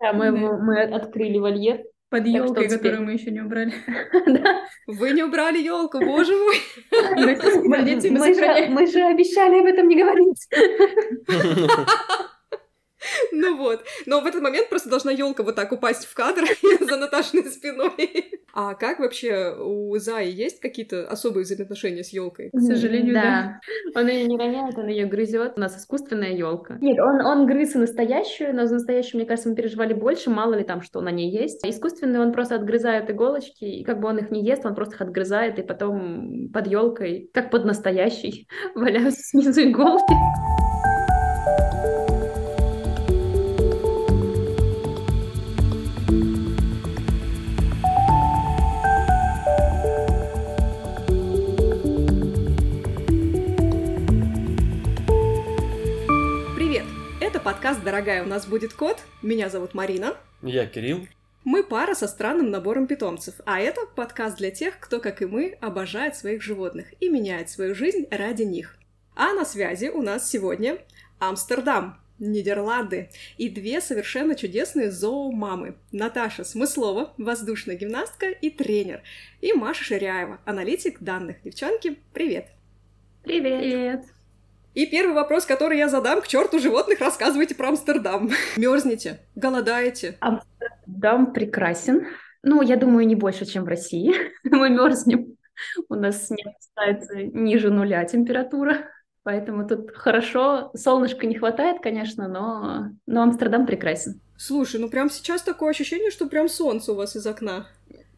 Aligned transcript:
Да, 0.00 0.12
мы, 0.12 0.30
мы 0.30 0.82
открыли 0.82 1.38
вольер. 1.38 1.82
Под 2.10 2.26
елкой, 2.26 2.68
которую 2.70 3.02
мы 3.02 3.12
еще 3.12 3.30
не 3.30 3.40
убрали. 3.40 3.74
Да. 4.26 4.62
Вы 4.86 5.10
не 5.12 5.22
убрали 5.22 5.58
елку, 5.58 5.98
боже 5.98 6.32
мой! 6.34 6.56
Смотрите, 7.62 8.10
мы 8.10 8.18
Мы 8.20 8.28
же, 8.28 8.34
сохраняем. 8.36 8.72
мы 8.72 8.86
же 8.86 9.00
обещали 9.02 9.60
об 9.60 9.66
этом 9.66 9.88
не 9.88 9.96
говорить. 10.02 10.48
Ну 13.32 13.56
вот. 13.56 13.84
Но 14.06 14.20
в 14.20 14.26
этот 14.26 14.42
момент 14.42 14.68
просто 14.68 14.88
должна 14.88 15.12
елка 15.12 15.42
вот 15.42 15.54
так 15.54 15.72
упасть 15.72 16.06
в 16.06 16.14
кадр 16.14 16.44
за 16.80 16.96
Наташиной 16.96 17.50
спиной. 17.50 18.32
А 18.54 18.74
как 18.74 18.98
вообще 18.98 19.54
у 19.56 19.96
Заи 19.98 20.32
есть 20.32 20.58
какие-то 20.58 21.06
особые 21.06 21.44
взаимоотношения 21.44 22.02
с 22.02 22.08
елкой? 22.08 22.50
К 22.50 22.58
сожалению, 22.58 23.14
да. 23.14 23.60
Он 23.94 24.08
ее 24.08 24.26
не 24.26 24.36
роняет, 24.36 24.76
он 24.76 24.88
ее 24.88 25.06
грызет. 25.06 25.52
У 25.56 25.60
нас 25.60 25.78
искусственная 25.78 26.32
елка. 26.32 26.76
Нет, 26.80 26.98
он, 26.98 27.24
он 27.24 27.46
грыз 27.46 27.76
и 27.76 27.78
настоящую, 27.78 28.56
но 28.56 28.66
за 28.66 28.74
настоящую, 28.74 29.20
мне 29.20 29.28
кажется, 29.28 29.48
мы 29.48 29.54
переживали 29.54 29.92
больше, 29.92 30.30
мало 30.30 30.54
ли 30.54 30.64
там, 30.64 30.82
что 30.82 31.00
на 31.00 31.10
ней 31.10 31.30
есть. 31.30 31.62
А 31.64 31.70
искусственный 31.70 32.18
он 32.18 32.32
просто 32.32 32.56
отгрызает 32.56 33.08
иголочки, 33.10 33.64
и 33.64 33.84
как 33.84 34.00
бы 34.00 34.08
он 34.08 34.18
их 34.18 34.32
не 34.32 34.44
ест, 34.44 34.66
он 34.66 34.74
просто 34.74 34.96
их 34.96 35.02
отгрызает, 35.02 35.60
и 35.60 35.62
потом 35.62 36.48
под 36.52 36.66
елкой, 36.66 37.30
как 37.32 37.52
под 37.52 37.64
настоящей, 37.64 38.48
валяются 38.74 39.22
снизу 39.22 39.62
иголки. 39.62 40.14
Подкаст 57.48 57.82
«Дорогая, 57.82 58.22
у 58.24 58.26
нас 58.26 58.44
будет 58.44 58.74
кот». 58.74 58.98
Меня 59.22 59.48
зовут 59.48 59.72
Марина. 59.72 60.14
Я 60.42 60.66
Кирилл. 60.66 61.08
Мы 61.44 61.64
пара 61.64 61.94
со 61.94 62.06
странным 62.06 62.50
набором 62.50 62.86
питомцев, 62.86 63.36
а 63.46 63.58
это 63.58 63.86
подкаст 63.86 64.36
для 64.36 64.50
тех, 64.50 64.78
кто, 64.78 65.00
как 65.00 65.22
и 65.22 65.24
мы, 65.24 65.56
обожает 65.62 66.14
своих 66.14 66.42
животных 66.42 66.88
и 67.00 67.08
меняет 67.08 67.48
свою 67.48 67.74
жизнь 67.74 68.06
ради 68.10 68.42
них. 68.42 68.76
А 69.16 69.32
на 69.32 69.46
связи 69.46 69.86
у 69.86 70.02
нас 70.02 70.28
сегодня 70.28 70.76
Амстердам, 71.20 71.98
Нидерланды 72.18 73.08
и 73.38 73.48
две 73.48 73.80
совершенно 73.80 74.34
чудесные 74.34 74.90
зоомамы. 74.90 75.76
Наташа 75.90 76.44
Смыслова, 76.44 77.14
воздушная 77.16 77.76
гимнастка 77.76 78.26
и 78.28 78.50
тренер, 78.50 79.00
и 79.40 79.54
Маша 79.54 79.84
Ширяева, 79.84 80.38
аналитик 80.44 81.00
данных. 81.00 81.38
Девчонки, 81.42 81.96
привет! 82.12 82.48
Привет. 83.22 83.60
Привет. 83.62 84.04
И 84.78 84.86
первый 84.86 85.12
вопрос, 85.12 85.44
который 85.44 85.76
я 85.76 85.88
задам, 85.88 86.20
к 86.20 86.28
черту 86.28 86.60
животных, 86.60 87.00
рассказывайте 87.00 87.56
про 87.56 87.70
Амстердам. 87.70 88.30
Мерзнете, 88.56 89.18
голодаете. 89.34 90.16
Дом 90.86 91.32
прекрасен. 91.32 92.06
Ну, 92.44 92.62
я 92.62 92.76
думаю, 92.76 93.04
не 93.04 93.16
больше, 93.16 93.44
чем 93.44 93.64
в 93.64 93.66
России. 93.66 94.14
Мы 94.44 94.70
мерзнем. 94.70 95.36
У 95.88 95.96
нас 95.96 96.30
не 96.30 96.44
опускается 96.44 97.16
ниже 97.16 97.70
нуля 97.70 98.04
температура. 98.04 98.88
Поэтому 99.24 99.66
тут 99.66 99.90
хорошо. 99.96 100.70
Солнышка 100.74 101.26
не 101.26 101.34
хватает, 101.34 101.82
конечно, 101.82 102.28
но, 102.28 102.92
но 103.04 103.22
Амстердам 103.22 103.66
прекрасен. 103.66 104.20
Слушай, 104.36 104.80
ну 104.80 104.88
прям 104.88 105.10
сейчас 105.10 105.42
такое 105.42 105.70
ощущение, 105.70 106.12
что 106.12 106.28
прям 106.28 106.48
солнце 106.48 106.92
у 106.92 106.94
вас 106.94 107.16
из 107.16 107.26
окна. 107.26 107.66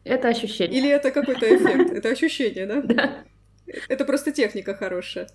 Это 0.03 0.27
ощущение. 0.27 0.77
Или 0.77 0.89
это 0.91 1.09
какой-то 1.09 1.55
эффект? 1.55 1.91
Это 1.91 2.09
ощущение, 2.09 2.67
да? 2.67 2.81
Да. 2.83 3.23
Это 3.87 4.05
просто 4.05 4.31
техника 4.31 4.75
хорошая. 4.75 5.27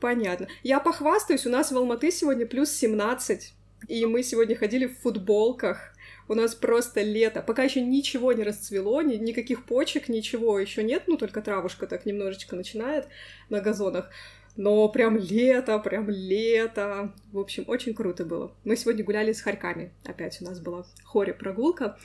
Понятно. 0.00 0.48
Я 0.62 0.80
похвастаюсь, 0.80 1.46
у 1.46 1.50
нас 1.50 1.72
в 1.72 1.76
Алматы 1.76 2.10
сегодня 2.10 2.46
плюс 2.46 2.70
17, 2.70 3.54
и 3.88 4.06
мы 4.06 4.22
сегодня 4.22 4.56
ходили 4.56 4.86
в 4.86 4.98
футболках. 4.98 5.92
У 6.28 6.34
нас 6.34 6.54
просто 6.54 7.02
лето. 7.02 7.40
Пока 7.40 7.62
еще 7.62 7.80
ничего 7.80 8.32
не 8.32 8.42
расцвело, 8.42 9.00
ни- 9.02 9.14
никаких 9.14 9.64
почек, 9.64 10.08
ничего 10.08 10.58
еще 10.58 10.82
нет, 10.82 11.04
ну 11.06 11.16
только 11.16 11.40
травушка 11.40 11.86
так 11.86 12.04
немножечко 12.04 12.56
начинает 12.56 13.06
на 13.48 13.60
газонах. 13.60 14.10
Но 14.56 14.88
прям 14.88 15.18
лето, 15.18 15.78
прям 15.78 16.08
лето. 16.08 17.12
В 17.30 17.38
общем, 17.38 17.64
очень 17.66 17.94
круто 17.94 18.24
было. 18.24 18.52
Мы 18.64 18.76
сегодня 18.76 19.04
гуляли 19.04 19.32
с 19.32 19.42
хорьками. 19.42 19.92
Опять 20.04 20.40
у 20.40 20.46
нас 20.46 20.60
была 20.60 20.86
хоре-прогулка. 21.04 21.98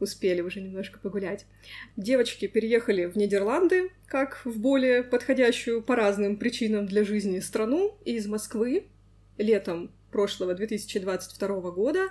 Успели 0.00 0.40
уже 0.40 0.60
немножко 0.60 0.98
погулять. 0.98 1.44
Девочки 1.96 2.46
переехали 2.46 3.04
в 3.04 3.16
Нидерланды, 3.16 3.90
как 4.06 4.40
в 4.44 4.58
более 4.58 5.02
подходящую 5.02 5.82
по 5.82 5.94
разным 5.94 6.36
причинам 6.36 6.86
для 6.86 7.04
жизни 7.04 7.38
страну, 7.40 7.98
из 8.04 8.26
Москвы 8.26 8.86
летом 9.36 9.92
прошлого 10.10 10.54
2022 10.54 11.70
года. 11.70 12.08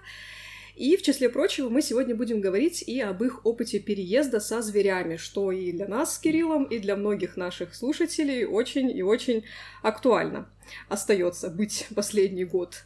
И, 0.75 0.95
в 0.95 1.01
числе 1.01 1.29
прочего, 1.29 1.67
мы 1.67 1.81
сегодня 1.81 2.15
будем 2.15 2.39
говорить 2.39 2.83
и 2.83 3.01
об 3.01 3.21
их 3.23 3.45
опыте 3.45 3.79
переезда 3.79 4.39
со 4.39 4.61
зверями, 4.61 5.17
что 5.17 5.51
и 5.51 5.71
для 5.73 5.87
нас 5.87 6.15
с 6.15 6.19
Кириллом, 6.19 6.63
и 6.63 6.79
для 6.79 6.95
многих 6.95 7.35
наших 7.35 7.75
слушателей 7.75 8.45
очень 8.45 8.89
и 8.95 9.01
очень 9.01 9.43
актуально 9.81 10.47
остается 10.87 11.49
быть 11.49 11.87
последний 11.95 12.45
год. 12.45 12.85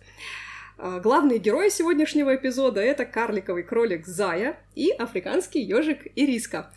А, 0.86 1.00
Главные 1.00 1.40
герои 1.40 1.70
сегодняшнего 1.70 2.36
эпизода— 2.36 2.82
это 2.82 3.06
карликовый 3.06 3.64
кролик 3.64 4.06
Зая 4.06 4.58
и 4.76 4.90
африканский 4.90 5.62
ежик 5.62 6.08
Ириска, 6.18 6.74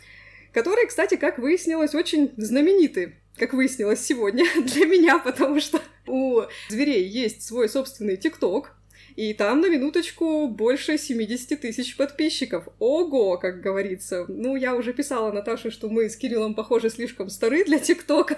которые, 0.53 0.87
кстати, 0.87 1.17
как 1.17 1.39
выяснилось, 1.39 1.93
очень 1.93 2.31
знамениты, 2.37 3.17
как 3.35 3.51
выяснилось 3.51 3.99
сегодня 3.99 4.45
для 4.63 4.85
меня, 4.85 5.19
потому 5.19 5.59
что 5.59 5.81
у 6.07 6.43
зверей 6.69 7.05
есть 7.05 7.41
свой 7.41 7.67
собственный 7.67 8.15
ТикТок, 8.15 8.77
и 9.17 9.33
там 9.33 9.59
на 9.59 9.69
минуточку 9.69 10.47
больше 10.47 10.97
70 10.97 11.59
тысяч 11.59 11.97
подписчиков. 11.97 12.69
Ого, 12.79 13.37
как 13.37 13.59
говорится. 13.59 14.23
Ну, 14.29 14.55
я 14.55 14.75
уже 14.75 14.93
писала 14.93 15.33
Наташе, 15.33 15.69
что 15.69 15.89
мы 15.89 16.09
с 16.09 16.15
Кириллом, 16.15 16.55
похоже, 16.55 16.89
слишком 16.89 17.27
стары 17.27 17.65
для 17.65 17.77
ТикТока. 17.77 18.37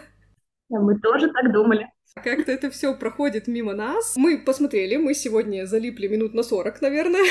Мы 0.69 0.99
тоже 0.99 1.29
так 1.31 1.53
думали. 1.53 1.85
Как-то 2.15 2.51
это 2.51 2.69
все 2.69 2.93
проходит 2.93 3.47
мимо 3.47 3.73
нас. 3.73 4.15
Мы 4.15 4.37
посмотрели, 4.37 4.97
мы 4.97 5.13
сегодня 5.13 5.65
залипли 5.65 6.07
минут 6.07 6.33
на 6.33 6.43
40, 6.43 6.81
наверное. 6.81 7.25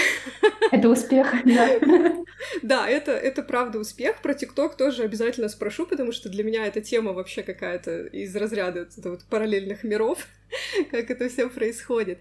Это 0.70 0.88
успех, 0.88 1.34
да. 1.44 1.68
Да, 2.62 2.88
это, 2.88 3.12
это 3.12 3.42
правда 3.42 3.78
успех. 3.78 4.22
Про 4.22 4.34
ТикТок 4.34 4.76
тоже 4.76 5.02
обязательно 5.02 5.48
спрошу, 5.48 5.86
потому 5.86 6.12
что 6.12 6.28
для 6.28 6.44
меня 6.44 6.66
эта 6.66 6.80
тема 6.80 7.12
вообще 7.12 7.42
какая-то 7.42 8.06
из 8.06 8.34
разряда 8.34 8.88
вот 9.04 9.24
параллельных 9.24 9.84
миров, 9.84 10.26
как 10.90 11.10
это 11.10 11.28
все 11.28 11.48
происходит. 11.48 12.20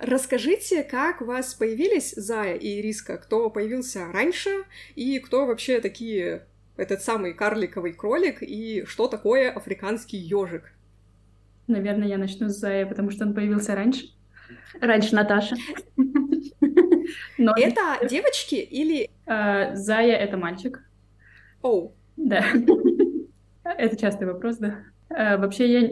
Расскажите, 0.00 0.82
как 0.82 1.22
у 1.22 1.24
вас 1.24 1.54
появились 1.54 2.12
Зая 2.16 2.56
и 2.56 2.82
Риска? 2.82 3.18
Кто 3.18 3.50
появился 3.50 4.06
раньше 4.12 4.64
и 4.94 5.18
кто 5.18 5.46
вообще 5.46 5.80
такие 5.80 6.46
этот 6.76 7.02
самый 7.02 7.34
карликовый 7.34 7.92
кролик 7.92 8.42
и 8.42 8.84
что 8.86 9.08
такое 9.08 9.50
африканский 9.50 10.16
ежик? 10.16 10.72
Наверное, 11.72 12.08
я 12.08 12.18
начну 12.18 12.48
с 12.48 12.58
Зая, 12.58 12.86
потому 12.86 13.10
что 13.10 13.24
он 13.24 13.34
появился 13.34 13.74
раньше. 13.74 14.06
Раньше 14.80 15.14
Наташа. 15.14 15.56
Но 17.38 17.52
Это 17.56 18.06
девочки 18.08 18.54
или... 18.54 19.10
э, 19.26 19.74
Зая— 19.74 20.16
это 20.18 20.36
мальчик. 20.36 20.80
Оу, 21.62 21.94
Да. 22.16 22.44
Это 23.64 23.96
частый 23.96 24.26
вопрос, 24.26 24.58
да. 24.58 24.80
Э, 25.08 25.36
Вообще, 25.38 25.72
я 25.80 25.90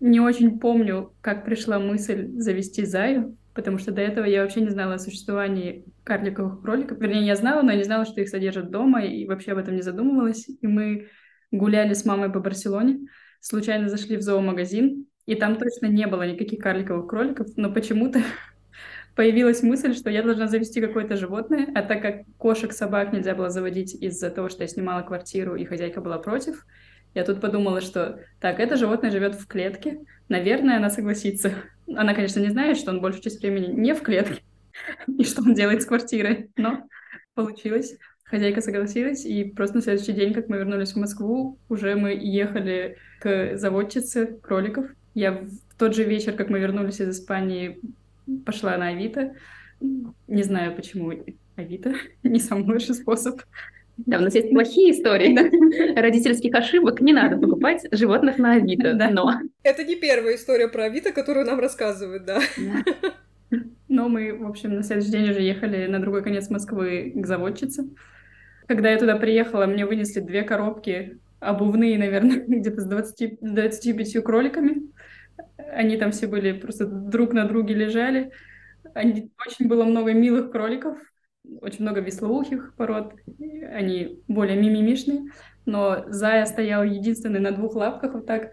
не 0.00 0.20
очень 0.20 0.58
помню, 0.58 1.14
как 1.20 1.44
пришла 1.44 1.78
мысль 1.78 2.28
завести 2.36 2.84
Заю, 2.84 3.36
потому 3.54 3.78
что 3.78 3.92
до 3.92 4.02
этого 4.02 4.24
я 4.24 4.42
вообще 4.42 4.60
не 4.60 4.70
знала 4.70 4.94
о 4.94 4.98
существовании 4.98 5.84
карликовых 6.04 6.60
кроликов. 6.62 6.98
Вернее, 7.00 7.24
я 7.26 7.36
знала, 7.36 7.62
но 7.62 7.70
я 7.72 7.78
не 7.78 7.84
знала, 7.84 8.04
что 8.04 8.20
их 8.20 8.28
содержат 8.28 8.70
дома, 8.70 9.04
и 9.04 9.26
вообще 9.26 9.52
об 9.52 9.58
этом 9.58 9.76
не 9.76 9.82
задумывалась. 9.82 10.48
И 10.48 10.66
мы 10.66 11.08
гуляли 11.50 11.94
с 11.94 12.04
мамой 12.04 12.30
по 12.32 12.40
Барселоне, 12.40 13.06
случайно 13.40 13.88
зашли 13.88 14.16
в 14.16 14.22
зоомагазин, 14.22 15.06
и 15.26 15.34
там 15.34 15.56
точно 15.56 15.86
не 15.86 16.06
было 16.06 16.26
никаких 16.26 16.60
карликовых 16.60 17.08
кроликов, 17.08 17.48
но 17.56 17.72
почему-то 17.72 18.22
появилась 19.14 19.62
мысль, 19.62 19.94
что 19.94 20.10
я 20.10 20.22
должна 20.22 20.48
завести 20.48 20.80
какое-то 20.80 21.16
животное, 21.16 21.68
а 21.74 21.82
так 21.82 22.02
как 22.02 22.22
кошек, 22.36 22.72
собак 22.72 23.12
нельзя 23.12 23.34
было 23.34 23.50
заводить 23.50 23.94
из-за 23.94 24.30
того, 24.30 24.48
что 24.48 24.62
я 24.62 24.68
снимала 24.68 25.02
квартиру, 25.02 25.56
и 25.56 25.64
хозяйка 25.64 26.00
была 26.00 26.18
против, 26.18 26.66
я 27.14 27.24
тут 27.24 27.40
подумала, 27.40 27.80
что 27.80 28.20
так, 28.40 28.58
это 28.58 28.76
животное 28.76 29.10
живет 29.10 29.36
в 29.36 29.46
клетке, 29.46 30.00
наверное, 30.28 30.78
она 30.78 30.90
согласится. 30.90 31.52
Она, 31.94 32.12
конечно, 32.12 32.40
не 32.40 32.48
знает, 32.48 32.76
что 32.76 32.90
он 32.90 33.00
большую 33.00 33.22
часть 33.22 33.40
времени 33.40 33.72
не 33.72 33.94
в 33.94 34.02
клетке, 34.02 34.42
и 35.18 35.24
что 35.24 35.42
он 35.42 35.54
делает 35.54 35.82
с 35.82 35.86
квартирой, 35.86 36.50
но 36.56 36.88
получилось. 37.34 37.96
Хозяйка 38.24 38.62
согласилась, 38.62 39.24
и 39.24 39.44
просто 39.44 39.76
на 39.76 39.82
следующий 39.82 40.12
день, 40.12 40.32
как 40.32 40.48
мы 40.48 40.56
вернулись 40.56 40.94
в 40.94 40.96
Москву, 40.96 41.58
уже 41.68 41.94
мы 41.94 42.14
ехали 42.14 42.96
к 43.20 43.56
заводчице 43.56 44.38
кроликов. 44.42 44.86
Я 45.14 45.32
в 45.32 45.78
тот 45.78 45.94
же 45.94 46.04
вечер, 46.04 46.32
как 46.32 46.50
мы 46.50 46.58
вернулись 46.58 47.00
из 47.00 47.10
Испании, 47.10 47.80
пошла 48.44 48.76
на 48.76 48.88
Авито. 48.88 49.34
Не 49.80 50.42
знаю, 50.42 50.74
почему 50.74 51.12
Авито 51.56 51.94
не 52.22 52.40
самый 52.40 52.64
лучший 52.64 52.94
способ. 52.94 53.40
Да, 53.96 54.18
у 54.18 54.22
нас 54.22 54.34
есть 54.34 54.50
плохие 54.50 54.90
истории 54.90 55.96
родительских 55.98 56.52
ошибок. 56.54 57.00
Не 57.00 57.12
надо 57.12 57.36
покупать 57.36 57.86
животных 57.92 58.38
на 58.38 58.54
Авито. 58.54 58.94
Да. 58.94 59.08
Но 59.10 59.32
это 59.62 59.84
не 59.84 59.94
первая 59.94 60.34
история 60.34 60.68
про 60.68 60.84
Авито, 60.84 61.12
которую 61.12 61.46
нам 61.46 61.60
рассказывают, 61.60 62.24
да. 62.24 62.40
Но 63.88 64.08
мы, 64.08 64.36
в 64.36 64.48
общем, 64.48 64.74
на 64.74 64.82
следующий 64.82 65.12
день 65.12 65.30
уже 65.30 65.40
ехали 65.40 65.86
на 65.86 66.00
другой 66.00 66.24
конец 66.24 66.50
Москвы 66.50 67.12
к 67.14 67.24
заводчице. 67.24 67.88
Когда 68.66 68.90
я 68.90 68.98
туда 68.98 69.16
приехала, 69.16 69.66
мне 69.66 69.86
вынесли 69.86 70.20
две 70.20 70.42
коробки 70.42 71.18
обувные, 71.44 71.98
наверное, 71.98 72.44
где-то 72.46 72.80
с 72.80 72.86
20, 72.86 73.38
25 73.40 74.24
кроликами. 74.24 74.90
Они 75.72 75.96
там 75.96 76.12
все 76.12 76.26
были, 76.26 76.52
просто 76.52 76.86
друг 76.86 77.32
на 77.32 77.46
друге 77.46 77.74
лежали. 77.74 78.30
Они, 78.94 79.32
очень 79.46 79.68
было 79.68 79.84
много 79.84 80.12
милых 80.12 80.50
кроликов, 80.50 80.98
очень 81.60 81.82
много 81.82 82.00
веслоухих 82.00 82.74
пород. 82.76 83.14
Они 83.72 84.20
более 84.28 84.56
мимимишные. 84.56 85.30
Но 85.66 86.04
Зая 86.08 86.44
стоял 86.46 86.84
единственный 86.84 87.40
на 87.40 87.50
двух 87.50 87.74
лапках 87.74 88.14
вот 88.14 88.26
так 88.26 88.50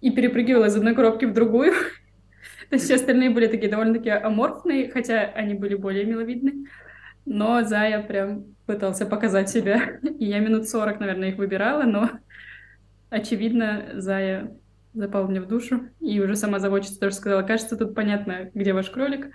и 0.00 0.10
перепрыгивал 0.10 0.64
из 0.64 0.76
одной 0.76 0.94
коробки 0.94 1.24
в 1.24 1.32
другую. 1.32 1.72
То 2.70 2.74
есть 2.74 2.84
все 2.84 2.96
остальные 2.96 3.30
были 3.30 3.46
такие 3.46 3.70
довольно-таки 3.70 4.10
аморфные, 4.10 4.90
хотя 4.90 5.22
они 5.22 5.54
были 5.54 5.74
более 5.74 6.04
миловидны. 6.04 6.66
Но 7.24 7.62
Зая 7.62 8.02
прям 8.02 8.55
пытался 8.66 9.06
показать 9.06 9.48
себя. 9.48 9.98
И 10.18 10.26
я 10.26 10.38
минут 10.40 10.68
40, 10.68 11.00
наверное, 11.00 11.30
их 11.30 11.36
выбирала, 11.36 11.84
но 11.84 12.10
очевидно, 13.10 13.90
Зая 13.94 14.56
запал 14.92 15.28
мне 15.28 15.40
в 15.40 15.48
душу. 15.48 15.88
И 16.00 16.20
уже 16.20 16.36
сама 16.36 16.58
заводчица 16.58 17.00
тоже 17.00 17.14
сказала, 17.14 17.42
кажется, 17.42 17.76
тут 17.76 17.94
понятно, 17.94 18.50
где 18.54 18.72
ваш 18.72 18.90
кролик. 18.90 19.28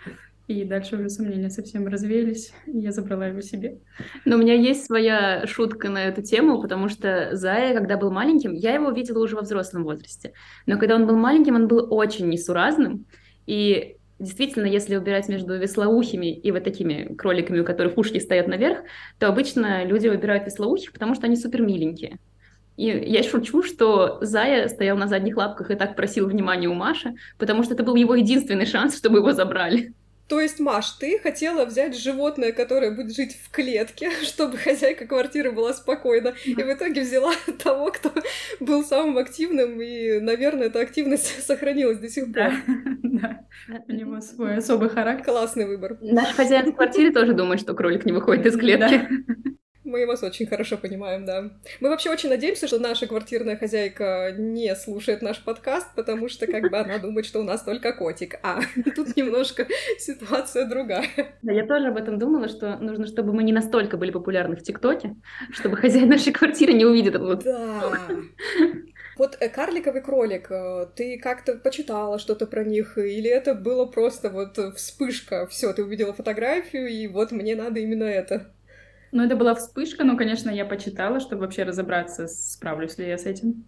И 0.47 0.65
дальше 0.65 0.97
уже 0.97 1.07
сомнения 1.09 1.49
совсем 1.49 1.87
развеялись, 1.87 2.51
и 2.65 2.79
я 2.79 2.91
забрала 2.91 3.27
его 3.27 3.39
себе. 3.39 3.79
Но 4.25 4.35
у 4.35 4.39
меня 4.39 4.53
есть 4.53 4.85
своя 4.85 5.45
шутка 5.47 5.87
на 5.87 6.03
эту 6.03 6.21
тему, 6.23 6.61
потому 6.61 6.89
что 6.89 7.29
Зая, 7.33 7.73
когда 7.73 7.95
был 7.95 8.11
маленьким, 8.11 8.51
я 8.51 8.73
его 8.73 8.91
видела 8.91 9.23
уже 9.23 9.35
во 9.35 9.43
взрослом 9.43 9.83
возрасте. 9.83 10.33
Но 10.65 10.77
когда 10.77 10.95
он 10.95 11.07
был 11.07 11.15
маленьким, 11.15 11.55
он 11.55 11.67
был 11.67 11.87
очень 11.93 12.27
несуразным. 12.27 13.05
И 13.45 13.97
действительно, 14.21 14.65
если 14.65 14.95
убирать 14.95 15.27
между 15.27 15.57
веслоухими 15.57 16.33
и 16.33 16.51
вот 16.51 16.63
такими 16.63 17.13
кроликами, 17.15 17.59
у 17.59 17.65
которых 17.65 17.97
ушки 17.97 18.19
стоят 18.19 18.47
наверх, 18.47 18.79
то 19.19 19.27
обычно 19.27 19.83
люди 19.83 20.07
выбирают 20.07 20.45
веслоухих, 20.45 20.93
потому 20.93 21.15
что 21.15 21.25
они 21.25 21.35
супер 21.35 21.61
миленькие. 21.61 22.19
И 22.77 22.85
я 22.85 23.23
шучу, 23.23 23.63
что 23.63 24.19
Зая 24.21 24.67
стоял 24.69 24.97
на 24.97 25.07
задних 25.07 25.37
лапках 25.37 25.71
и 25.71 25.75
так 25.75 25.95
просил 25.95 26.27
внимания 26.27 26.67
у 26.67 26.73
Маши, 26.73 27.13
потому 27.37 27.63
что 27.63 27.73
это 27.73 27.83
был 27.83 27.95
его 27.95 28.15
единственный 28.15 28.65
шанс, 28.65 28.97
чтобы 28.97 29.17
его 29.17 29.33
забрали. 29.33 29.93
То 30.31 30.39
есть, 30.39 30.61
Маш, 30.61 30.91
ты 30.91 31.19
хотела 31.19 31.65
взять 31.65 31.93
животное, 31.93 32.53
которое 32.53 32.91
будет 32.91 33.13
жить 33.13 33.35
в 33.35 33.51
клетке, 33.51 34.11
чтобы 34.23 34.57
хозяйка 34.57 35.05
квартиры 35.05 35.51
была 35.51 35.73
спокойна, 35.73 36.35
и 36.45 36.55
в 36.55 36.73
итоге 36.73 37.01
взяла 37.01 37.33
того, 37.61 37.91
кто 37.91 38.13
был 38.61 38.85
самым 38.85 39.17
активным, 39.17 39.81
и, 39.81 40.21
наверное, 40.21 40.67
эта 40.67 40.79
активность 40.79 41.43
сохранилась 41.45 41.97
до 41.97 42.07
сих 42.07 42.31
пор. 42.31 42.53
Да, 43.03 43.41
у 43.89 43.91
него 43.91 44.21
свой 44.21 44.55
особый 44.55 44.87
характер. 44.87 45.25
Классный 45.25 45.65
выбор. 45.65 45.97
Наш 45.99 46.29
хозяин 46.29 46.71
в 46.71 46.75
квартире 46.75 47.11
тоже 47.11 47.33
думает, 47.33 47.59
что 47.59 47.73
кролик 47.73 48.05
не 48.05 48.13
выходит 48.13 48.45
из 48.45 48.57
клетки. 48.57 49.09
Мы 49.91 50.05
вас 50.05 50.23
очень 50.23 50.47
хорошо 50.47 50.77
понимаем, 50.77 51.25
да. 51.25 51.51
Мы 51.81 51.89
вообще 51.89 52.09
очень 52.09 52.29
надеемся, 52.29 52.65
что 52.65 52.79
наша 52.79 53.07
квартирная 53.07 53.57
хозяйка 53.57 54.33
не 54.37 54.73
слушает 54.73 55.21
наш 55.21 55.43
подкаст, 55.43 55.87
потому 55.97 56.29
что 56.29 56.47
как 56.47 56.71
бы 56.71 56.77
она 56.77 56.97
думает, 56.97 57.25
что 57.25 57.41
у 57.41 57.43
нас 57.43 57.61
только 57.63 57.91
котик. 57.91 58.39
А 58.41 58.61
тут 58.95 59.17
немножко 59.17 59.67
ситуация 59.99 60.65
другая. 60.65 61.09
Да, 61.41 61.51
я 61.51 61.67
тоже 61.67 61.87
об 61.87 61.97
этом 61.97 62.17
думала, 62.17 62.47
что 62.47 62.77
нужно, 62.77 63.05
чтобы 63.05 63.33
мы 63.33 63.43
не 63.43 63.51
настолько 63.51 63.97
были 63.97 64.11
популярны 64.11 64.55
в 64.55 64.63
ТикТоке, 64.63 65.17
чтобы 65.51 65.75
хозяин 65.75 66.07
нашей 66.07 66.31
квартиры 66.31 66.71
не 66.71 66.85
увидел 66.85 67.29
этот 67.29 67.43
Да. 67.43 67.99
Вот 69.17 69.37
э, 69.41 69.49
карликовый 69.49 70.01
кролик, 70.01 70.49
э, 70.49 70.87
ты 70.95 71.19
как-то 71.19 71.55
почитала 71.55 72.17
что-то 72.17 72.47
про 72.47 72.63
них, 72.63 72.97
или 72.97 73.29
это 73.29 73.53
было 73.53 73.85
просто 73.85 74.29
вот 74.29 74.57
вспышка, 74.77 75.47
все, 75.47 75.73
ты 75.73 75.83
увидела 75.83 76.13
фотографию, 76.13 76.87
и 76.87 77.07
вот 77.07 77.31
мне 77.31 77.57
надо 77.57 77.81
именно 77.81 78.05
это? 78.05 78.51
Ну, 79.11 79.23
это 79.23 79.35
была 79.35 79.55
вспышка, 79.55 80.03
но, 80.03 80.15
конечно, 80.15 80.49
я 80.49 80.65
почитала, 80.65 81.19
чтобы 81.19 81.41
вообще 81.41 81.63
разобраться, 81.63 82.27
справлюсь 82.27 82.97
ли 82.97 83.07
я 83.07 83.17
с 83.17 83.25
этим. 83.25 83.65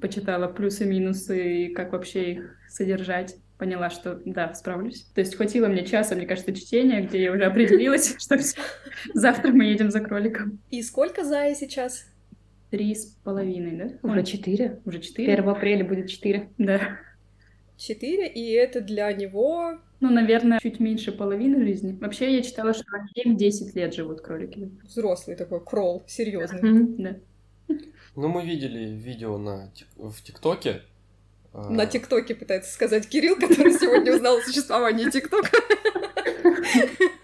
Почитала 0.00 0.46
плюсы-минусы 0.46 1.64
и 1.64 1.74
как 1.74 1.92
вообще 1.92 2.32
их 2.32 2.56
содержать. 2.68 3.36
Поняла, 3.58 3.88
что 3.88 4.20
да, 4.26 4.52
справлюсь. 4.52 5.04
То 5.14 5.22
есть 5.22 5.34
хватило 5.34 5.66
мне 5.66 5.86
часа, 5.86 6.14
мне 6.14 6.26
кажется, 6.26 6.54
чтения, 6.54 7.00
где 7.00 7.22
я 7.22 7.32
уже 7.32 7.44
определилась, 7.46 8.14
что. 8.18 8.38
Завтра 9.14 9.50
мы 9.50 9.64
едем 9.64 9.90
за 9.90 10.00
кроликом. 10.00 10.60
И 10.70 10.82
сколько 10.82 11.24
Зая 11.24 11.54
сейчас? 11.54 12.06
Три 12.70 12.94
с 12.94 13.06
половиной, 13.24 13.76
да? 13.76 14.08
Уже 14.08 14.24
четыре. 14.24 14.80
Уже 14.84 15.00
четыре? 15.00 15.32
1 15.32 15.48
апреля 15.48 15.84
будет 15.84 16.10
четыре. 16.10 16.50
Да. 16.58 16.98
Четыре, 17.76 18.28
и 18.28 18.52
это 18.52 18.80
для 18.80 19.12
него 19.12 19.78
ну, 20.00 20.10
наверное, 20.10 20.58
чуть 20.60 20.78
меньше 20.78 21.10
половины 21.10 21.64
жизни. 21.64 21.96
Вообще, 22.00 22.36
я 22.36 22.42
читала, 22.42 22.74
что 22.74 22.84
7-10 23.16 23.72
лет 23.74 23.94
живут 23.94 24.20
кролики. 24.20 24.70
Взрослый 24.84 25.36
такой 25.36 25.64
кролл, 25.64 26.02
серьезный. 26.06 26.60
Да. 26.98 27.16
Ну, 28.14 28.28
мы 28.28 28.44
видели 28.44 28.90
видео 28.90 29.38
на, 29.38 29.72
в 29.96 30.22
ТикТоке. 30.22 30.82
А, 31.52 31.70
на 31.70 31.86
ТикТоке 31.86 32.34
пытается 32.34 32.72
сказать 32.72 33.08
Кирилл, 33.08 33.36
который 33.36 33.72
сегодня 33.72 34.14
узнал 34.14 34.36
о 34.36 34.42
существовании 34.42 35.10
ТикТока 35.10 35.50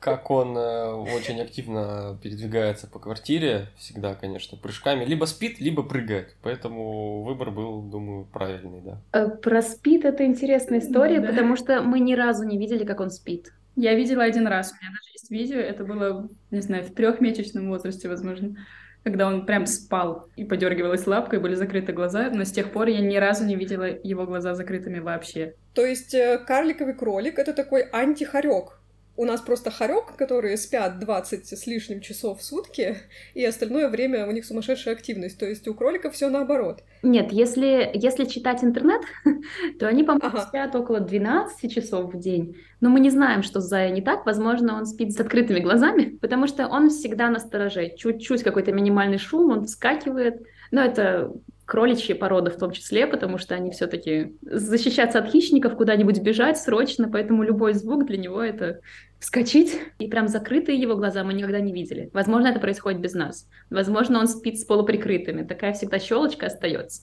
как 0.00 0.30
он 0.30 0.56
э, 0.56 0.92
очень 0.92 1.40
активно 1.40 2.18
передвигается 2.22 2.86
по 2.86 2.98
квартире, 2.98 3.68
всегда, 3.76 4.14
конечно, 4.14 4.56
прыжками. 4.56 5.04
Либо 5.04 5.26
спит, 5.26 5.60
либо 5.60 5.82
прыгает. 5.82 6.34
Поэтому 6.42 7.22
выбор 7.22 7.50
был, 7.50 7.82
думаю, 7.82 8.24
правильный, 8.24 8.80
да. 8.80 8.98
Э, 9.12 9.28
про 9.28 9.60
спит 9.60 10.06
это 10.06 10.24
интересная 10.24 10.78
история, 10.78 11.20
да. 11.20 11.28
потому 11.28 11.54
что 11.54 11.82
мы 11.82 12.00
ни 12.00 12.14
разу 12.14 12.44
не 12.44 12.56
видели, 12.58 12.84
как 12.84 13.00
он 13.00 13.10
спит. 13.10 13.52
Я 13.76 13.94
видела 13.94 14.24
один 14.24 14.46
раз. 14.46 14.72
У 14.72 14.82
меня 14.82 14.90
даже 14.90 15.10
есть 15.12 15.30
видео. 15.30 15.58
Это 15.58 15.84
было, 15.84 16.28
не 16.50 16.62
знаю, 16.62 16.84
в 16.84 16.94
трехмесячном 16.94 17.68
возрасте, 17.68 18.08
возможно 18.08 18.56
когда 19.02 19.26
он 19.26 19.46
прям 19.46 19.66
спал 19.66 20.28
и 20.36 20.44
подергивалась 20.44 21.06
лапкой, 21.06 21.38
были 21.38 21.54
закрыты 21.54 21.92
глаза, 21.92 22.30
но 22.30 22.44
с 22.44 22.52
тех 22.52 22.70
пор 22.70 22.88
я 22.88 23.00
ни 23.00 23.16
разу 23.16 23.46
не 23.46 23.56
видела 23.56 23.84
его 23.84 24.26
глаза 24.26 24.54
закрытыми 24.54 24.98
вообще. 24.98 25.54
То 25.74 25.86
есть 25.86 26.14
э, 26.14 26.38
карликовый 26.46 26.94
кролик— 26.94 27.38
это 27.38 27.54
такой 27.54 27.82
антихорек, 27.92 28.79
у 29.20 29.26
нас 29.26 29.42
просто 29.42 29.70
хорек, 29.70 30.16
которые 30.16 30.56
спят 30.56 30.98
20 30.98 31.46
с 31.46 31.66
лишним 31.66 32.00
часов 32.00 32.40
в 32.40 32.42
сутки, 32.42 32.96
и 33.34 33.44
остальное 33.44 33.90
время 33.90 34.26
у 34.26 34.30
них 34.30 34.46
сумасшедшая 34.46 34.94
активность. 34.94 35.38
То 35.38 35.44
есть 35.44 35.68
у 35.68 35.74
кроликов 35.74 36.14
все 36.14 36.30
наоборот. 36.30 36.82
Нет, 37.02 37.30
если, 37.30 37.90
если 37.92 38.24
читать 38.24 38.64
интернет, 38.64 39.02
то 39.78 39.88
они, 39.88 40.04
по-моему, 40.04 40.26
ага. 40.26 40.46
спят 40.46 40.74
около 40.74 41.00
12 41.00 41.70
часов 41.70 42.14
в 42.14 42.18
день. 42.18 42.56
Но 42.80 42.88
мы 42.88 42.98
не 43.00 43.10
знаем, 43.10 43.42
что 43.42 43.60
с 43.60 43.68
Зая 43.68 43.90
не 43.90 44.00
так. 44.00 44.24
Возможно, 44.24 44.74
он 44.74 44.86
спит 44.86 45.12
с 45.12 45.20
открытыми 45.20 45.60
глазами, 45.60 46.04
потому 46.22 46.46
что 46.46 46.66
он 46.66 46.88
всегда 46.88 47.28
на 47.28 47.40
стороже. 47.40 47.92
Чуть-чуть 47.98 48.42
какой-то 48.42 48.72
минимальный 48.72 49.18
шум, 49.18 49.50
он 49.50 49.66
вскакивает. 49.66 50.40
Но 50.70 50.80
это 50.82 51.30
кроличьи 51.70 52.14
породы 52.14 52.50
в 52.50 52.56
том 52.56 52.72
числе, 52.72 53.06
потому 53.06 53.38
что 53.38 53.54
они 53.54 53.70
все-таки 53.70 54.36
защищаться 54.42 55.20
от 55.20 55.30
хищников, 55.30 55.76
куда-нибудь 55.76 56.20
бежать 56.20 56.58
срочно, 56.58 57.08
поэтому 57.08 57.44
любой 57.44 57.74
звук 57.74 58.06
для 58.06 58.18
него 58.18 58.42
это 58.42 58.80
вскочить. 59.20 59.80
И 60.00 60.08
прям 60.08 60.26
закрытые 60.26 60.80
его 60.80 60.96
глаза 60.96 61.22
мы 61.22 61.32
никогда 61.32 61.60
не 61.60 61.72
видели. 61.72 62.10
Возможно, 62.12 62.48
это 62.48 62.58
происходит 62.58 63.00
без 63.00 63.14
нас. 63.14 63.48
Возможно, 63.70 64.18
он 64.18 64.26
спит 64.26 64.58
с 64.58 64.64
полуприкрытыми. 64.64 65.46
Такая 65.46 65.72
всегда 65.72 66.00
щелочка 66.00 66.46
остается. 66.46 67.02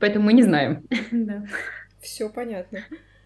Поэтому 0.00 0.24
мы 0.24 0.32
не 0.32 0.42
знаем. 0.42 0.86
Да. 1.12 1.44
Все 2.00 2.30
понятно. 2.30 2.78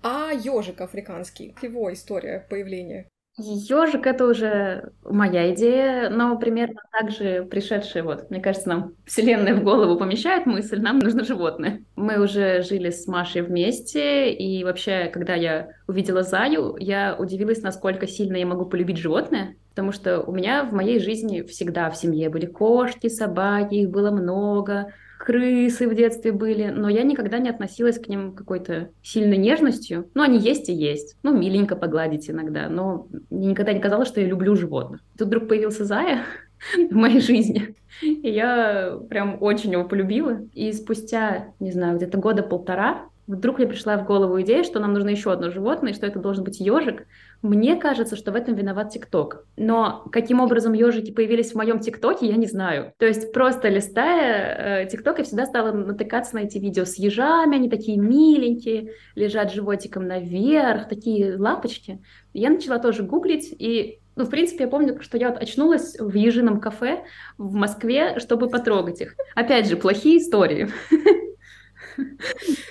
А 0.02 0.32
ежик 0.32 0.80
африканский, 0.80 1.54
его 1.62 1.92
история 1.92 2.44
появления? 2.50 3.06
Ежик 3.38 4.06
это 4.06 4.26
уже 4.26 4.92
моя 5.04 5.54
идея, 5.54 6.10
но 6.10 6.38
примерно 6.38 6.82
так 6.92 7.10
же 7.10 7.44
пришедшая, 7.44 8.02
вот, 8.02 8.30
мне 8.30 8.40
кажется, 8.40 8.68
нам 8.68 8.94
Вселенная 9.06 9.54
в 9.54 9.64
голову 9.64 9.98
помещает 9.98 10.44
мысль, 10.44 10.78
нам 10.80 10.98
нужно 10.98 11.24
животное. 11.24 11.82
Мы 11.96 12.22
уже 12.22 12.62
жили 12.62 12.90
с 12.90 13.06
Машей 13.06 13.40
вместе, 13.40 14.30
и 14.32 14.62
вообще, 14.64 15.06
когда 15.06 15.34
я 15.34 15.70
увидела 15.88 16.22
Заю, 16.22 16.76
я 16.78 17.16
удивилась, 17.18 17.62
насколько 17.62 18.06
сильно 18.06 18.36
я 18.36 18.44
могу 18.44 18.66
полюбить 18.66 18.98
животное, 18.98 19.56
потому 19.70 19.92
что 19.92 20.20
у 20.20 20.32
меня 20.32 20.64
в 20.64 20.74
моей 20.74 21.00
жизни 21.00 21.40
всегда 21.40 21.88
в 21.88 21.96
семье 21.96 22.28
были 22.28 22.44
кошки, 22.44 23.08
собаки, 23.08 23.76
их 23.76 23.90
было 23.90 24.10
много, 24.10 24.92
крысы 25.22 25.86
в 25.86 25.94
детстве 25.94 26.32
были, 26.32 26.70
но 26.70 26.88
я 26.88 27.04
никогда 27.04 27.38
не 27.38 27.48
относилась 27.48 27.96
к 27.96 28.08
ним 28.08 28.32
какой-то 28.32 28.90
сильной 29.04 29.36
нежностью. 29.36 30.10
Ну, 30.14 30.22
они 30.22 30.36
есть 30.36 30.68
и 30.68 30.72
есть. 30.72 31.16
Ну, 31.22 31.32
миленько 31.32 31.76
погладить 31.76 32.28
иногда, 32.28 32.68
но 32.68 33.06
мне 33.30 33.48
никогда 33.48 33.72
не 33.72 33.78
казалось, 33.78 34.08
что 34.08 34.20
я 34.20 34.26
люблю 34.26 34.56
животных. 34.56 35.00
Тут 35.16 35.28
вдруг 35.28 35.46
появился 35.46 35.84
Зая 35.84 36.24
в 36.90 36.94
моей 36.94 37.20
жизни, 37.20 37.76
и 38.00 38.28
я 38.28 38.98
прям 39.08 39.40
очень 39.40 39.70
его 39.70 39.84
полюбила. 39.84 40.40
И 40.54 40.72
спустя, 40.72 41.52
не 41.60 41.70
знаю, 41.70 41.98
где-то 41.98 42.18
года 42.18 42.42
полтора, 42.42 43.04
вдруг 43.28 43.58
мне 43.58 43.68
пришла 43.68 43.98
в 43.98 44.04
голову 44.04 44.40
идея, 44.42 44.64
что 44.64 44.80
нам 44.80 44.92
нужно 44.92 45.10
еще 45.10 45.30
одно 45.30 45.50
животное, 45.50 45.92
и 45.92 45.94
что 45.94 46.04
это 46.04 46.18
должен 46.18 46.42
быть 46.42 46.58
ежик, 46.58 47.06
Мне 47.42 47.74
кажется, 47.74 48.14
что 48.14 48.30
в 48.30 48.36
этом 48.36 48.54
виноват 48.54 48.90
ТикТок. 48.90 49.46
Но 49.56 50.04
каким 50.12 50.40
образом 50.40 50.74
ежики 50.74 51.10
появились 51.10 51.52
в 51.52 51.56
моем 51.56 51.80
ТикТоке, 51.80 52.26
я 52.26 52.36
не 52.36 52.46
знаю. 52.46 52.92
То 52.98 53.06
есть 53.06 53.32
просто 53.32 53.68
листая 53.68 54.84
э, 54.84 54.88
ТикТок, 54.88 55.18
я 55.18 55.24
всегда 55.24 55.46
стала 55.46 55.72
натыкаться 55.72 56.36
на 56.36 56.40
эти 56.40 56.58
видео 56.58 56.84
с 56.84 56.96
ежами, 56.96 57.56
они 57.56 57.68
такие 57.68 57.98
миленькие, 57.98 58.92
лежат 59.16 59.52
животиком 59.52 60.06
наверх, 60.06 60.88
такие 60.88 61.36
лапочки. 61.36 62.00
Я 62.32 62.50
начала 62.50 62.78
тоже 62.78 63.02
гуглить, 63.02 63.52
и 63.58 63.98
ну, 64.14 64.24
в 64.24 64.30
принципе, 64.30 64.64
я 64.64 64.70
помню, 64.70 65.00
что 65.00 65.16
я 65.18 65.30
вот 65.30 65.42
очнулась 65.42 65.96
в 65.98 66.14
ежином 66.14 66.60
кафе 66.60 67.02
в 67.38 67.54
Москве, 67.54 68.18
чтобы 68.20 68.48
потрогать 68.48 69.00
их. 69.00 69.16
Опять 69.34 69.68
же, 69.68 69.76
плохие 69.76 70.18
истории. 70.18 70.68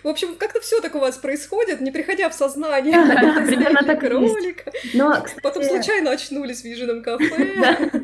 В 0.04 0.08
общем, 0.08 0.36
как-то 0.38 0.60
все 0.62 0.82
так 0.82 0.96
у 0.96 1.00
вас 1.00 1.18
происходит, 1.18 1.82
не 1.82 1.92
приходя 1.92 2.30
в 2.30 2.34
сознание. 2.34 2.94
Примерно 3.46 3.84
так 3.84 4.04
ролика. 4.04 4.72
Но, 4.94 5.18
Потом 5.44 5.64
случайно 5.64 6.12
очнулись 6.12 6.62
в 6.62 6.66
Ежином 6.66 7.04
кафе. 7.04 7.52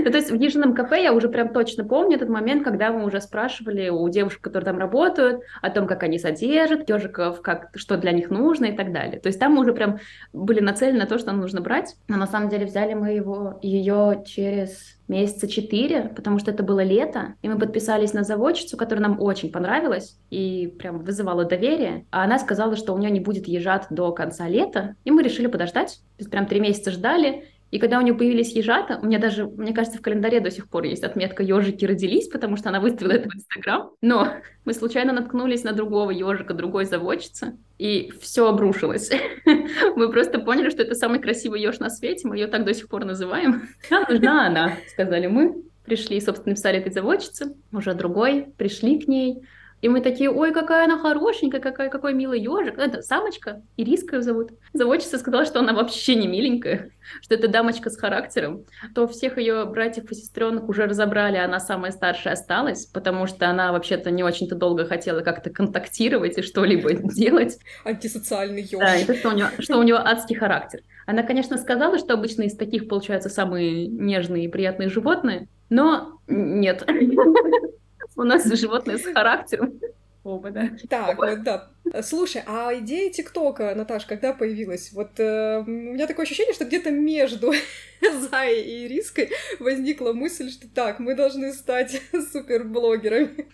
Да. 0.00 0.10
то 0.10 0.18
есть 0.18 0.30
в 0.30 0.34
Ежином 0.34 0.74
кафе 0.74 1.02
я 1.02 1.12
уже 1.14 1.28
прям 1.28 1.48
точно 1.48 1.84
помню 1.84 2.16
этот 2.16 2.28
момент, 2.28 2.62
когда 2.64 2.92
мы 2.92 3.04
уже 3.04 3.20
спрашивали 3.20 3.88
у 3.88 4.06
девушек, 4.08 4.40
которые 4.42 4.66
там 4.66 4.78
работают, 4.78 5.42
о 5.62 5.70
том, 5.70 5.86
как 5.86 6.02
они 6.02 6.18
содержат 6.18 6.88
ежиков, 6.88 7.40
как, 7.40 7.70
что 7.74 7.96
для 7.96 8.12
них 8.12 8.30
нужно 8.30 8.66
и 8.66 8.76
так 8.76 8.92
далее. 8.92 9.18
То 9.20 9.28
есть 9.28 9.40
там 9.40 9.54
мы 9.54 9.62
уже 9.62 9.72
прям 9.72 9.98
были 10.32 10.60
нацелены 10.60 10.98
на 10.98 11.06
то, 11.06 11.18
что 11.18 11.32
нужно 11.32 11.60
брать. 11.60 11.96
Но 12.08 12.16
на 12.16 12.26
самом 12.26 12.50
деле 12.50 12.66
взяли 12.66 12.94
мы 12.94 13.12
его, 13.12 13.58
ее 13.62 14.22
через 14.26 14.99
месяца 15.10 15.48
четыре, 15.48 16.10
потому 16.14 16.38
что 16.38 16.50
это 16.50 16.62
было 16.62 16.80
лето, 16.82 17.34
и 17.42 17.48
мы 17.48 17.58
подписались 17.58 18.14
на 18.14 18.22
заводчицу, 18.22 18.76
которая 18.76 19.08
нам 19.08 19.20
очень 19.20 19.52
понравилась 19.52 20.18
и 20.30 20.74
прям 20.78 21.00
вызывала 21.00 21.44
доверие. 21.44 22.06
А 22.10 22.24
она 22.24 22.38
сказала, 22.38 22.76
что 22.76 22.94
у 22.94 22.98
нее 22.98 23.10
не 23.10 23.20
будет 23.20 23.46
ежат 23.48 23.88
до 23.90 24.12
конца 24.12 24.48
лета, 24.48 24.94
и 25.04 25.10
мы 25.10 25.22
решили 25.22 25.48
подождать. 25.48 26.00
То 26.16 26.20
есть 26.20 26.30
прям 26.30 26.46
три 26.46 26.60
месяца 26.60 26.90
ждали, 26.92 27.44
и 27.70 27.78
когда 27.78 27.98
у 27.98 28.02
нее 28.02 28.14
появились 28.14 28.54
ежата, 28.54 28.98
у 29.00 29.06
меня 29.06 29.18
даже, 29.18 29.46
мне 29.46 29.72
кажется, 29.72 29.98
в 29.98 30.02
календаре 30.02 30.40
до 30.40 30.50
сих 30.50 30.68
пор 30.68 30.84
есть 30.84 31.04
отметка 31.04 31.42
«ежики 31.42 31.84
родились», 31.84 32.28
потому 32.28 32.56
что 32.56 32.68
она 32.68 32.80
выставила 32.80 33.12
это 33.12 33.28
в 33.28 33.34
Инстаграм. 33.34 33.90
Но 34.00 34.28
мы 34.64 34.72
случайно 34.74 35.12
наткнулись 35.12 35.62
на 35.62 35.72
другого 35.72 36.10
ежика, 36.10 36.52
другой 36.52 36.84
заводчицы, 36.84 37.56
и 37.78 38.12
все 38.20 38.48
обрушилось. 38.48 39.10
Мы 39.96 40.10
просто 40.10 40.38
поняли, 40.40 40.70
что 40.70 40.82
это 40.82 40.94
самый 40.94 41.20
красивый 41.20 41.62
еж 41.62 41.78
на 41.78 41.88
свете, 41.88 42.28
мы 42.28 42.36
ее 42.36 42.46
так 42.46 42.64
до 42.64 42.74
сих 42.74 42.88
пор 42.88 43.04
называем. 43.04 43.68
Нам 43.90 44.04
нужна 44.08 44.46
она, 44.46 44.76
сказали 44.88 45.26
мы. 45.26 45.62
Пришли, 45.84 46.20
собственно, 46.20 46.54
писали 46.54 46.78
этой 46.78 46.92
заводчице, 46.92 47.54
уже 47.72 47.94
другой, 47.94 48.52
пришли 48.56 49.00
к 49.00 49.08
ней, 49.08 49.42
и 49.80 49.88
мы 49.88 50.00
такие, 50.02 50.30
ой, 50.30 50.52
какая 50.52 50.84
она 50.84 50.98
хорошенькая, 50.98 51.60
какая, 51.60 51.88
какой 51.88 52.12
милый 52.12 52.40
ежик. 52.40 52.78
Это 52.78 53.00
самочка, 53.00 53.62
Ириска 53.76 54.16
ее 54.16 54.22
зовут. 54.22 54.50
Заводчица 54.74 55.18
сказала, 55.18 55.46
что 55.46 55.60
она 55.60 55.72
вообще 55.72 56.16
не 56.16 56.26
миленькая, 56.26 56.90
что 57.22 57.34
это 57.34 57.48
дамочка 57.48 57.88
с 57.88 57.96
характером. 57.96 58.66
То 58.94 59.08
всех 59.08 59.38
ее 59.38 59.64
братьев 59.64 60.10
и 60.10 60.14
сестренок 60.14 60.68
уже 60.68 60.86
разобрали, 60.86 61.36
а 61.36 61.46
она 61.46 61.60
самая 61.60 61.92
старшая 61.92 62.34
осталась, 62.34 62.84
потому 62.86 63.26
что 63.26 63.48
она 63.48 63.72
вообще-то 63.72 64.10
не 64.10 64.22
очень-то 64.22 64.54
долго 64.54 64.84
хотела 64.84 65.20
как-то 65.20 65.50
контактировать 65.50 66.36
и 66.36 66.42
что-либо 66.42 66.92
делать. 67.14 67.58
Антисоциальный 67.84 68.62
еж. 68.62 68.78
Да, 68.78 68.96
это 68.96 69.14
что 69.14 69.30
у, 69.30 69.32
нее, 69.32 69.48
что 69.58 69.78
у 69.78 69.82
нее 69.82 69.96
адский 69.96 70.36
характер. 70.36 70.80
Она, 71.06 71.22
конечно, 71.22 71.56
сказала, 71.56 71.98
что 71.98 72.14
обычно 72.14 72.42
из 72.42 72.54
таких 72.54 72.86
получаются 72.86 73.30
самые 73.30 73.86
нежные 73.86 74.44
и 74.44 74.48
приятные 74.48 74.90
животные, 74.90 75.48
но 75.70 76.20
нет. 76.28 76.86
У 78.16 78.22
нас 78.22 78.44
животные 78.44 78.98
с 78.98 79.04
характером. 79.04 79.80
Оба, 80.22 80.50
да. 80.50 80.70
Так, 80.88 81.18
Оба. 81.18 81.30
вот 81.30 81.42
да. 81.42 81.70
Слушай, 82.02 82.42
а 82.46 82.74
идея 82.78 83.10
ТикТока, 83.10 83.74
Наташ, 83.74 84.04
когда 84.04 84.34
появилась? 84.34 84.92
Вот 84.92 85.18
э, 85.18 85.60
у 85.60 85.64
меня 85.64 86.06
такое 86.06 86.24
ощущение, 86.24 86.52
что 86.52 86.66
где-то 86.66 86.90
между 86.90 87.52
Зай 88.30 88.60
и 88.60 88.86
Риской 88.86 89.30
возникла 89.58 90.12
мысль, 90.12 90.50
что 90.50 90.68
так, 90.68 90.98
мы 90.98 91.14
должны 91.14 91.52
стать 91.52 92.02
суперблогерами. 92.32 93.48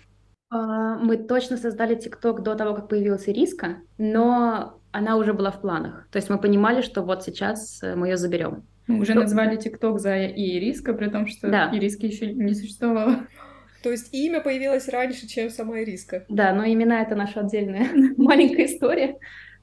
А, 0.51 0.97
мы 0.99 1.17
точно 1.17 1.57
создали 1.57 1.95
ТикТок 1.95 2.43
до 2.43 2.57
того, 2.57 2.75
как 2.75 2.89
появилась 2.89 3.29
Ириска, 3.29 3.79
но 3.99 4.81
она 4.91 5.17
уже 5.17 5.35
была 5.35 5.53
в 5.53 5.61
планах. 5.61 6.09
То 6.11 6.17
есть 6.17 6.31
мы 6.31 6.39
понимали, 6.39 6.81
что 6.83 7.03
вот 7.03 7.23
сейчас 7.23 7.81
э, 7.83 7.95
мы 7.95 8.09
ее 8.09 8.17
заберем. 8.17 8.65
Мы 8.89 9.01
уже 9.01 9.15
назвали 9.15 9.57
ТикТок 9.57 9.99
Зая 9.99 10.29
и 10.29 10.59
Ириска, 10.59 10.95
при 10.95 11.09
том, 11.11 11.27
что 11.27 11.49
да. 11.51 11.71
Ириски 11.73 12.07
еще 12.07 12.33
не 12.33 12.55
существовало. 12.55 13.27
То 13.87 13.93
есть 13.93 14.13
имя 14.13 14.41
появилось 14.41 14.89
раньше, 14.89 15.29
чем 15.29 15.49
сама 15.49 15.81
Ириска. 15.81 16.25
Да, 16.29 16.53
но 16.53 16.67
имена— 16.67 17.03
это 17.03 17.15
наша 17.15 17.39
отдельная 17.39 17.87
маленькая 18.17 18.67
история. 18.67 19.17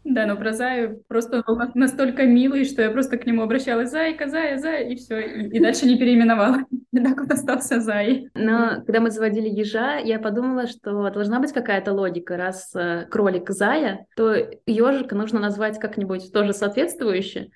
Да, 0.06 0.26
но 0.26 0.38
про 0.38 0.54
Заю 0.54 1.04
просто 1.10 1.44
был 1.46 1.60
настолько 1.74 2.26
милый, 2.26 2.64
что 2.64 2.82
я 2.82 2.90
просто 2.90 3.18
к 3.18 3.26
нему 3.26 3.42
обращалась 3.42 3.92
«Зайка, 3.92 4.30
Зая, 4.30 4.60
Зая», 4.60 4.88
и 4.88 4.96
все, 4.96 5.20
и, 5.20 5.50
и 5.50 5.60
дальше 5.60 5.86
не 5.86 5.98
переименовала. 5.98 6.60
И 6.94 7.00
так 7.02 7.20
вот 7.20 7.32
остался 7.32 7.82
Зай. 7.82 8.30
Но 8.34 8.82
когда 8.86 9.02
мы 9.02 9.12
заводили 9.12 9.50
ежа, 9.50 9.98
я 9.98 10.20
подумала, 10.20 10.68
что 10.68 11.10
должна 11.10 11.42
быть 11.42 11.52
какая-то 11.52 11.92
логика. 11.92 12.38
Раз 12.38 12.74
э, 12.76 13.06
кролик 13.12 13.50
Зая, 13.50 14.06
то 14.16 14.34
ежика 14.66 15.16
нужно 15.16 15.42
назвать 15.42 15.80
как-нибудь 15.80 16.32
тоже 16.32 16.54
соответствующе, 16.54 17.50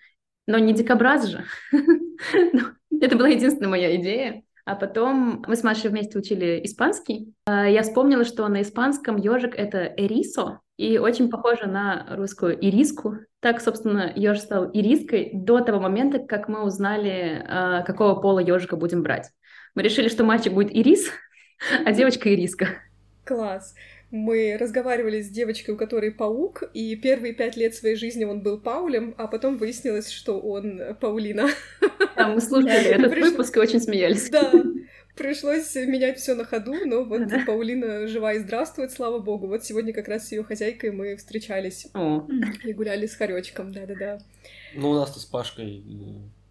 но 0.48 0.58
не 0.58 0.74
дикобраз 0.74 1.28
же. 1.28 1.46
Это 2.92 3.16
была 3.16 3.30
единственная 3.30 3.70
моя 3.70 3.96
идея. 3.96 4.44
А 4.68 4.76
потом 4.76 5.46
мы 5.48 5.56
с 5.56 5.64
Машей 5.64 5.90
вместе 5.90 6.20
учили 6.20 6.60
испанский. 6.66 7.34
А, 7.46 7.70
я 7.70 7.84
вспомнила, 7.84 8.26
что 8.26 8.46
на 8.50 8.62
испанском 8.64 9.16
ежик 9.16 9.56
это 9.56 9.86
эрисо, 9.96 10.60
и 10.76 10.98
очень 10.98 11.30
похоже 11.30 11.68
на 11.68 12.06
русскую 12.10 12.54
ириску. 12.54 13.16
Так, 13.40 13.62
собственно, 13.62 14.12
ежик 14.14 14.44
стал 14.44 14.70
ириской 14.74 15.32
до 15.34 15.62
того 15.62 15.80
момента, 15.80 16.20
как 16.20 16.50
мы 16.50 16.66
узнали, 16.66 17.46
а, 17.48 17.82
какого 17.84 18.20
пола 18.20 18.40
ежика 18.40 18.76
будем 18.76 19.04
брать. 19.04 19.32
Мы 19.74 19.84
решили, 19.84 20.10
что 20.10 20.26
мальчик 20.26 20.52
будет 20.52 20.76
ирис, 20.76 21.12
а 21.86 21.94
девочка 21.94 22.34
ириска. 22.34 22.68
Класс 23.24 23.74
мы 24.10 24.58
разговаривали 24.58 25.22
с 25.22 25.30
девочкой, 25.30 25.76
у 25.76 25.78
которой 25.78 26.12
паук, 26.12 26.64
и 26.74 26.96
первые 26.96 27.34
пять 27.34 27.58
лет 27.58 27.76
своей 27.76 27.96
жизни 27.96 28.24
он 28.24 28.42
был 28.42 28.58
Паулем, 28.58 29.14
а 29.18 29.28
потом 29.28 29.58
выяснилось, 29.58 30.10
что 30.10 30.40
он 30.40 30.82
Паулина. 31.00 31.50
Да, 32.16 32.30
мы 32.30 32.42
слушали 32.42 32.88
этот 32.92 33.12
Приш... 33.12 33.26
выпуск 33.26 33.58
и 33.58 33.60
очень 33.60 33.82
смеялись. 33.82 34.30
Да, 34.30 34.52
пришлось 35.16 35.76
менять 35.76 36.20
все 36.20 36.36
на 36.36 36.46
ходу, 36.46 36.74
но 36.86 37.04
вот 37.04 37.28
да. 37.28 37.44
Паулина 37.46 38.08
жива 38.08 38.34
и 38.34 38.40
здравствует, 38.40 38.92
слава 38.92 39.20
богу. 39.20 39.48
Вот 39.48 39.66
сегодня 39.66 39.92
как 39.94 40.08
раз 40.08 40.28
с 40.28 40.32
ее 40.32 40.44
хозяйкой 40.44 40.92
мы 40.92 41.18
встречались 41.18 41.88
О. 41.94 42.26
и 42.64 42.74
гуляли 42.74 43.08
с 43.08 43.16
Харечком, 43.16 43.74
да-да-да. 43.74 44.20
Ну, 44.74 44.92
у 44.92 44.96
нас-то 44.96 45.20
с 45.20 45.26
Пашкой 45.26 45.84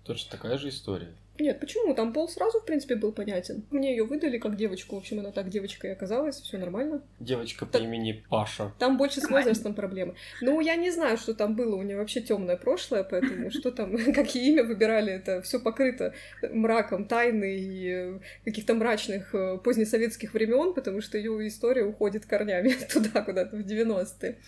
точно 0.05 0.31
такая 0.31 0.59
же 0.59 0.69
история. 0.69 1.15
Нет, 1.39 1.61
почему? 1.61 1.95
Там 1.95 2.13
пол 2.13 2.29
сразу, 2.29 2.61
в 2.61 2.65
принципе, 2.65 2.97
был 2.97 3.13
понятен. 3.13 3.65
Мне 3.71 3.91
ее 3.91 4.05
выдали 4.05 4.39
как 4.39 4.57
девочку. 4.57 4.97
В 4.97 4.99
общем, 4.99 5.21
она 5.21 5.31
так 5.31 5.49
девочкой 5.49 5.93
оказалась, 5.93 6.41
все 6.41 6.59
нормально. 6.59 7.03
Девочка 7.21 7.67
по 7.67 7.77
имени 7.77 8.25
Паша. 8.29 8.73
Там 8.79 8.97
больше 8.97 9.21
с 9.21 9.29
возрастом 9.29 9.75
проблемы. 9.75 10.15
Ну, 10.41 10.61
я 10.61 10.77
не 10.77 10.91
знаю, 10.91 11.17
что 11.17 11.35
там 11.35 11.55
было. 11.55 11.77
У 11.77 11.83
нее 11.83 11.97
вообще 11.97 12.21
темное 12.21 12.57
прошлое, 12.57 13.05
поэтому 13.05 13.51
что 13.51 13.71
там, 13.71 13.97
какие 14.15 14.53
имя 14.53 14.65
выбирали, 14.65 15.13
это 15.13 15.43
все 15.43 15.61
покрыто 15.61 16.15
мраком 16.43 17.07
тайны 17.07 17.57
и 17.59 18.21
каких-то 18.45 18.75
мрачных 18.75 19.35
э, 19.35 19.59
позднесоветских 19.59 20.35
времен, 20.35 20.75
потому 20.75 21.01
что 21.01 21.19
ее 21.19 21.47
история 21.47 21.85
уходит 21.85 22.27
корнями 22.27 22.75
туда, 22.93 23.23
куда-то 23.23 23.57
в 23.57 23.61
90-е. 23.61 24.39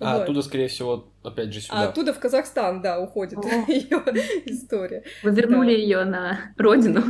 А 0.00 0.14
вот. 0.14 0.22
оттуда, 0.22 0.42
скорее 0.42 0.68
всего, 0.68 1.08
опять 1.22 1.52
же 1.52 1.60
сюда. 1.60 1.82
А 1.82 1.88
оттуда 1.88 2.12
в 2.12 2.18
Казахстан, 2.18 2.82
да, 2.82 3.00
уходит 3.00 3.38
ее 3.68 4.02
история. 4.46 5.04
Вы 5.22 5.30
вернули 5.30 5.74
да. 5.74 5.80
ее 5.80 6.04
на 6.04 6.40
родину. 6.56 7.02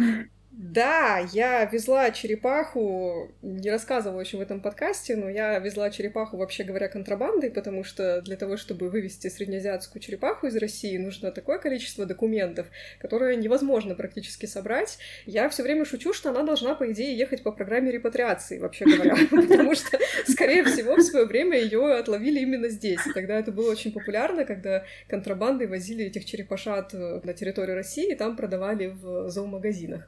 Да, 0.70 1.26
я 1.32 1.64
везла 1.64 2.10
черепаху, 2.10 3.32
не 3.40 3.70
рассказывала 3.70 4.20
еще 4.20 4.36
в 4.36 4.42
этом 4.42 4.60
подкасте, 4.60 5.16
но 5.16 5.30
я 5.30 5.58
везла 5.58 5.88
черепаху, 5.88 6.36
вообще 6.36 6.62
говоря, 6.62 6.88
контрабандой, 6.88 7.50
потому 7.50 7.84
что 7.84 8.20
для 8.20 8.36
того, 8.36 8.58
чтобы 8.58 8.90
вывести 8.90 9.28
среднеазиатскую 9.28 10.02
черепаху 10.02 10.46
из 10.46 10.56
России, 10.56 10.98
нужно 10.98 11.32
такое 11.32 11.58
количество 11.58 12.04
документов, 12.04 12.66
которое 12.98 13.36
невозможно 13.36 13.94
практически 13.94 14.44
собрать. 14.44 14.98
Я 15.24 15.48
все 15.48 15.62
время 15.62 15.86
шучу, 15.86 16.12
что 16.12 16.28
она 16.28 16.42
должна, 16.42 16.74
по 16.74 16.92
идее, 16.92 17.16
ехать 17.16 17.42
по 17.42 17.50
программе 17.50 17.90
репатриации, 17.90 18.58
вообще 18.58 18.84
говоря, 18.84 19.16
потому 19.30 19.74
что, 19.74 19.98
скорее 20.26 20.64
всего, 20.64 20.96
в 20.96 21.02
свое 21.02 21.24
время 21.24 21.58
ее 21.58 21.94
отловили 21.94 22.40
именно 22.40 22.68
здесь. 22.68 23.00
Тогда 23.14 23.38
это 23.38 23.52
было 23.52 23.70
очень 23.70 23.90
популярно, 23.92 24.44
когда 24.44 24.84
контрабандой 25.08 25.66
возили 25.66 26.04
этих 26.04 26.26
черепашат 26.26 26.92
на 26.92 27.32
территорию 27.32 27.74
России 27.74 28.12
и 28.12 28.14
там 28.14 28.36
продавали 28.36 28.88
в 28.88 29.30
зоомагазинах. 29.30 30.06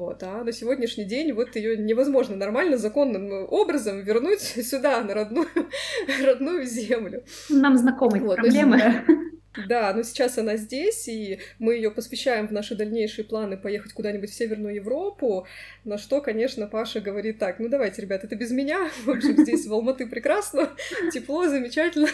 Вот. 0.00 0.22
А 0.22 0.42
на 0.42 0.50
сегодняшний 0.50 1.04
день 1.04 1.30
вот 1.34 1.56
ее 1.56 1.76
невозможно 1.76 2.34
нормально, 2.34 2.78
законным 2.78 3.46
образом 3.50 4.00
вернуть 4.00 4.40
сюда, 4.66 5.02
на 5.02 5.12
родную, 5.12 5.46
родную 6.24 6.64
землю. 6.64 7.22
Нам 7.50 7.76
знакомы 7.76 8.18
вот, 8.20 8.36
проблемы. 8.36 9.04
Да, 9.68 9.92
но 9.92 10.04
сейчас 10.04 10.38
она 10.38 10.56
здесь, 10.56 11.08
и 11.08 11.40
мы 11.58 11.74
ее 11.74 11.90
посвящаем 11.90 12.46
в 12.46 12.52
наши 12.52 12.76
дальнейшие 12.76 13.24
планы 13.24 13.56
поехать 13.56 13.92
куда-нибудь 13.92 14.30
в 14.30 14.34
Северную 14.34 14.76
Европу, 14.76 15.44
на 15.82 15.98
что, 15.98 16.20
конечно, 16.20 16.68
Паша 16.68 17.00
говорит 17.00 17.40
так, 17.40 17.58
ну 17.58 17.68
давайте, 17.68 18.00
ребят, 18.00 18.22
это 18.22 18.36
без 18.36 18.52
меня, 18.52 18.88
в 19.04 19.10
общем, 19.10 19.36
здесь 19.36 19.66
в 19.66 19.72
Алматы 19.72 20.06
прекрасно, 20.06 20.70
тепло, 21.12 21.48
замечательно, 21.48 22.06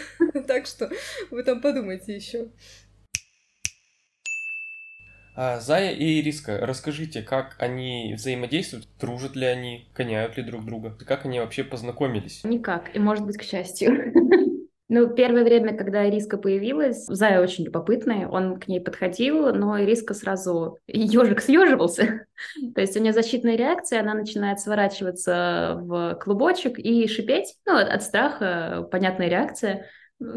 так 0.47 0.65
что 0.65 0.89
вы 1.29 1.43
там 1.43 1.61
подумайте 1.61 2.15
еще. 2.15 2.47
А, 5.39 5.59
Зая 5.59 5.91
и 5.91 6.19
Ириска, 6.19 6.57
расскажите, 6.65 7.21
как 7.21 7.55
они 7.59 8.15
взаимодействуют, 8.17 8.87
дружат 8.99 9.35
ли 9.35 9.45
они, 9.45 9.87
коняют 9.93 10.35
ли 10.35 10.41
друг 10.41 10.65
друга, 10.65 10.97
как 11.05 11.25
они 11.25 11.39
вообще 11.39 11.63
познакомились? 11.63 12.43
Никак, 12.43 12.95
и 12.95 12.99
может 12.99 13.23
быть, 13.23 13.37
к 13.37 13.43
счастью. 13.43 14.13
Ну, 14.89 15.09
первое 15.09 15.43
время, 15.43 15.75
когда 15.75 16.07
Ириска 16.07 16.37
появилась, 16.37 17.07
Зая 17.07 17.41
очень 17.41 17.65
любопытный, 17.65 18.25
он 18.25 18.57
к 18.57 18.69
ней 18.69 18.79
подходил, 18.79 19.53
но 19.53 19.77
Ириска 19.83 20.13
сразу 20.13 20.79
ежик 20.87 21.41
съеживался. 21.41 22.25
То 22.73 22.79
есть 22.79 22.95
у 22.95 23.01
нее 23.01 23.11
защитная 23.11 23.57
реакция, 23.57 23.99
она 23.99 24.13
начинает 24.13 24.61
сворачиваться 24.61 25.77
в 25.81 26.15
клубочек 26.23 26.79
и 26.79 27.05
шипеть. 27.09 27.55
Ну, 27.65 27.75
от, 27.75 27.89
от 27.89 28.01
страха, 28.01 28.87
понятная 28.89 29.27
реакция 29.27 29.87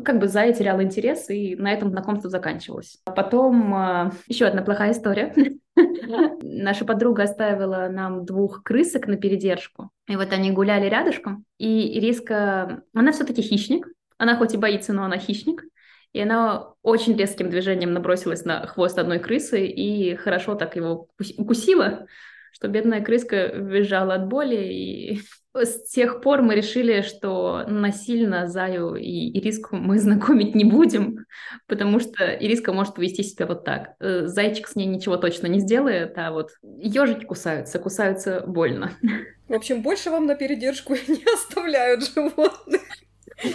как 0.04 0.18
бы 0.18 0.28
Зая 0.28 0.52
терял 0.52 0.80
интерес, 0.82 1.30
и 1.30 1.56
на 1.56 1.72
этом 1.72 1.90
знакомство 1.90 2.28
заканчивалось. 2.28 2.98
А 3.06 3.12
потом 3.12 3.74
э, 3.74 4.10
еще 4.26 4.46
одна 4.46 4.62
плохая 4.62 4.92
история. 4.92 5.34
Наша 6.42 6.84
подруга 6.84 7.22
оставила 7.22 7.88
нам 7.90 8.24
двух 8.24 8.62
крысок 8.62 9.06
на 9.06 9.16
передержку. 9.16 9.90
И 10.06 10.16
вот 10.16 10.32
они 10.32 10.50
гуляли 10.50 10.88
рядышком, 10.88 11.44
и 11.58 11.98
Ириска, 11.98 12.82
она 12.94 13.12
все-таки 13.12 13.42
хищник, 13.42 13.88
она 14.18 14.36
хоть 14.36 14.54
и 14.54 14.58
боится, 14.58 14.92
но 14.92 15.04
она 15.04 15.16
хищник. 15.16 15.64
И 16.12 16.20
она 16.20 16.72
очень 16.82 17.16
резким 17.16 17.50
движением 17.50 17.92
набросилась 17.92 18.44
на 18.44 18.66
хвост 18.66 18.98
одной 18.98 19.20
крысы 19.20 19.66
и 19.66 20.16
хорошо 20.16 20.56
так 20.56 20.74
его 20.74 21.08
укусила, 21.38 22.06
что 22.52 22.68
бедная 22.68 23.00
крыска 23.00 23.46
визжала 23.46 24.14
от 24.14 24.28
боли. 24.28 24.56
И 24.56 25.20
с 25.54 25.88
тех 25.90 26.20
пор 26.20 26.42
мы 26.42 26.54
решили, 26.54 27.02
что 27.02 27.64
насильно 27.66 28.46
Заю 28.46 28.94
и 28.94 29.38
Ириску 29.38 29.76
мы 29.76 29.98
знакомить 30.00 30.54
не 30.54 30.64
будем, 30.64 31.26
потому 31.66 32.00
что 32.00 32.24
Ириска 32.24 32.72
может 32.72 32.94
повести 32.94 33.22
себя 33.22 33.46
вот 33.46 33.64
так. 33.64 33.94
Э, 34.00 34.26
зайчик 34.26 34.68
с 34.68 34.76
ней 34.76 34.86
ничего 34.86 35.16
точно 35.16 35.46
не 35.46 35.60
сделает, 35.60 36.16
а 36.16 36.32
вот 36.32 36.50
ежики 36.62 37.24
кусаются, 37.24 37.78
кусаются 37.78 38.42
больно. 38.46 38.92
В 39.48 39.54
общем, 39.54 39.82
больше 39.82 40.10
вам 40.10 40.26
на 40.26 40.36
передержку 40.36 40.94
не 40.94 41.24
оставляют 41.34 42.04
животных. 42.04 42.82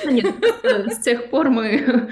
Нет, 0.05 0.35
с 0.91 0.99
тех 0.99 1.29
пор 1.29 1.49
мы 1.49 2.09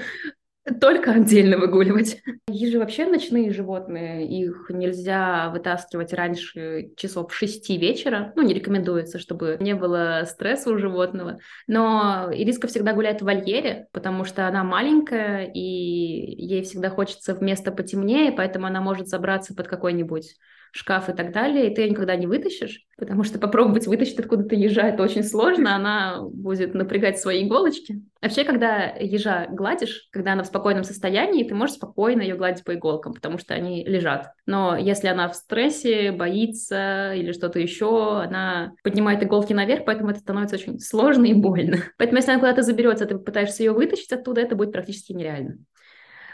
только 0.80 1.12
отдельно 1.12 1.58
выгуливать. 1.58 2.22
Ежи 2.48 2.78
вообще 2.78 3.06
ночные 3.06 3.52
животные, 3.52 4.26
их 4.26 4.66
нельзя 4.70 5.50
вытаскивать 5.50 6.12
раньше 6.12 6.90
часов 6.96 7.34
шести 7.34 7.76
вечера. 7.76 8.32
Ну, 8.36 8.42
не 8.42 8.54
рекомендуется, 8.54 9.18
чтобы 9.18 9.58
не 9.60 9.74
было 9.74 10.24
стресса 10.26 10.70
у 10.70 10.78
животного. 10.78 11.38
Но 11.66 12.30
Ириска 12.32 12.66
всегда 12.68 12.92
гуляет 12.94 13.20
в 13.20 13.24
вольере, 13.24 13.88
потому 13.92 14.24
что 14.24 14.48
она 14.48 14.64
маленькая, 14.64 15.44
и 15.44 15.60
ей 15.60 16.62
всегда 16.62 16.88
хочется 16.88 17.34
в 17.34 17.42
место 17.42 17.70
потемнее, 17.70 18.32
поэтому 18.32 18.66
она 18.66 18.80
может 18.80 19.08
забраться 19.08 19.54
под 19.54 19.68
какой-нибудь 19.68 20.36
шкаф 20.74 21.08
и 21.08 21.12
так 21.12 21.32
далее, 21.32 21.70
и 21.70 21.74
ты 21.74 21.82
ее 21.82 21.90
никогда 21.90 22.16
не 22.16 22.26
вытащишь, 22.26 22.84
потому 22.98 23.22
что 23.22 23.38
попробовать 23.38 23.86
вытащить 23.86 24.18
откуда-то 24.18 24.56
ежа 24.56 24.88
это 24.88 25.04
очень 25.04 25.22
сложно, 25.22 25.76
она 25.76 26.20
будет 26.20 26.74
напрягать 26.74 27.20
свои 27.20 27.46
иголочки. 27.46 28.02
Вообще, 28.20 28.42
когда 28.42 28.86
ежа 28.86 29.46
гладишь, 29.50 30.08
когда 30.10 30.32
она 30.32 30.42
в 30.42 30.48
спокойном 30.48 30.82
состоянии, 30.82 31.44
ты 31.44 31.54
можешь 31.54 31.76
спокойно 31.76 32.22
ее 32.22 32.34
гладить 32.34 32.64
по 32.64 32.74
иголкам, 32.74 33.14
потому 33.14 33.38
что 33.38 33.54
они 33.54 33.84
лежат. 33.84 34.32
Но 34.46 34.76
если 34.76 35.06
она 35.06 35.28
в 35.28 35.36
стрессе, 35.36 36.10
боится 36.10 37.14
или 37.14 37.30
что-то 37.30 37.60
еще, 37.60 38.22
она 38.22 38.72
поднимает 38.82 39.22
иголки 39.22 39.52
наверх, 39.52 39.84
поэтому 39.84 40.10
это 40.10 40.18
становится 40.18 40.56
очень 40.56 40.80
сложно 40.80 41.26
и 41.26 41.34
больно. 41.34 41.76
Поэтому 41.98 42.18
если 42.18 42.32
она 42.32 42.40
куда-то 42.40 42.62
заберется, 42.62 43.06
ты 43.06 43.16
пытаешься 43.16 43.62
ее 43.62 43.72
вытащить 43.72 44.12
оттуда, 44.12 44.40
это 44.40 44.56
будет 44.56 44.72
практически 44.72 45.12
нереально. 45.12 45.58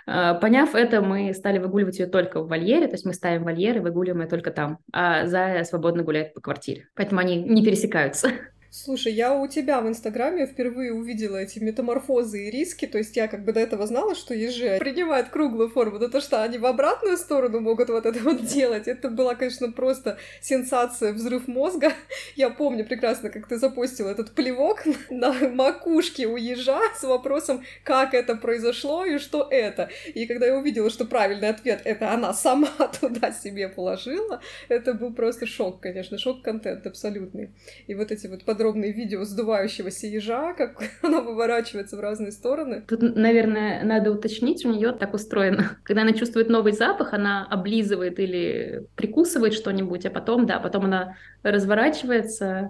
А, 0.07 0.35
поняв 0.35 0.75
это, 0.75 1.01
мы 1.01 1.33
стали 1.35 1.59
выгуливать 1.59 1.99
ее 1.99 2.07
только 2.07 2.43
в 2.43 2.49
вольере, 2.49 2.87
то 2.87 2.95
есть 2.95 3.05
мы 3.05 3.13
ставим 3.13 3.45
вольер 3.45 3.77
и 3.77 3.81
выгуливаем 3.81 4.23
ее 4.23 4.29
только 4.29 4.51
там, 4.51 4.79
а 4.93 5.27
Зая 5.27 5.65
свободно 5.65 6.03
гуляет 6.03 6.35
по 6.35 6.41
квартире. 6.41 6.89
Поэтому 6.95 7.21
они 7.21 7.37
не 7.37 7.65
пересекаются. 7.65 8.31
Слушай, 8.73 9.15
я 9.15 9.35
у 9.35 9.49
тебя 9.49 9.81
в 9.81 9.89
Инстаграме 9.89 10.47
впервые 10.47 10.93
увидела 10.93 11.39
эти 11.39 11.59
метаморфозы 11.59 12.47
и 12.47 12.51
риски, 12.53 12.87
то 12.87 12.99
есть 12.99 13.17
я 13.17 13.27
как 13.27 13.45
бы 13.45 13.53
до 13.53 13.59
этого 13.59 13.85
знала, 13.85 14.15
что 14.15 14.33
ежи 14.33 14.79
принимают 14.79 15.31
круглую 15.31 15.71
форму, 15.71 15.99
но 15.99 16.07
то, 16.07 16.21
что 16.21 16.45
они 16.45 16.57
в 16.57 16.65
обратную 16.65 17.17
сторону 17.17 17.59
могут 17.59 17.89
вот 17.89 18.07
это 18.07 18.21
вот 18.21 18.45
делать, 18.47 18.87
это 18.87 19.09
была, 19.09 19.35
конечно, 19.35 19.73
просто 19.73 20.19
сенсация, 20.41 21.13
взрыв 21.13 21.49
мозга. 21.49 21.93
Я 22.37 22.49
помню 22.49 22.87
прекрасно, 22.87 23.29
как 23.31 23.49
ты 23.49 23.59
запустил 23.59 24.07
этот 24.07 24.37
плевок 24.37 24.85
на 25.11 25.33
макушке 25.33 26.29
у 26.29 26.37
ежа 26.37 26.81
с 26.97 27.03
вопросом, 27.03 27.65
как 27.83 28.15
это 28.15 28.37
произошло 28.37 29.05
и 29.05 29.19
что 29.19 29.49
это. 29.51 29.91
И 30.15 30.27
когда 30.27 30.47
я 30.47 30.57
увидела, 30.57 30.91
что 30.91 31.07
правильный 31.07 31.49
ответ— 31.49 31.81
это 31.85 32.13
она 32.13 32.33
сама 32.33 32.69
туда 33.01 33.33
себе 33.33 33.69
положила, 33.69 34.41
это 34.69 34.95
был 34.95 35.13
просто 35.13 35.45
шок, 35.45 35.81
конечно, 35.81 36.19
шок-контент 36.19 36.87
абсолютный. 36.87 37.51
И 37.89 37.97
вот 37.97 38.13
эти 38.13 38.29
вот 38.29 38.45
подробные 38.61 38.93
видео 38.93 39.25
сдувающегося 39.25 40.07
ежа, 40.07 40.53
как 40.53 40.83
она 41.03 41.23
выворачивается 41.23 41.97
в 41.97 42.01
разные 42.01 42.31
стороны. 42.31 42.85
Тут, 42.87 43.01
наверное, 43.01 43.83
надо 43.85 44.13
уточнить, 44.13 44.67
у 44.67 44.71
нее 44.71 44.93
так 44.93 45.15
устроено. 45.15 45.79
Когда 45.83 46.03
она 46.03 46.13
чувствует 46.13 46.51
новый 46.51 46.73
запах, 46.73 47.15
она 47.15 47.47
облизывает 47.47 48.19
или 48.19 48.87
прикусывает 48.97 49.55
что-нибудь, 49.55 50.05
а 50.05 50.11
потом, 50.11 50.45
да, 50.45 50.59
потом 50.59 50.85
она 50.85 51.17
разворачивается, 51.43 52.69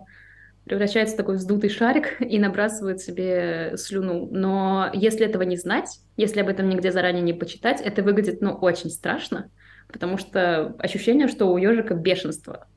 превращается 0.64 1.14
в 1.14 1.16
такой 1.16 1.37
вздутый 1.38 1.70
шарик 1.70 2.20
и 2.20 2.38
набрасывает 2.38 3.00
себе 3.00 3.72
слюну. 3.76 4.29
Но 4.31 4.90
если 4.92 5.26
этого 5.26 5.42
не 5.42 5.57
знать, 5.57 5.98
если 6.16 6.38
об 6.38 6.48
этом 6.48 6.68
нигде 6.68 6.92
заранее 6.92 7.22
не 7.22 7.33
почитать, 7.33 7.81
это 7.81 8.05
выглядит, 8.05 8.40
ну, 8.42 8.53
очень 8.53 8.90
страшно, 8.90 9.50
потому 9.88 10.18
что 10.18 10.76
ощущение, 10.79 11.26
что 11.26 11.46
у 11.46 11.57
ежика 11.57 11.94
бешенство. 11.94 12.68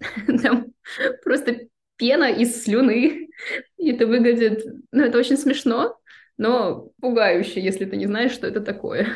Там 0.42 0.74
просто 1.24 1.68
пена 1.98 2.32
из 2.32 2.64
слюны. 2.64 3.30
И 3.78 3.92
это 3.92 4.08
выглядит... 4.08 4.66
Ну, 4.92 5.04
это 5.04 5.18
очень 5.18 5.38
смешно, 5.38 5.98
но 6.38 6.92
пугающе, 7.02 7.62
если 7.62 7.86
ты 7.86 7.98
не 7.98 8.06
знаешь, 8.06 8.32
что 8.32 8.48
это 8.48 8.62
такое. 8.62 9.08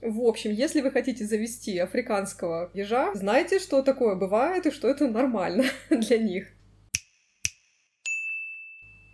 В 0.00 0.22
общем, 0.22 0.50
если 0.50 0.80
вы 0.80 0.90
хотите 0.90 1.24
завести 1.24 1.78
африканского 1.78 2.70
ежа, 2.74 3.14
знайте, 3.14 3.60
что 3.60 3.82
такое 3.82 4.16
бывает 4.16 4.66
и 4.66 4.70
что 4.70 4.88
это 4.88 5.08
нормально 5.08 5.64
для 5.90 6.18
них. 6.18 6.48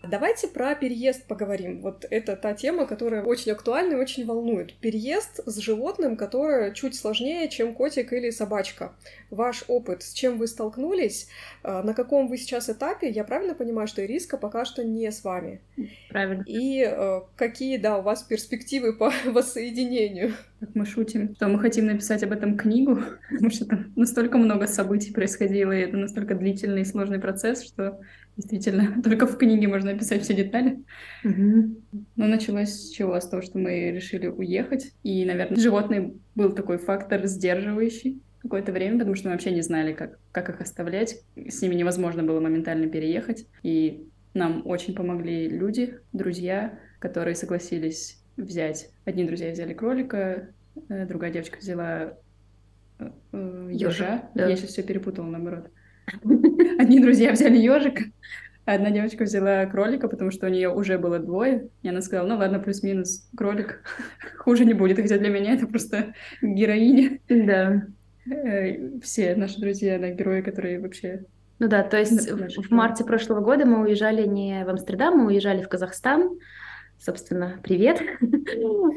Давайте 0.02 0.46
про 0.46 0.74
переезд 0.76 1.26
поговорим. 1.26 1.80
Вот 1.82 2.06
это 2.08 2.36
та 2.36 2.54
тема, 2.54 2.86
которая 2.86 3.22
очень 3.22 3.52
актуальна 3.52 3.94
и 3.94 3.96
очень 3.96 4.24
волнует. 4.24 4.74
Переезд 4.74 5.40
с 5.44 5.58
животным, 5.58 6.16
которое 6.16 6.72
чуть 6.72 6.94
сложнее, 6.94 7.48
чем 7.48 7.74
котик 7.74 8.12
или 8.12 8.30
собачка. 8.30 8.92
Ваш 9.30 9.64
опыт, 9.66 10.02
с 10.02 10.12
чем 10.12 10.38
вы 10.38 10.46
столкнулись, 10.46 11.28
а, 11.64 11.82
на 11.82 11.94
каком 11.94 12.28
вы 12.28 12.38
сейчас 12.38 12.70
этапе, 12.70 13.10
я 13.10 13.24
правильно 13.24 13.54
понимаю, 13.54 13.88
что 13.88 14.04
Ириска 14.04 14.38
пока 14.38 14.64
что 14.64 14.84
не 14.84 15.10
с 15.10 15.24
вами? 15.24 15.60
Правильно. 16.08 16.44
И 16.46 16.82
э, 16.88 17.20
какие, 17.36 17.76
да, 17.76 17.98
у 17.98 18.02
вас 18.02 18.22
перспективы 18.22 18.92
по 18.92 19.12
воссоединению? 19.26 20.34
Как 20.60 20.74
мы 20.74 20.86
шутим, 20.86 21.34
что 21.34 21.48
мы 21.48 21.58
хотим 21.58 21.86
написать 21.86 22.22
об 22.22 22.32
этом 22.32 22.56
книгу, 22.56 23.00
потому 23.30 23.50
что 23.50 23.66
там 23.66 23.92
настолько 23.96 24.38
много 24.38 24.66
событий 24.66 25.12
происходило, 25.12 25.72
и 25.72 25.82
это 25.82 25.96
настолько 25.96 26.34
длительный 26.34 26.82
и 26.82 26.86
сложный 26.86 27.20
процесс, 27.20 27.64
что 27.64 28.00
Действительно, 28.38 29.02
только 29.04 29.26
в 29.26 29.36
книге 29.36 29.66
можно 29.66 29.90
описать 29.90 30.22
все 30.22 30.32
детали. 30.32 30.84
Угу. 31.24 31.76
Но 32.16 32.26
началось 32.26 32.70
с 32.70 32.90
чего? 32.90 33.18
С 33.20 33.28
того, 33.28 33.42
что 33.42 33.58
мы 33.58 33.90
решили 33.90 34.28
уехать. 34.28 34.92
И, 35.02 35.24
наверное, 35.24 35.58
животный 35.58 36.14
был 36.36 36.52
такой 36.52 36.78
фактор 36.78 37.26
сдерживающий 37.26 38.22
какое-то 38.40 38.70
время, 38.70 38.98
потому 38.98 39.16
что 39.16 39.26
мы 39.26 39.32
вообще 39.32 39.50
не 39.50 39.62
знали, 39.62 39.92
как, 39.92 40.20
как 40.30 40.48
их 40.50 40.60
оставлять. 40.60 41.20
С 41.34 41.60
ними 41.60 41.74
невозможно 41.74 42.22
было 42.22 42.38
моментально 42.38 42.86
переехать. 42.86 43.46
И 43.64 44.06
нам 44.34 44.62
очень 44.64 44.94
помогли 44.94 45.48
люди, 45.48 45.98
друзья, 46.12 46.78
которые 47.00 47.34
согласились 47.34 48.22
взять. 48.36 48.90
Одни 49.04 49.24
друзья 49.24 49.50
взяли 49.50 49.74
кролика, 49.74 50.50
э, 50.88 51.06
другая 51.06 51.32
девочка 51.32 51.58
взяла 51.58 52.14
э, 53.00 53.10
э, 53.32 53.68
ежа. 53.72 54.30
Да. 54.36 54.46
Я 54.46 54.54
сейчас 54.54 54.70
все 54.70 54.84
перепутала, 54.84 55.26
наоборот. 55.26 55.70
Одни 56.78 57.00
друзья 57.00 57.32
взяли 57.32 57.56
ежика, 57.56 58.04
а 58.64 58.74
одна 58.74 58.90
девочка 58.90 59.24
взяла 59.24 59.66
кролика, 59.66 60.08
потому 60.08 60.30
что 60.30 60.46
у 60.46 60.50
нее 60.50 60.68
уже 60.68 60.98
было 60.98 61.18
двое. 61.18 61.68
И 61.82 61.88
она 61.88 62.02
сказала, 62.02 62.28
ну 62.28 62.36
ладно, 62.36 62.58
плюс-минус 62.58 63.28
кролик. 63.36 63.82
Хуже 64.38 64.64
не 64.64 64.74
будет. 64.74 64.98
Хотя 64.98 65.18
для 65.18 65.30
меня 65.30 65.54
это 65.54 65.66
просто 65.66 66.14
героиня. 66.42 67.18
Да. 67.28 67.86
Э, 68.30 69.00
все 69.00 69.34
наши 69.36 69.60
друзья, 69.60 69.98
да, 69.98 70.10
герои, 70.10 70.42
которые 70.42 70.80
вообще 70.80 71.24
ну 71.60 71.66
да, 71.66 71.82
то 71.82 71.98
есть 71.98 72.30
в, 72.30 72.62
в 72.62 72.70
марте 72.70 73.04
прошлого 73.04 73.40
года 73.40 73.66
мы 73.66 73.82
уезжали 73.82 74.24
не 74.26 74.64
в 74.64 74.68
Амстердам, 74.68 75.18
мы 75.18 75.26
уезжали 75.26 75.62
в 75.62 75.68
Казахстан. 75.68 76.38
Собственно, 76.98 77.58
привет. 77.62 78.00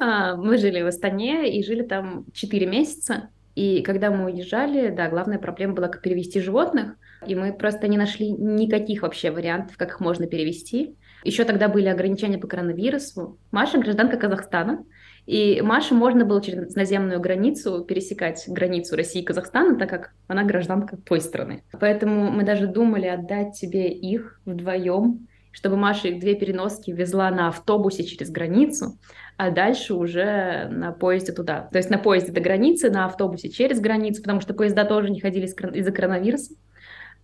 А, 0.03 0.35
мы 0.35 0.57
жили 0.57 0.81
в 0.81 0.87
Астане 0.87 1.55
и 1.55 1.63
жили 1.63 1.83
там 1.83 2.25
4 2.33 2.65
месяца. 2.65 3.29
И 3.53 3.83
когда 3.83 4.09
мы 4.09 4.25
уезжали, 4.25 4.89
да, 4.89 5.09
главная 5.09 5.37
проблема 5.37 5.75
была, 5.75 5.89
как 5.89 6.01
перевести 6.01 6.39
животных, 6.39 6.95
и 7.25 7.35
мы 7.35 7.53
просто 7.53 7.87
не 7.87 7.97
нашли 7.97 8.31
никаких 8.31 9.03
вообще 9.03 9.31
вариантов, 9.31 9.77
как 9.77 9.89
их 9.89 9.99
можно 9.99 10.27
перевести. 10.27 10.95
Еще 11.23 11.43
тогда 11.43 11.67
были 11.67 11.87
ограничения 11.87 12.37
по 12.37 12.47
коронавирусу. 12.47 13.37
Маша 13.51 13.77
гражданка 13.77 14.17
Казахстана, 14.17 14.83
И 15.25 15.61
Маше 15.61 15.93
можно 15.93 16.25
было 16.25 16.41
через 16.41 16.75
наземную 16.75 17.19
границу 17.19 17.85
пересекать 17.85 18.43
границу 18.47 18.95
России 18.95 19.21
и 19.21 19.25
Казахстана, 19.25 19.77
так 19.77 19.89
как 19.89 20.13
она 20.27 20.43
гражданка 20.43 20.97
той 20.97 21.21
страны. 21.21 21.63
Поэтому 21.79 22.31
мы 22.31 22.43
даже 22.43 22.67
думали 22.67 23.05
отдать 23.05 23.53
тебе 23.53 23.89
их 23.89 24.41
вдвоем, 24.45 25.27
чтобы 25.51 25.77
Маша 25.77 26.07
их 26.07 26.19
две 26.19 26.35
переноски 26.35 26.91
везла 26.91 27.29
на 27.29 27.49
автобусе 27.49 28.03
через 28.03 28.31
границу, 28.31 28.97
а 29.37 29.51
дальше 29.51 29.93
уже 29.93 30.67
на 30.71 30.91
поезде 30.91 31.33
туда. 31.33 31.69
То 31.71 31.77
есть 31.77 31.89
на 31.89 31.97
поезде 31.97 32.31
до 32.31 32.41
границы, 32.41 32.89
на 32.89 33.05
автобусе 33.05 33.49
через 33.49 33.79
границу, 33.79 34.21
потому 34.21 34.41
что 34.41 34.53
поезда 34.53 34.85
тоже 34.85 35.09
не 35.09 35.19
ходили 35.19 35.45
из-за 35.45 35.91
коронавируса, 35.91 36.55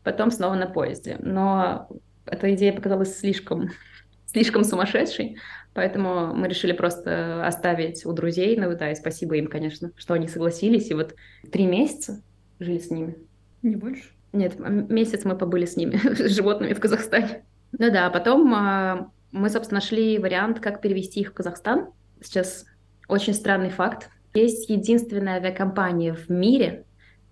потом 0.08 0.32
снова 0.32 0.56
на 0.56 0.68
поезде. 0.68 1.18
Но 1.20 1.90
эта 2.26 2.56
идея 2.56 2.72
показалась 2.72 3.20
слишком, 3.20 3.72
слишком 4.26 4.64
сумасшедшей, 4.64 5.38
поэтому 5.74 6.34
мы 6.34 6.48
решили 6.48 6.72
просто 6.72 7.46
оставить 7.46 8.06
у 8.06 8.14
друзей, 8.14 8.56
ну 8.56 8.74
да, 8.74 8.90
и 8.90 8.96
спасибо 8.96 9.36
им, 9.36 9.48
конечно, 9.48 9.92
что 9.98 10.14
они 10.14 10.30
согласились, 10.30 10.90
и 10.92 10.94
вот 10.94 11.14
три 11.52 11.66
месяца 11.66 12.22
жили 12.60 12.78
с 12.78 12.90
ними. 12.90 13.18
Не 13.64 13.76
больше? 13.76 14.06
Нет, 14.32 14.58
месяц 14.58 15.26
мы 15.26 15.38
побыли 15.38 15.66
с 15.66 15.76
ними, 15.76 15.98
с 16.16 16.34
животными 16.34 16.72
в 16.72 16.80
Казахстане. 16.80 17.44
Ну 17.74 17.92
да, 17.92 18.10
потом 18.10 18.54
а, 18.56 19.12
мы, 19.34 19.50
собственно, 19.50 19.82
нашли 19.82 20.20
вариант, 20.20 20.62
как 20.62 20.80
перевести 20.80 21.20
их 21.20 21.32
в 21.32 21.34
Казахстан. 21.34 21.90
Сейчас 22.22 22.64
очень 23.10 23.34
странный 23.34 23.72
факт. 23.72 24.10
Есть 24.34 24.70
единственная 24.70 25.36
авиакомпания 25.36 26.14
в 26.14 26.30
мире, 26.30 26.86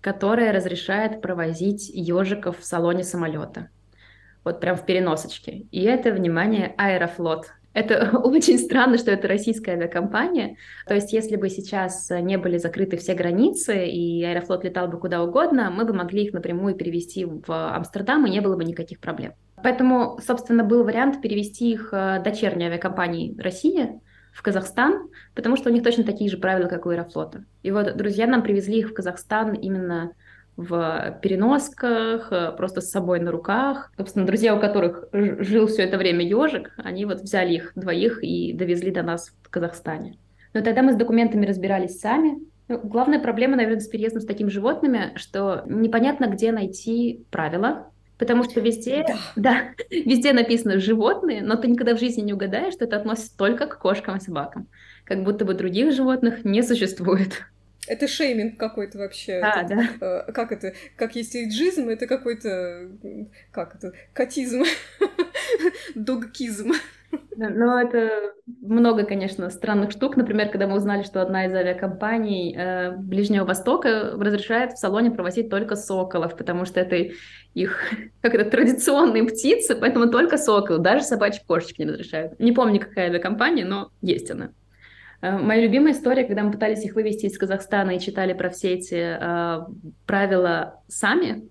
которая 0.06 0.52
разрешает 0.52 1.20
провозить 1.20 1.88
ежиков 1.92 2.60
в 2.60 2.64
салоне 2.64 3.02
самолета. 3.02 3.70
Вот 4.44 4.60
прям 4.60 4.76
в 4.76 4.86
переносочке. 4.86 5.66
И 5.72 5.82
это, 5.82 6.12
внимание, 6.12 6.74
Аэрофлот. 6.78 7.46
Это 7.72 8.16
очень 8.22 8.56
странно, 8.60 8.98
что 8.98 9.10
это 9.10 9.26
российская 9.26 9.72
авиакомпания. 9.72 10.58
То 10.86 10.94
есть, 10.94 11.12
если 11.12 11.34
бы 11.34 11.48
сейчас 11.48 12.08
не 12.10 12.38
были 12.38 12.56
закрыты 12.58 12.96
все 12.98 13.14
границы, 13.14 13.88
и 13.88 14.22
Аэрофлот 14.22 14.62
летал 14.62 14.86
бы 14.86 15.00
куда 15.00 15.24
угодно, 15.24 15.72
мы 15.72 15.84
бы 15.84 15.92
могли 15.92 16.22
их 16.22 16.32
напрямую 16.32 16.76
перевести 16.76 17.24
в 17.24 17.48
Амстердам, 17.48 18.26
и 18.26 18.30
не 18.30 18.40
было 18.40 18.54
бы 18.54 18.64
никаких 18.64 19.00
проблем. 19.00 19.32
Поэтому, 19.60 20.20
собственно, 20.24 20.62
был 20.62 20.84
вариант 20.84 21.20
перевести 21.20 21.72
их 21.72 21.88
э, 21.90 22.22
дочерней 22.22 22.66
авиакомпании 22.68 23.36
«Россия», 23.40 24.00
в 24.36 24.42
Казахстан, 24.42 25.08
потому 25.34 25.56
что 25.56 25.70
у 25.70 25.72
них 25.72 25.82
точно 25.82 26.04
такие 26.04 26.30
же 26.30 26.36
правила, 26.36 26.68
как 26.68 26.84
у 26.84 26.90
Аэрофлота. 26.90 27.44
И 27.62 27.70
вот 27.70 27.96
друзья 27.96 28.26
нам 28.26 28.42
привезли 28.42 28.80
их 28.80 28.90
в 28.90 28.94
Казахстан 28.94 29.54
именно 29.54 30.12
в 30.58 31.18
переносках, 31.22 32.30
э, 32.30 32.52
просто 32.52 32.82
с 32.82 32.90
собой 32.90 33.20
на 33.20 33.30
руках. 33.30 33.92
Собственно, 33.96 34.26
друзья, 34.26 34.54
у 34.54 34.60
которых 34.60 35.04
жил 35.12 35.66
все 35.68 35.82
это 35.82 35.96
время 35.96 36.22
ежик, 36.22 36.72
они 36.76 37.06
вот 37.06 37.20
взяли 37.20 37.54
их 37.54 37.72
двоих 37.76 38.22
и 38.22 38.52
довезли 38.52 38.90
до 38.90 39.02
нас 39.02 39.32
в 39.42 39.48
Казахстане. 39.48 40.18
Но 40.52 40.60
тогда 40.60 40.82
мы 40.82 40.92
с 40.92 40.96
документами 40.96 41.46
разбирались 41.46 41.98
сами. 41.98 42.38
Ну, 42.68 42.78
главная 42.78 43.20
проблема, 43.20 43.56
наверное, 43.56 43.80
с 43.80 43.88
переездом 43.88 44.20
с 44.20 44.26
такими 44.26 44.50
животными, 44.50 45.12
что 45.14 45.62
непонятно, 45.66 46.26
где 46.26 46.52
найти 46.52 47.24
правила, 47.30 47.90
Потому 48.18 48.44
что 48.44 48.60
везде, 48.60 49.04
да. 49.06 49.18
да, 49.36 49.74
везде 49.90 50.32
написано 50.32 50.80
животные, 50.80 51.42
но 51.42 51.56
ты 51.56 51.68
никогда 51.68 51.94
в 51.94 52.00
жизни 52.00 52.22
не 52.22 52.32
угадаешь, 52.32 52.74
что 52.74 52.84
это 52.84 52.96
относится 52.96 53.36
только 53.36 53.66
к 53.66 53.78
кошкам 53.78 54.16
и 54.16 54.20
собакам. 54.20 54.68
Как 55.04 55.22
будто 55.22 55.44
бы 55.44 55.54
других 55.54 55.92
животных 55.92 56.44
не 56.44 56.62
существует. 56.62 57.44
Это 57.86 58.08
шейминг 58.08 58.58
какой-то 58.58 58.98
вообще. 58.98 59.34
А, 59.34 59.62
это, 59.62 59.76
да. 60.00 60.24
Э, 60.28 60.32
как 60.32 60.50
это? 60.50 60.74
Как 60.96 61.14
есть 61.14 61.36
эйджизм, 61.36 61.88
это 61.88 62.06
какой-то... 62.06 62.88
Как 63.52 63.76
это? 63.76 63.92
Котизм. 64.12 64.64
Догкизм. 65.94 66.72
Но 67.36 67.80
это 67.80 68.32
много, 68.62 69.04
конечно, 69.04 69.50
странных 69.50 69.90
штук. 69.90 70.16
Например, 70.16 70.48
когда 70.48 70.66
мы 70.66 70.76
узнали, 70.76 71.02
что 71.02 71.20
одна 71.20 71.46
из 71.46 71.54
авиакомпаний 71.54 72.54
э, 72.56 72.96
Ближнего 72.96 73.44
Востока 73.44 74.12
разрешает 74.18 74.72
в 74.72 74.78
салоне 74.78 75.10
провозить 75.10 75.50
только 75.50 75.76
соколов, 75.76 76.36
потому 76.36 76.64
что 76.64 76.80
это 76.80 76.96
их 77.54 77.78
как 78.22 78.34
это 78.34 78.50
традиционные 78.50 79.24
птицы, 79.24 79.76
поэтому 79.76 80.10
только 80.10 80.38
сокол, 80.38 80.78
даже 80.78 81.04
собачьи 81.04 81.42
кошечки 81.46 81.82
не 81.82 81.90
разрешают. 81.90 82.38
Не 82.40 82.52
помню, 82.52 82.80
какая 82.80 83.08
авиакомпания, 83.08 83.66
но 83.66 83.90
есть 84.00 84.30
она. 84.30 84.50
Э, 85.20 85.38
моя 85.38 85.62
любимая 85.62 85.92
история, 85.92 86.24
когда 86.24 86.42
мы 86.42 86.52
пытались 86.52 86.84
их 86.84 86.94
вывести 86.94 87.26
из 87.26 87.36
Казахстана 87.36 87.92
и 87.92 88.00
читали 88.00 88.32
про 88.32 88.48
все 88.50 88.74
эти 88.74 88.94
э, 88.94 89.66
правила 90.06 90.82
сами, 90.88 91.48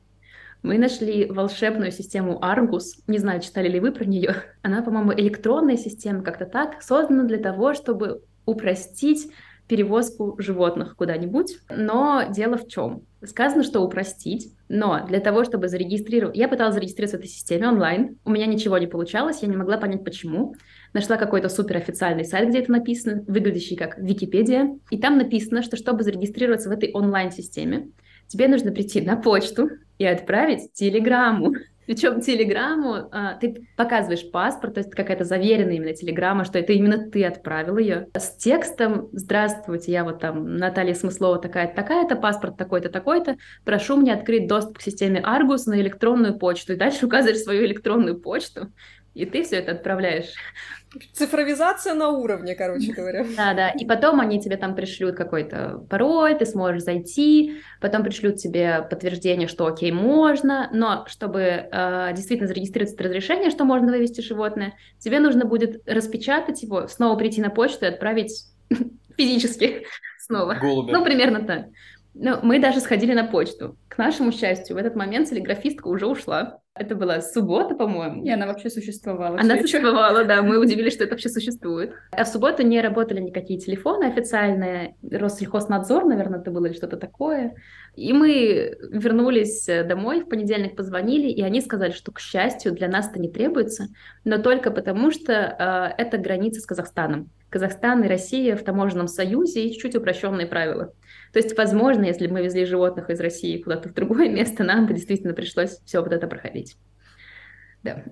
мы 0.65 0.79
нашли 0.79 1.27
волшебную 1.27 1.91
систему 1.91 2.39
Argus. 2.41 3.03
Не 3.07 3.19
знаю, 3.19 3.39
читали 3.39 3.69
ли 3.69 3.79
вы 3.79 3.91
про 3.91 4.03
нее. 4.03 4.35
Она, 4.63 4.81
по-моему, 4.81 5.13
электронная 5.13 5.77
система, 5.77 6.23
как-то 6.23 6.45
так, 6.45 6.81
создана 6.81 7.23
для 7.23 7.37
того, 7.37 7.75
чтобы 7.75 8.23
упростить 8.45 9.29
перевозку 9.67 10.35
животных 10.39 10.95
куда-нибудь. 10.95 11.57
Но 11.69 12.23
дело 12.29 12.57
в 12.57 12.67
чем? 12.67 13.03
Сказано, 13.23 13.63
что 13.63 13.81
упростить, 13.81 14.53
но 14.67 15.05
для 15.07 15.19
того, 15.19 15.43
чтобы 15.43 15.67
зарегистрировать... 15.67 16.35
Я 16.35 16.47
пыталась 16.47 16.75
зарегистрироваться 16.75 17.17
в 17.17 17.21
этой 17.21 17.29
системе 17.29 17.67
онлайн, 17.67 18.17
у 18.25 18.31
меня 18.31 18.45
ничего 18.45 18.77
не 18.77 18.87
получалось, 18.87 19.39
я 19.41 19.47
не 19.47 19.57
могла 19.57 19.77
понять, 19.77 20.03
почему. 20.03 20.55
Нашла 20.93 21.17
какой-то 21.17 21.49
суперофициальный 21.49 22.25
сайт, 22.25 22.49
где 22.49 22.59
это 22.59 22.71
написано, 22.71 23.23
выглядящий 23.27 23.75
как 23.75 23.97
Википедия, 23.97 24.77
и 24.91 24.99
там 24.99 25.17
написано, 25.17 25.63
что 25.63 25.77
чтобы 25.77 26.03
зарегистрироваться 26.03 26.69
в 26.69 26.71
этой 26.71 26.91
онлайн-системе, 26.91 27.89
тебе 28.27 28.47
нужно 28.47 28.71
прийти 28.71 29.01
на 29.01 29.15
почту 29.15 29.69
и 29.97 30.05
отправить 30.05 30.73
телеграмму. 30.73 31.53
Причем 31.85 32.19
телеграмму 32.19 33.09
а, 33.11 33.35
ты 33.35 33.67
показываешь 33.77 34.29
паспорт, 34.31 34.73
то 34.73 34.79
есть 34.79 34.91
какая-то 34.91 35.23
заверенная 35.23 35.75
именно 35.75 35.93
телеграмма, 35.93 36.43
что 36.43 36.57
это 36.57 36.73
именно 36.73 37.11
ты 37.11 37.23
отправил 37.23 37.77
ее 37.77 38.07
с 38.17 38.35
текстом 38.37 39.09
«Здравствуйте, 39.11 39.91
я 39.91 40.03
вот 40.03 40.19
там 40.19 40.57
Наталья 40.57 40.95
Смыслова 40.95 41.37
такая-то, 41.37 41.75
такая-то, 41.75 42.15
паспорт 42.15 42.57
такой-то, 42.57 42.89
такой-то, 42.89 43.37
прошу 43.63 43.97
мне 43.97 44.13
открыть 44.13 44.47
доступ 44.47 44.79
к 44.79 44.81
системе 44.81 45.21
Argus 45.21 45.63
на 45.67 45.79
электронную 45.79 46.39
почту». 46.39 46.73
И 46.73 46.75
дальше 46.75 47.05
указываешь 47.05 47.41
свою 47.41 47.65
электронную 47.65 48.19
почту, 48.19 48.71
и 49.13 49.25
ты 49.25 49.43
все 49.43 49.57
это 49.57 49.73
отправляешь. 49.73 50.33
Цифровизация 51.13 51.93
на 51.93 52.09
уровне, 52.09 52.55
короче 52.55 52.93
говоря. 52.93 53.25
Да, 53.37 53.53
да. 53.53 53.69
И 53.69 53.85
потом 53.85 54.19
они 54.19 54.41
тебе 54.41 54.57
там 54.57 54.75
пришлют 54.75 55.15
какой-то 55.15 55.85
пароль, 55.89 56.37
ты 56.37 56.45
сможешь 56.45 56.83
зайти, 56.83 57.57
потом 57.81 58.03
пришлют 58.03 58.37
тебе 58.37 58.85
подтверждение, 58.89 59.47
что 59.47 59.65
окей, 59.65 59.91
можно, 59.91 60.69
но 60.73 61.05
чтобы 61.07 61.41
э, 61.41 62.13
действительно 62.13 62.47
зарегистрировать 62.47 62.93
это 62.93 63.03
разрешение, 63.03 63.49
что 63.49 63.65
можно 63.65 63.91
вывести 63.91 64.21
животное, 64.21 64.73
тебе 64.99 65.19
нужно 65.19 65.45
будет 65.45 65.81
распечатать 65.87 66.61
его, 66.63 66.87
снова 66.87 67.17
прийти 67.17 67.41
на 67.41 67.49
почту 67.49 67.85
и 67.85 67.89
отправить 67.89 68.45
физически 69.17 69.85
снова. 70.19 70.55
Голубя. 70.55 70.93
Ну, 70.93 71.03
примерно 71.03 71.41
так. 71.45 71.65
Ну, 72.17 72.39
мы 72.43 72.59
даже 72.59 72.79
сходили 72.79 73.13
на 73.13 73.25
почту. 73.25 73.77
К 73.89 73.97
нашему 73.97 74.31
счастью, 74.31 74.77
в 74.77 74.79
этот 74.79 74.95
момент 74.95 75.29
телеграфистка 75.29 75.89
уже 75.89 76.07
ушла. 76.07 76.59
Это 76.73 76.95
была 76.95 77.21
суббота, 77.21 77.75
по-моему. 77.75 78.23
И 78.23 78.29
она 78.29 78.47
вообще 78.47 78.69
существовала. 78.69 79.37
Она 79.37 79.57
существовала, 79.57 80.23
да. 80.23 80.41
Мы 80.41 80.57
удивились, 80.61 80.93
что 80.93 81.03
это 81.03 81.13
вообще 81.13 81.27
существует. 81.27 81.93
А 82.11 82.23
в 82.23 82.27
субботу 82.29 82.63
не 82.63 82.79
работали 82.79 83.19
никакие 83.19 83.59
телефоны 83.59 84.05
официальные. 84.05 84.95
Россельхознадзор, 85.09 86.05
наверное, 86.05 86.39
это 86.39 86.51
было 86.51 86.67
или 86.67 86.73
что-то 86.73 86.95
такое. 86.95 87.55
И 87.95 88.13
мы 88.13 88.77
вернулись 88.91 89.65
домой, 89.85 90.21
в 90.21 90.29
понедельник 90.29 90.77
позвонили, 90.77 91.27
и 91.27 91.41
они 91.41 91.59
сказали, 91.59 91.91
что, 91.91 92.13
к 92.13 92.19
счастью, 92.19 92.71
для 92.71 92.87
нас 92.87 93.09
это 93.09 93.19
не 93.19 93.29
требуется, 93.29 93.87
но 94.23 94.37
только 94.37 94.71
потому, 94.71 95.11
что 95.11 95.33
э, 95.33 96.01
это 96.01 96.17
граница 96.17 96.61
с 96.61 96.65
Казахстаном. 96.65 97.29
Казахстан 97.49 98.03
и 98.03 98.07
Россия 98.07 98.55
в 98.55 98.63
таможенном 98.63 99.07
союзе 99.07 99.67
и 99.67 99.77
чуть 99.77 99.95
упрощенные 99.95 100.47
правила. 100.47 100.93
То 101.31 101.39
есть, 101.39 101.57
возможно, 101.57 102.03
если 102.03 102.27
бы 102.27 102.33
мы 102.33 102.43
везли 102.43 102.65
животных 102.65 103.09
из 103.09 103.19
России 103.19 103.61
куда-то 103.61 103.89
в 103.89 103.93
другое 103.93 104.29
место, 104.33 104.63
нам 104.63 104.87
бы 104.87 104.93
действительно 104.93 105.33
пришлось 105.33 105.79
все 105.85 106.01
вот 106.01 106.11
это 106.11 106.27
проходить. 106.27 106.77
Да. 107.83 108.03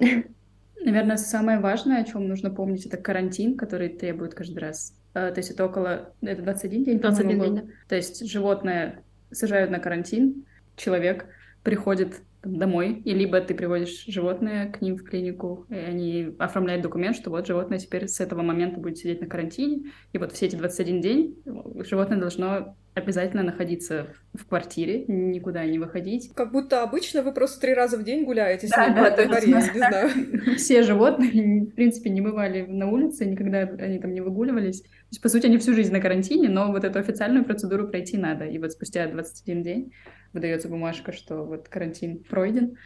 Наверное, 0.83 1.17
самое 1.17 1.59
важное, 1.59 2.01
о 2.01 2.05
чем 2.05 2.27
нужно 2.27 2.49
помнить, 2.49 2.85
это 2.85 2.97
карантин, 2.97 3.55
который 3.55 3.89
требует 3.89 4.33
каждый 4.33 4.59
раз. 4.59 4.93
Э, 5.13 5.31
то 5.31 5.39
есть 5.39 5.49
это 5.51 5.65
около... 5.65 6.13
Это 6.21 6.41
21 6.41 6.83
день, 6.83 6.99
21 6.99 7.39
день, 7.39 7.55
да. 7.55 7.63
То 7.87 7.95
есть 7.95 8.29
животное 8.29 9.03
сажают 9.31 9.71
на 9.71 9.79
карантин, 9.79 10.45
человек 10.75 11.25
приходит 11.63 12.21
домой, 12.43 13.01
и 13.05 13.13
либо 13.13 13.39
ты 13.41 13.53
приводишь 13.53 14.05
животное 14.05 14.71
к 14.71 14.81
ним 14.81 14.97
в 14.97 15.03
клинику, 15.03 15.65
и 15.69 15.75
они 15.75 16.35
оформляют 16.39 16.83
документ, 16.83 17.15
что 17.15 17.29
вот 17.29 17.47
животное 17.47 17.79
теперь 17.79 18.07
с 18.07 18.19
этого 18.19 18.41
момента 18.41 18.79
будет 18.79 18.97
сидеть 18.97 19.21
на 19.21 19.27
карантине, 19.27 19.91
и 20.11 20.17
вот 20.17 20.31
все 20.33 20.47
эти 20.47 20.55
21 20.55 21.01
день 21.01 21.37
животное 21.83 22.17
должно 22.17 22.75
обязательно 22.93 23.41
находиться 23.41 24.07
в 24.33 24.45
квартире, 24.45 25.05
никуда 25.07 25.65
не 25.65 25.79
выходить. 25.79 26.31
Как 26.35 26.51
будто 26.51 26.83
обычно 26.83 27.23
вы 27.23 27.31
просто 27.31 27.59
три 27.59 27.73
раза 27.73 27.97
в 27.97 28.03
день 28.03 28.23
гуляете 28.23 28.67
да, 28.69 28.89
да, 28.89 29.11
по 29.11 29.25
дворе, 29.25 29.47
не 29.47 29.61
знаю. 29.61 30.09
Все 30.57 30.83
животные, 30.83 31.65
в 31.65 31.75
принципе, 31.75 32.09
не 32.11 32.21
бывали 32.21 32.65
на 32.67 32.89
улице, 32.89 33.25
никогда 33.25 33.61
они 33.61 33.99
там 33.99 34.13
не 34.13 34.21
выгуливались. 34.21 34.81
То 34.81 34.87
есть, 35.11 35.21
по 35.21 35.29
сути, 35.29 35.47
они 35.47 35.57
всю 35.57 35.73
жизнь 35.73 35.91
на 35.91 36.01
карантине, 36.01 36.49
но 36.49 36.71
вот 36.71 36.83
эту 36.83 36.99
официальную 36.99 37.45
процедуру 37.45 37.87
пройти 37.87 38.17
надо. 38.17 38.45
И 38.45 38.59
вот 38.59 38.71
спустя 38.71 39.07
21 39.07 39.63
день 39.63 39.91
выдается 40.33 40.67
бумажка, 40.67 41.11
что 41.11 41.43
вот 41.43 41.69
карантин 41.69 42.23
пройден, 42.23 42.77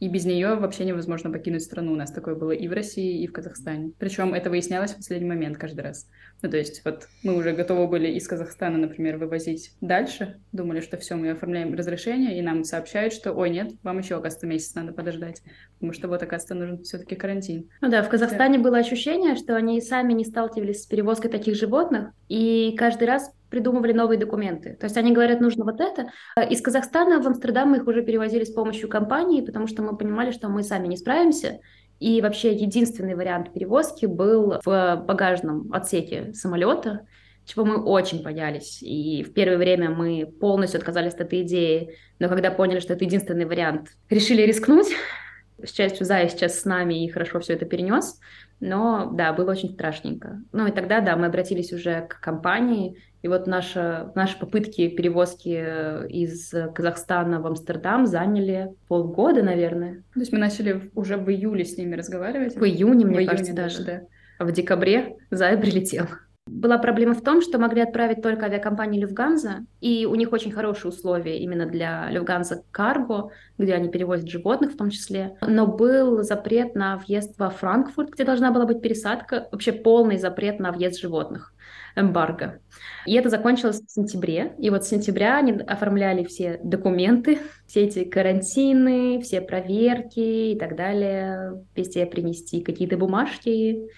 и 0.00 0.08
без 0.08 0.24
нее 0.24 0.54
вообще 0.54 0.84
невозможно 0.84 1.30
покинуть 1.30 1.62
страну. 1.62 1.92
У 1.92 1.96
нас 1.96 2.12
такое 2.12 2.34
было 2.34 2.52
и 2.52 2.68
в 2.68 2.72
России, 2.72 3.22
и 3.22 3.26
в 3.26 3.32
Казахстане. 3.32 3.92
Причем 3.98 4.32
это 4.32 4.48
выяснялось 4.48 4.92
в 4.92 4.96
последний 4.96 5.28
момент 5.28 5.58
каждый 5.58 5.80
раз. 5.80 6.08
Ну, 6.42 6.50
то 6.50 6.56
есть 6.56 6.82
вот 6.84 7.08
мы 7.24 7.36
уже 7.36 7.52
готовы 7.52 7.88
были 7.88 8.08
из 8.08 8.28
Казахстана, 8.28 8.78
например, 8.78 9.18
вывозить 9.18 9.72
дальше, 9.80 10.40
думали, 10.52 10.80
что 10.80 10.96
все, 10.96 11.16
мы 11.16 11.30
оформляем 11.30 11.74
разрешение, 11.74 12.38
и 12.38 12.42
нам 12.42 12.64
сообщают, 12.64 13.12
что, 13.12 13.32
ой, 13.32 13.50
нет, 13.50 13.72
вам 13.82 13.98
еще, 13.98 14.14
оказывается, 14.16 14.46
месяц 14.46 14.74
надо 14.74 14.92
подождать, 14.92 15.42
потому 15.74 15.92
что 15.92 16.06
вот, 16.08 16.22
оказывается, 16.22 16.54
нужен 16.54 16.82
все-таки 16.84 17.16
карантин. 17.16 17.68
Ну 17.80 17.90
да, 17.90 18.02
в 18.02 18.08
Казахстане 18.08 18.58
да. 18.58 18.64
было 18.64 18.78
ощущение, 18.78 19.34
что 19.34 19.56
они 19.56 19.80
сами 19.80 20.12
не 20.12 20.24
сталкивались 20.24 20.84
с 20.84 20.86
перевозкой 20.86 21.30
таких 21.30 21.56
животных, 21.56 22.10
и 22.28 22.74
каждый 22.78 23.08
раз 23.08 23.32
придумывали 23.50 23.92
новые 23.92 24.18
документы. 24.18 24.76
То 24.78 24.84
есть 24.84 24.96
они 24.96 25.12
говорят, 25.12 25.40
нужно 25.40 25.64
вот 25.64 25.80
это. 25.80 26.10
Из 26.50 26.60
Казахстана 26.60 27.20
в 27.20 27.26
Амстердам 27.26 27.70
мы 27.70 27.78
их 27.78 27.86
уже 27.86 28.02
перевозили 28.02 28.44
с 28.44 28.52
помощью 28.52 28.88
компании, 28.88 29.44
потому 29.44 29.66
что 29.66 29.82
мы 29.82 29.96
понимали, 29.96 30.30
что 30.30 30.48
мы 30.48 30.62
сами 30.62 30.86
не 30.86 30.96
справимся, 30.96 31.60
и 32.00 32.20
вообще 32.20 32.54
единственный 32.54 33.14
вариант 33.14 33.52
перевозки 33.52 34.06
был 34.06 34.60
в 34.64 35.04
багажном 35.06 35.72
отсеке 35.72 36.32
самолета, 36.32 37.06
чего 37.44 37.64
мы 37.64 37.82
очень 37.82 38.22
боялись. 38.22 38.82
И 38.82 39.24
в 39.24 39.32
первое 39.32 39.56
время 39.56 39.90
мы 39.90 40.26
полностью 40.26 40.78
отказались 40.78 41.14
от 41.14 41.22
этой 41.22 41.42
идеи, 41.42 41.96
но 42.18 42.28
когда 42.28 42.50
поняли, 42.50 42.80
что 42.80 42.92
это 42.92 43.04
единственный 43.04 43.46
вариант, 43.46 43.88
решили 44.10 44.42
рискнуть. 44.42 44.88
С 45.62 45.74
счастью, 45.74 46.06
Зая 46.06 46.28
сейчас 46.28 46.60
с 46.60 46.64
нами 46.64 47.04
и 47.04 47.08
хорошо 47.08 47.40
все 47.40 47.54
это 47.54 47.64
перенес. 47.64 48.20
Но 48.60 49.10
да, 49.12 49.32
было 49.32 49.50
очень 49.50 49.72
страшненько. 49.72 50.40
Ну 50.52 50.68
и 50.68 50.70
тогда, 50.70 51.00
да, 51.00 51.16
мы 51.16 51.26
обратились 51.26 51.72
уже 51.72 52.02
к 52.02 52.20
компании, 52.20 52.96
и 53.22 53.28
вот 53.28 53.46
наша, 53.46 54.12
наши 54.14 54.38
попытки 54.38 54.88
перевозки 54.88 55.56
э, 55.60 56.08
из 56.08 56.54
Казахстана 56.74 57.40
в 57.40 57.46
Амстердам 57.46 58.06
заняли 58.06 58.70
полгода, 58.86 59.42
наверное. 59.42 60.04
То 60.14 60.20
есть 60.20 60.32
мы 60.32 60.38
начали 60.38 60.90
уже 60.94 61.16
в 61.16 61.28
июле 61.28 61.64
с 61.64 61.76
ними 61.76 61.96
разговаривать? 61.96 62.56
В 62.56 62.64
июне, 62.64 63.06
мне 63.06 63.24
в 63.24 63.26
кажется, 63.26 63.52
июне 63.52 63.62
даже. 63.62 63.84
Да. 63.84 64.00
А 64.38 64.44
в 64.44 64.52
декабре 64.52 65.16
Зая 65.30 65.58
прилетел. 65.58 66.06
Была 66.48 66.78
проблема 66.78 67.14
в 67.14 67.22
том, 67.22 67.42
что 67.42 67.58
могли 67.58 67.82
отправить 67.82 68.22
только 68.22 68.46
авиакомпании 68.46 69.00
Люфганза, 69.00 69.66
и 69.80 70.06
у 70.06 70.14
них 70.14 70.32
очень 70.32 70.50
хорошие 70.50 70.90
условия 70.90 71.38
именно 71.38 71.66
для 71.66 72.08
Люфганза 72.10 72.62
Карго, 72.70 73.30
где 73.58 73.74
они 73.74 73.90
перевозят 73.90 74.28
животных 74.28 74.72
в 74.72 74.76
том 74.76 74.88
числе. 74.90 75.36
Но 75.42 75.66
был 75.66 76.22
запрет 76.22 76.74
на 76.74 76.96
въезд 76.96 77.38
во 77.38 77.50
Франкфурт, 77.50 78.10
где 78.10 78.24
должна 78.24 78.50
была 78.50 78.64
быть 78.64 78.80
пересадка, 78.80 79.48
вообще 79.52 79.72
полный 79.72 80.16
запрет 80.16 80.58
на 80.58 80.72
въезд 80.72 80.98
животных, 80.98 81.52
эмбарго. 81.96 82.60
И 83.06 83.14
это 83.14 83.28
закончилось 83.28 83.80
в 83.80 83.90
сентябре. 83.90 84.54
И 84.58 84.70
вот 84.70 84.84
с 84.84 84.88
сентября 84.88 85.38
они 85.38 85.52
оформляли 85.52 86.24
все 86.24 86.60
документы, 86.62 87.38
все 87.66 87.84
эти 87.84 88.04
карантины, 88.04 89.20
все 89.20 89.40
проверки 89.40 90.52
и 90.52 90.58
так 90.58 90.76
далее, 90.76 91.64
везде 91.74 92.06
принести 92.06 92.60
какие-то 92.62 92.96
бумажки. 92.96 93.88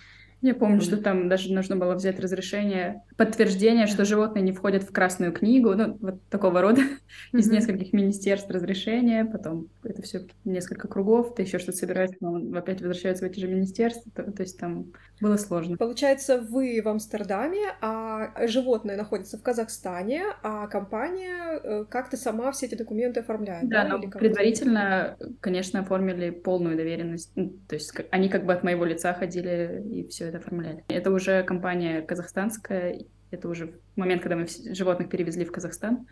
Я 0.42 0.54
помню, 0.54 0.80
что 0.80 0.96
там 0.96 1.28
даже 1.28 1.52
нужно 1.52 1.76
было 1.76 1.94
взять 1.94 2.18
разрешение, 2.18 3.02
подтверждение, 3.16 3.86
что 3.86 4.04
животные 4.04 4.42
не 4.42 4.52
входят 4.52 4.82
в 4.84 4.92
Красную 4.92 5.32
книгу, 5.32 5.74
ну, 5.74 5.98
вот 6.00 6.22
такого 6.28 6.62
рода, 6.62 6.80
из 7.32 7.50
нескольких 7.50 7.92
министерств 7.92 8.50
разрешения, 8.50 9.24
потом 9.26 9.68
это 9.82 10.00
все 10.02 10.26
несколько 10.44 10.88
кругов, 10.88 11.34
ты 11.34 11.42
еще 11.42 11.58
что-то 11.58 11.78
собираешься, 11.78 12.16
но 12.20 12.58
опять 12.58 12.80
возвращаются 12.80 13.26
в 13.26 13.28
эти 13.28 13.40
же 13.40 13.48
министерства, 13.48 14.10
то, 14.14 14.32
то 14.32 14.42
есть 14.42 14.58
там 14.58 14.92
было 15.20 15.36
сложно. 15.36 15.76
Получается, 15.76 16.40
вы 16.40 16.80
в 16.82 16.88
Амстердаме, 16.88 17.74
а 17.82 18.46
животное 18.46 18.96
находится 18.96 19.36
в 19.36 19.42
Казахстане, 19.42 20.22
а 20.42 20.66
компания 20.68 21.60
э, 21.62 21.84
как-то 21.84 22.16
сама 22.16 22.50
все 22.52 22.66
эти 22.66 22.76
документы 22.76 23.20
оформляет, 23.20 23.68
да? 23.68 23.84
Да, 23.84 23.98
но 23.98 24.10
предварительно, 24.10 25.18
конечно, 25.40 25.80
оформили 25.80 26.30
полную 26.30 26.76
доверенность, 26.76 27.32
ну, 27.34 27.50
то 27.68 27.74
есть 27.74 27.92
они 28.10 28.30
как 28.30 28.46
бы 28.46 28.54
от 28.54 28.62
моего 28.62 28.86
лица 28.86 29.12
ходили 29.12 29.82
и 29.90 30.08
все 30.08 30.29
это 30.30 30.38
оформляли. 30.38 30.84
Это 30.88 31.10
уже 31.10 31.42
компания 31.42 32.02
казахстанская, 32.02 33.00
это 33.30 33.48
уже 33.48 33.74
момент, 33.96 34.22
когда 34.22 34.36
мы 34.36 34.46
животных 34.72 35.08
перевезли 35.08 35.44
в 35.44 35.52
Казахстан, 35.52 36.06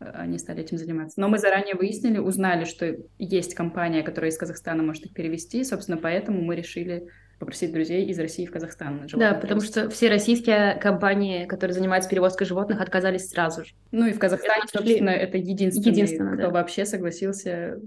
э, 0.00 0.10
они 0.14 0.38
стали 0.38 0.62
этим 0.62 0.78
заниматься. 0.78 1.20
Но 1.20 1.28
мы 1.28 1.38
заранее 1.38 1.74
выяснили, 1.74 2.18
узнали, 2.18 2.64
что 2.64 2.96
есть 3.18 3.54
компания, 3.54 4.02
которая 4.02 4.30
из 4.30 4.38
Казахстана 4.38 4.82
может 4.82 5.06
их 5.06 5.14
перевести, 5.14 5.64
собственно, 5.64 5.96
поэтому 5.96 6.42
мы 6.42 6.56
решили 6.56 7.08
попросить 7.40 7.72
друзей 7.72 8.04
из 8.04 8.18
России 8.18 8.44
в 8.44 8.50
Казахстан. 8.50 9.06
Да, 9.14 9.32
потому 9.32 9.62
что 9.62 9.88
все 9.88 10.10
российские 10.10 10.74
компании, 10.74 11.46
которые 11.46 11.74
занимаются 11.74 12.10
перевозкой 12.10 12.46
животных, 12.46 12.82
отказались 12.82 13.30
сразу 13.30 13.64
же. 13.64 13.72
Ну 13.92 14.06
и 14.06 14.12
в 14.12 14.18
Казахстане, 14.18 14.64
это 14.64 14.78
собственно, 14.78 15.08
это 15.08 15.38
единственный, 15.38 15.90
единственный 15.90 16.34
кто 16.34 16.48
да. 16.48 16.50
вообще 16.50 16.84
согласился 16.84 17.80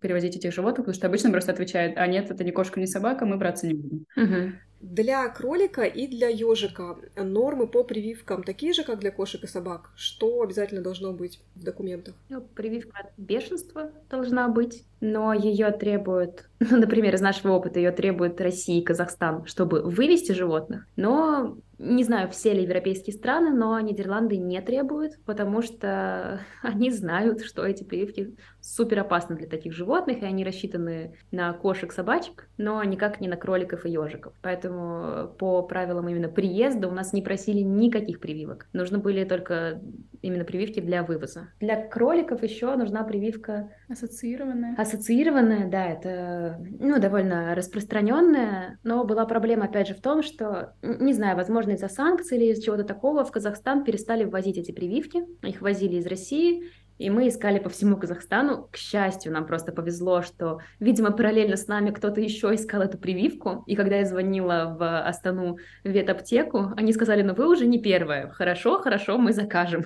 перевозить 0.00 0.36
этих 0.36 0.54
животных, 0.54 0.86
потому 0.86 0.94
что 0.94 1.06
обычно 1.06 1.30
просто 1.30 1.52
отвечают, 1.52 1.98
а 1.98 2.06
нет, 2.06 2.30
это 2.30 2.42
не 2.44 2.50
кошка, 2.50 2.80
не 2.80 2.86
собака, 2.86 3.26
мы 3.26 3.36
браться 3.36 3.66
не 3.66 3.74
будем. 3.74 4.06
Угу. 4.16 4.52
Для 4.84 5.26
кролика 5.30 5.84
и 5.84 6.06
для 6.06 6.28
ежика 6.28 6.98
нормы 7.16 7.66
по 7.66 7.84
прививкам 7.84 8.42
такие 8.42 8.74
же, 8.74 8.84
как 8.84 8.98
для 8.98 9.10
кошек 9.10 9.42
и 9.42 9.46
собак? 9.46 9.90
Что 9.96 10.42
обязательно 10.42 10.82
должно 10.82 11.12
быть 11.12 11.40
в 11.54 11.64
документах? 11.64 12.14
Ну, 12.28 12.42
прививка 12.42 12.98
от 12.98 13.06
бешенства 13.16 13.92
должна 14.10 14.48
быть, 14.48 14.84
но 15.00 15.32
ее 15.32 15.70
требуют, 15.70 16.50
ну, 16.60 16.76
например, 16.76 17.14
из 17.14 17.22
нашего 17.22 17.52
опыта 17.52 17.78
ее 17.78 17.92
требует 17.92 18.38
Россия 18.42 18.78
и 18.78 18.84
Казахстан, 18.84 19.46
чтобы 19.46 19.80
вывести 19.80 20.32
животных, 20.32 20.86
но 20.96 21.56
не 21.78 22.04
знаю, 22.04 22.30
все 22.30 22.52
ли 22.52 22.62
европейские 22.62 23.14
страны, 23.14 23.50
но 23.50 23.78
Нидерланды 23.80 24.36
не 24.36 24.60
требуют, 24.60 25.18
потому 25.24 25.62
что 25.62 26.40
они 26.62 26.90
знают, 26.90 27.42
что 27.42 27.64
эти 27.64 27.84
прививки 27.84 28.36
супер 28.64 29.00
опасны 29.00 29.36
для 29.36 29.46
таких 29.46 29.74
животных, 29.74 30.22
и 30.22 30.24
они 30.24 30.42
рассчитаны 30.42 31.14
на 31.30 31.52
кошек, 31.52 31.92
собачек, 31.92 32.48
но 32.56 32.82
никак 32.82 33.20
не 33.20 33.28
на 33.28 33.36
кроликов 33.36 33.84
и 33.84 33.90
ежиков. 33.90 34.32
Поэтому 34.40 35.28
по 35.38 35.62
правилам 35.62 36.08
именно 36.08 36.28
приезда 36.28 36.88
у 36.88 36.92
нас 36.92 37.12
не 37.12 37.20
просили 37.20 37.60
никаких 37.60 38.20
прививок. 38.20 38.66
Нужны 38.72 38.98
были 38.98 39.24
только 39.24 39.82
именно 40.22 40.44
прививки 40.44 40.80
для 40.80 41.02
вывоза. 41.02 41.48
Для 41.60 41.86
кроликов 41.86 42.42
еще 42.42 42.74
нужна 42.76 43.04
прививка 43.04 43.70
ассоциированная. 43.90 44.76
Ассоциированная, 44.78 45.68
да, 45.68 45.84
это 45.84 46.58
ну, 46.80 46.98
довольно 46.98 47.54
распространенная, 47.54 48.78
но 48.82 49.04
была 49.04 49.26
проблема 49.26 49.66
опять 49.66 49.88
же 49.88 49.94
в 49.94 50.00
том, 50.00 50.22
что, 50.22 50.74
не 50.82 51.12
знаю, 51.12 51.36
возможно, 51.36 51.72
из-за 51.72 51.88
санкций 51.88 52.38
или 52.38 52.52
из 52.52 52.64
чего-то 52.64 52.84
такого 52.84 53.24
в 53.24 53.30
Казахстан 53.30 53.84
перестали 53.84 54.24
ввозить 54.24 54.56
эти 54.56 54.72
прививки, 54.72 55.24
их 55.46 55.60
возили 55.60 55.96
из 55.96 56.06
России, 56.06 56.64
и 56.98 57.10
мы 57.10 57.28
искали 57.28 57.58
по 57.58 57.68
всему 57.68 57.96
Казахстану. 57.96 58.68
К 58.70 58.76
счастью, 58.76 59.32
нам 59.32 59.46
просто 59.46 59.72
повезло, 59.72 60.22
что, 60.22 60.58
видимо, 60.80 61.10
параллельно 61.10 61.56
с 61.56 61.66
нами 61.66 61.90
кто-то 61.90 62.20
еще 62.20 62.54
искал 62.54 62.82
эту 62.82 62.98
прививку. 62.98 63.64
И 63.66 63.74
когда 63.74 63.96
я 63.96 64.04
звонила 64.04 64.76
в 64.78 65.06
Астану 65.06 65.58
ветаптеку, 65.82 66.72
они 66.76 66.92
сказали, 66.92 67.22
ну 67.22 67.34
вы 67.34 67.48
уже 67.48 67.66
не 67.66 67.80
первая. 67.80 68.28
Хорошо, 68.30 68.78
хорошо, 68.78 69.18
мы 69.18 69.32
закажем. 69.32 69.84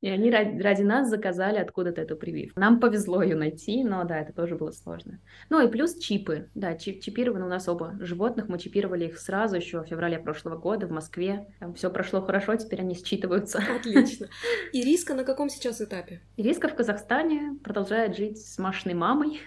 И 0.00 0.08
они 0.08 0.30
ради, 0.30 0.60
ради 0.60 0.82
нас 0.82 1.08
заказали 1.08 1.58
откуда-то 1.58 2.00
эту 2.00 2.16
прививку. 2.16 2.60
Нам 2.60 2.80
повезло 2.80 3.22
ее 3.22 3.36
найти, 3.36 3.82
но 3.84 4.04
да, 4.04 4.20
это 4.20 4.32
тоже 4.32 4.56
было 4.56 4.70
сложно. 4.72 5.20
Ну 5.48 5.66
и 5.66 5.70
плюс 5.70 5.96
чипы. 5.98 6.48
Да, 6.54 6.74
чип, 6.76 7.00
чипированы 7.00 7.44
у 7.46 7.48
нас 7.48 7.68
оба 7.68 7.96
животных. 8.00 8.48
Мы 8.48 8.58
чипировали 8.58 9.06
их 9.06 9.18
сразу 9.18 9.56
еще 9.56 9.82
в 9.82 9.86
феврале 9.86 10.18
прошлого 10.18 10.56
года 10.56 10.86
в 10.86 10.90
Москве. 10.90 11.46
Там 11.60 11.74
все 11.74 11.90
прошло 11.90 12.20
хорошо, 12.20 12.56
теперь 12.56 12.80
они 12.80 12.94
считываются. 12.94 13.62
Отлично. 13.76 14.28
И 14.72 14.82
риска 14.82 15.14
на 15.14 15.24
каком 15.24 15.48
сейчас 15.48 15.80
этапе? 15.80 16.20
Ириска 16.42 16.66
в 16.66 16.74
Казахстане 16.74 17.56
продолжает 17.62 18.16
жить 18.16 18.44
с 18.44 18.58
Машиной 18.58 18.96
мамой. 18.96 19.38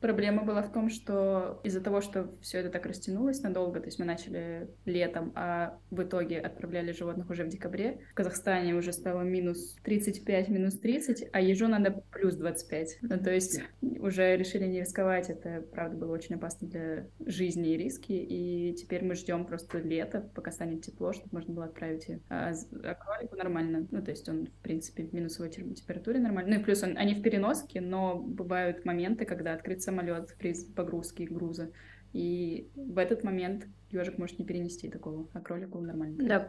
Проблема 0.00 0.42
была 0.42 0.62
в 0.62 0.72
том, 0.72 0.90
что 0.90 1.60
из-за 1.62 1.80
того, 1.80 2.00
что 2.00 2.28
все 2.40 2.58
это 2.58 2.70
так 2.70 2.86
растянулось 2.86 3.42
надолго, 3.42 3.78
то 3.78 3.86
есть 3.86 3.98
мы 4.00 4.04
начали 4.04 4.68
летом, 4.84 5.32
а 5.36 5.78
в 5.90 6.02
итоге 6.02 6.40
отправляли 6.40 6.90
животных 6.90 7.30
уже 7.30 7.44
в 7.44 7.48
декабре, 7.48 8.00
в 8.10 8.14
Казахстане 8.14 8.74
уже 8.74 8.92
стало 8.92 9.22
минус 9.22 9.76
35, 9.84 10.48
минус 10.48 10.78
30, 10.78 11.28
а 11.32 11.40
ежу 11.40 11.68
надо 11.68 12.02
плюс 12.10 12.34
25. 12.34 12.98
Ну, 13.02 13.18
то 13.18 13.32
есть 13.32 13.62
уже 13.80 14.36
решили 14.36 14.66
не 14.66 14.80
рисковать, 14.80 15.30
это, 15.30 15.62
правда, 15.70 15.96
было 15.96 16.12
очень 16.12 16.34
опасно 16.34 16.66
для 16.66 17.06
жизни 17.24 17.72
и 17.72 17.76
риски, 17.76 18.12
и 18.12 18.74
теперь 18.74 19.04
мы 19.04 19.14
ждем 19.14 19.46
просто 19.46 19.78
лето, 19.78 20.28
пока 20.34 20.50
станет 20.50 20.82
тепло, 20.82 21.12
чтобы 21.12 21.28
можно 21.32 21.54
было 21.54 21.66
отправить 21.66 22.08
а, 22.28 22.52
а 22.82 22.94
кролику 22.94 23.36
нормально, 23.36 23.86
ну, 23.92 24.02
то 24.02 24.10
есть 24.10 24.28
он, 24.28 24.46
в 24.46 24.62
принципе, 24.62 25.04
в 25.04 25.12
минусовой 25.12 25.50
температуре 25.50 26.18
нормально, 26.18 26.56
ну 26.56 26.60
и 26.60 26.64
плюс 26.64 26.82
он, 26.82 26.96
они 26.96 27.14
в 27.14 27.22
переноске, 27.22 27.80
но 27.80 28.18
бывают 28.18 28.84
моменты, 28.84 29.24
когда 29.24 29.51
открыть 29.54 29.82
самолет 29.82 30.34
при 30.38 30.54
погрузке 30.74 31.24
груза. 31.24 31.70
И 32.12 32.68
в 32.74 32.98
этот 32.98 33.24
момент 33.24 33.66
ежик 33.90 34.18
может 34.18 34.38
не 34.38 34.44
перенести 34.44 34.88
такого, 34.88 35.28
а 35.32 35.40
кролику 35.40 35.80
нормально. 35.80 36.16
Да, 36.26 36.48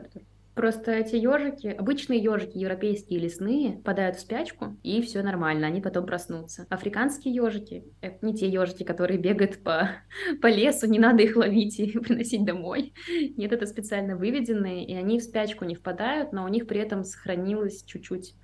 Просто 0.55 0.91
эти 0.91 1.15
ежики, 1.15 1.67
обычные 1.67 2.19
ежики, 2.19 2.59
европейские 2.59 3.19
лесные, 3.19 3.79
падают 3.79 4.17
в 4.17 4.19
спячку, 4.19 4.77
и 4.83 5.01
все 5.01 5.23
нормально, 5.23 5.65
они 5.65 5.81
потом 5.81 6.05
проснутся. 6.05 6.67
Африканские 6.69 7.33
ежики— 7.33 7.85
это 8.01 8.23
не 8.23 8.35
те 8.35 8.47
ежики, 8.47 8.83
которые 8.83 9.19
бегают 9.19 9.63
по, 9.63 9.89
по 10.41 10.47
лесу, 10.47 10.87
не 10.87 10.99
надо 10.99 11.23
их 11.23 11.35
ловить 11.35 11.79
и 11.79 11.97
приносить 11.99 12.45
домой. 12.45 12.93
Нет, 13.35 13.51
это 13.51 13.65
специально 13.65 14.15
выведенные, 14.15 14.85
и 14.85 14.93
они 14.93 15.17
в 15.19 15.23
спячку 15.23 15.65
не 15.65 15.73
впадают, 15.73 16.33
но 16.33 16.45
у 16.45 16.47
них 16.47 16.67
при 16.67 16.79
этом 16.79 17.03
сохранилось 17.03 17.83
чуть-чуть 17.83 18.35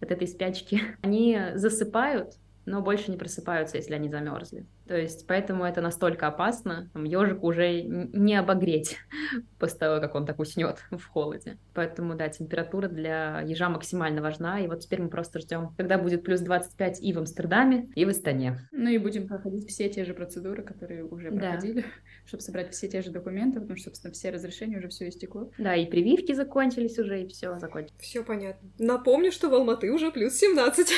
от 0.00 0.10
этой 0.10 0.26
спячки. 0.26 0.80
Они 1.02 1.38
засыпают, 1.54 2.38
но 2.68 2.82
больше 2.82 3.10
не 3.10 3.16
просыпаются, 3.16 3.76
если 3.76 3.94
они 3.94 4.08
замерзли. 4.08 4.66
То 4.86 4.96
есть 4.96 5.26
поэтому 5.26 5.64
это 5.64 5.80
настолько 5.80 6.26
опасно, 6.26 6.90
там, 6.92 7.04
ежик 7.04 7.42
уже 7.42 7.82
не 7.82 8.36
обогреть 8.36 8.98
после 9.58 9.78
того, 9.78 10.00
как 10.00 10.14
он 10.14 10.26
так 10.26 10.38
уснет 10.38 10.78
в 10.90 11.04
холоде. 11.06 11.58
Поэтому, 11.74 12.14
да, 12.14 12.28
температура 12.28 12.88
для 12.88 13.40
ежа 13.40 13.68
максимально 13.68 14.22
важна, 14.22 14.60
и 14.60 14.68
вот 14.68 14.80
теперь 14.80 15.02
мы 15.02 15.08
просто 15.08 15.40
ждем, 15.40 15.74
когда 15.76 15.98
будет 15.98 16.22
плюс 16.22 16.40
25 16.40 17.02
и 17.02 17.12
в 17.12 17.18
Амстердаме, 17.18 17.88
и 17.94 18.04
в 18.04 18.08
Астане. 18.08 18.58
Ну 18.72 18.88
и 18.88 18.98
будем 18.98 19.26
проходить 19.26 19.68
все 19.68 19.88
те 19.88 20.04
же 20.04 20.14
процедуры, 20.14 20.62
которые 20.62 21.04
уже 21.04 21.30
проходили, 21.30 21.80
да. 21.82 21.86
чтобы 22.26 22.42
собрать 22.42 22.72
все 22.72 22.88
те 22.88 23.02
же 23.02 23.10
документы, 23.10 23.60
потому 23.60 23.76
что, 23.76 23.90
собственно, 23.90 24.12
все 24.12 24.30
разрешения 24.30 24.78
уже 24.78 24.88
все 24.88 25.08
истекло. 25.08 25.50
Да, 25.58 25.74
и 25.74 25.86
прививки 25.86 26.32
закончились 26.32 26.98
уже, 26.98 27.22
и 27.22 27.26
все 27.26 27.58
закончилось. 27.58 27.98
Все 27.98 28.22
понятно. 28.22 28.68
Напомню, 28.78 29.32
что 29.32 29.48
в 29.48 29.54
Алматы 29.54 29.90
уже 29.90 30.10
плюс 30.10 30.34
17. 30.34 30.88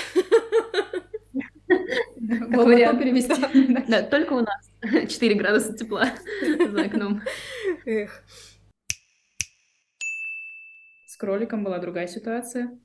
Говорят, 2.30 2.98
перевести. 2.98 3.84
Да, 3.88 4.02
только 4.02 4.34
у 4.34 4.40
нас 4.40 4.70
4 5.12 5.34
градуса 5.34 5.76
тепла 5.76 6.06
за 6.70 6.82
окном. 6.82 7.22
Эх. 7.84 8.24
С 11.06 11.16
кроликом 11.16 11.64
была 11.64 11.78
другая 11.78 12.06
ситуация. 12.06 12.78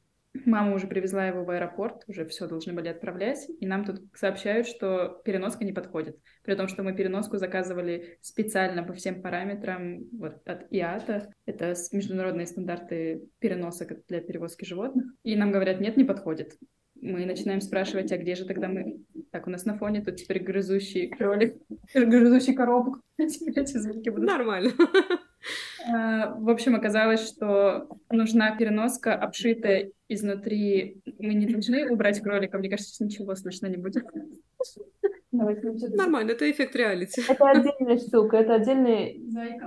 Мама 0.46 0.76
уже 0.76 0.88
привезла 0.88 1.28
его 1.28 1.46
в 1.46 1.50
аэропорт, 1.50 2.04
уже 2.08 2.26
все 2.26 2.46
должны 2.46 2.74
были 2.74 2.90
отправлять, 2.90 3.48
и 3.62 3.66
нам 3.66 3.86
тут 3.86 4.02
сообщают, 4.14 4.68
что 4.68 5.22
переноска 5.24 5.64
не 5.64 5.72
подходит. 5.72 6.18
При 6.44 6.56
том, 6.56 6.68
что 6.68 6.84
мы 6.84 6.94
переноску 6.94 7.38
заказывали 7.38 8.18
специально 8.22 8.84
по 8.84 8.92
всем 8.94 9.22
параметрам 9.22 10.04
вот, 10.12 10.46
от 10.46 10.66
ИАТа. 10.72 11.32
Это 11.46 11.74
международные 11.94 12.48
стандарты 12.48 13.30
переносок 13.40 14.06
для 14.08 14.20
перевозки 14.20 14.66
животных. 14.66 15.06
И 15.24 15.38
нам 15.38 15.54
говорят, 15.54 15.80
нет, 15.80 15.96
не 15.96 16.04
подходит 16.04 16.58
мы 17.06 17.26
начинаем 17.26 17.62
спрашивать, 17.62 18.12
а 18.12 18.18
где 18.18 18.36
же 18.36 18.46
тогда 18.46 18.68
мы? 18.68 19.00
Так, 19.32 19.48
у 19.48 19.50
нас 19.50 19.66
на 19.66 19.78
фоне 19.78 20.02
тут 20.02 20.16
теперь 20.18 20.44
грызущий 20.44 21.08
кролик, 21.08 21.56
грызущий 21.94 22.54
коробку. 22.54 23.00
Эти 23.18 23.78
звуки 23.78 24.10
будут. 24.10 24.28
Нормально. 24.28 24.72
А, 25.88 26.34
в 26.40 26.50
общем, 26.50 26.74
оказалось, 26.74 27.28
что 27.28 27.88
нужна 28.10 28.58
переноска, 28.58 29.14
обшитая 29.14 29.92
изнутри. 30.10 31.04
Мы 31.20 31.36
не 31.36 31.46
должны 31.46 31.88
убрать 31.88 32.20
кролика. 32.20 32.58
Мне 32.58 32.72
кажется, 32.72 33.04
ничего 33.04 33.36
слышно 33.36 33.68
не 33.68 33.78
будет. 33.78 34.06
Нормально, 35.32 36.32
это 36.32 36.50
эффект 36.50 36.76
реалити. 36.76 37.22
Это 37.30 37.50
отдельная 37.50 37.98
штука, 38.00 38.38
это 38.38 38.56
отдельная, 38.56 39.14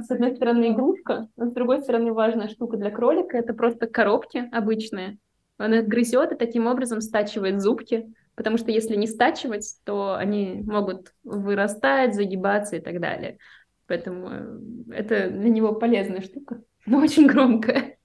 с 0.02 0.10
одной 0.10 0.34
стороны, 0.34 0.72
игрушка, 0.72 1.28
но 1.36 1.46
с 1.46 1.52
другой 1.52 1.80
стороны, 1.82 2.12
важная 2.12 2.48
штука 2.48 2.76
для 2.76 2.90
кролика— 2.90 3.36
это 3.38 3.54
просто 3.54 3.86
коробки 3.86 4.48
обычные, 4.50 5.18
он 5.58 5.74
их 5.74 5.86
грызет 5.86 6.32
и 6.32 6.36
таким 6.36 6.66
образом 6.66 7.00
стачивает 7.00 7.60
зубки, 7.60 8.12
потому 8.34 8.56
что 8.56 8.70
если 8.70 8.94
не 8.96 9.06
стачивать, 9.06 9.74
то 9.84 10.14
они 10.14 10.62
могут 10.64 11.12
вырастать, 11.24 12.14
загибаться 12.14 12.76
и 12.76 12.80
так 12.80 13.00
далее. 13.00 13.38
Поэтому 13.86 14.28
э, 14.30 14.58
это 14.92 15.30
для 15.30 15.48
него 15.48 15.74
полезная 15.74 16.20
штука, 16.20 16.62
но 16.86 16.98
очень 16.98 17.26
громкая. 17.26 17.98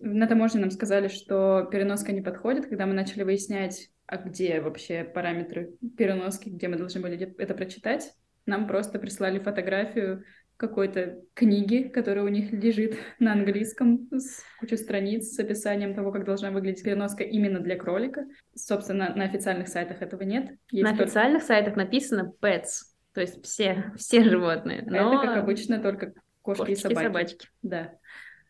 На 0.00 0.26
таможне 0.26 0.60
нам 0.60 0.70
сказали, 0.70 1.08
что 1.08 1.68
переноска 1.70 2.12
не 2.12 2.22
подходит, 2.22 2.66
когда 2.66 2.86
мы 2.86 2.94
начали 2.94 3.22
выяснять, 3.22 3.90
а 4.06 4.16
где 4.16 4.60
вообще 4.60 5.04
параметры 5.04 5.74
переноски, 5.96 6.48
где 6.48 6.68
мы 6.68 6.76
должны 6.76 7.00
были 7.00 7.34
это 7.38 7.54
прочитать. 7.54 8.12
Нам 8.46 8.66
просто 8.66 8.98
прислали 8.98 9.38
фотографию 9.38 10.24
какой-то 10.56 11.20
книги, 11.34 11.88
которая 11.88 12.24
у 12.24 12.28
них 12.28 12.52
лежит 12.52 12.96
на 13.18 13.32
английском 13.32 14.08
с 14.12 14.42
кучей 14.60 14.76
страниц 14.76 15.34
с 15.34 15.38
описанием 15.38 15.94
того, 15.94 16.12
как 16.12 16.24
должна 16.24 16.50
выглядеть 16.50 16.84
переноска 16.84 17.24
именно 17.24 17.60
для 17.60 17.76
кролика. 17.76 18.26
Собственно, 18.54 19.14
на 19.14 19.24
официальных 19.24 19.68
сайтах 19.68 20.02
этого 20.02 20.22
нет. 20.22 20.56
Есть 20.70 20.84
на 20.84 20.90
только... 20.90 21.04
официальных 21.04 21.42
сайтах 21.42 21.76
написано 21.76 22.32
pets, 22.40 22.84
то 23.12 23.20
есть 23.20 23.44
все, 23.44 23.92
все 23.96 24.24
животные. 24.24 24.84
Но... 24.86 25.14
Это, 25.14 25.26
как 25.26 25.36
обычно, 25.38 25.80
только 25.80 26.12
кошки, 26.42 26.60
кошки 26.60 26.72
и 26.72 26.76
собаки. 26.76 27.04
Собачки. 27.04 27.48
Да. 27.62 27.94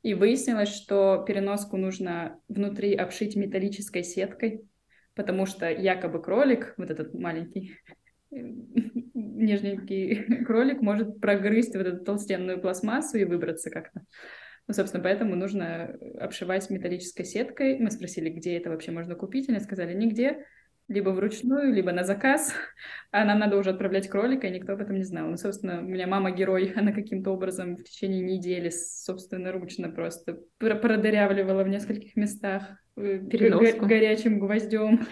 И 0.03 0.13
выяснилось, 0.13 0.69
что 0.75 1.25
переноску 1.27 1.79
нужно 1.79 2.39
внутри 2.49 2.95
обшить 2.95 3.37
металлической 3.37 4.05
сеткой, 4.05 4.63
потому 5.15 5.47
что 5.47 5.71
якобы 5.71 6.21
кролик, 6.21 6.75
вот 6.77 6.91
этот 6.91 7.15
маленький, 7.15 7.79
нежненький 9.15 10.45
кролик 10.45 10.81
может 10.81 11.21
прогрызть 11.21 11.77
вот 11.77 11.87
эту 11.87 12.05
толстенную 12.05 12.61
пластмассу 12.61 13.19
и 13.19 13.25
выбраться 13.25 13.71
как-то. 13.71 14.03
Ну, 14.67 14.73
собственно, 14.73 15.03
поэтому 15.03 15.37
нужно 15.37 15.97
обшивать 16.19 16.71
металлической 16.71 17.25
сеткой. 17.25 17.79
Мы 17.79 17.91
спросили, 17.91 18.31
где 18.31 18.57
это 18.57 18.71
вообще 18.71 18.93
можно 18.93 19.15
купить. 19.15 19.49
Они 19.49 19.61
сказали, 19.61 19.93
нигде, 19.93 20.47
либо 20.89 21.11
вручную, 21.11 21.73
либо 21.73 21.93
на 21.93 22.05
заказ. 22.05 22.55
А 23.11 23.25
нам 23.25 23.39
надо 23.39 23.57
уже 23.57 23.71
отправлять 23.71 24.09
кролика, 24.09 24.49
и 24.49 24.51
никто 24.51 24.73
об 24.73 24.81
этом 24.81 24.97
не 24.97 25.05
знал. 25.05 25.29
Ну, 25.29 25.37
собственно, 25.37 25.81
у 25.81 25.85
меня 25.85 26.09
мама 26.09 26.33
герой, 26.33 26.73
она 26.75 26.91
каким-то 26.93 27.31
образом 27.31 27.77
в 27.77 27.85
течение 27.85 28.23
недели 28.23 28.71
собственноручно 28.71 29.89
просто 29.91 30.41
продырявливала 30.59 31.63
в 31.63 31.69
нескольких 31.69 32.17
местах 32.17 32.63
э, 32.97 33.21
Переноску. 33.21 33.87
горячим 33.87 34.41
гвоздем 34.41 35.07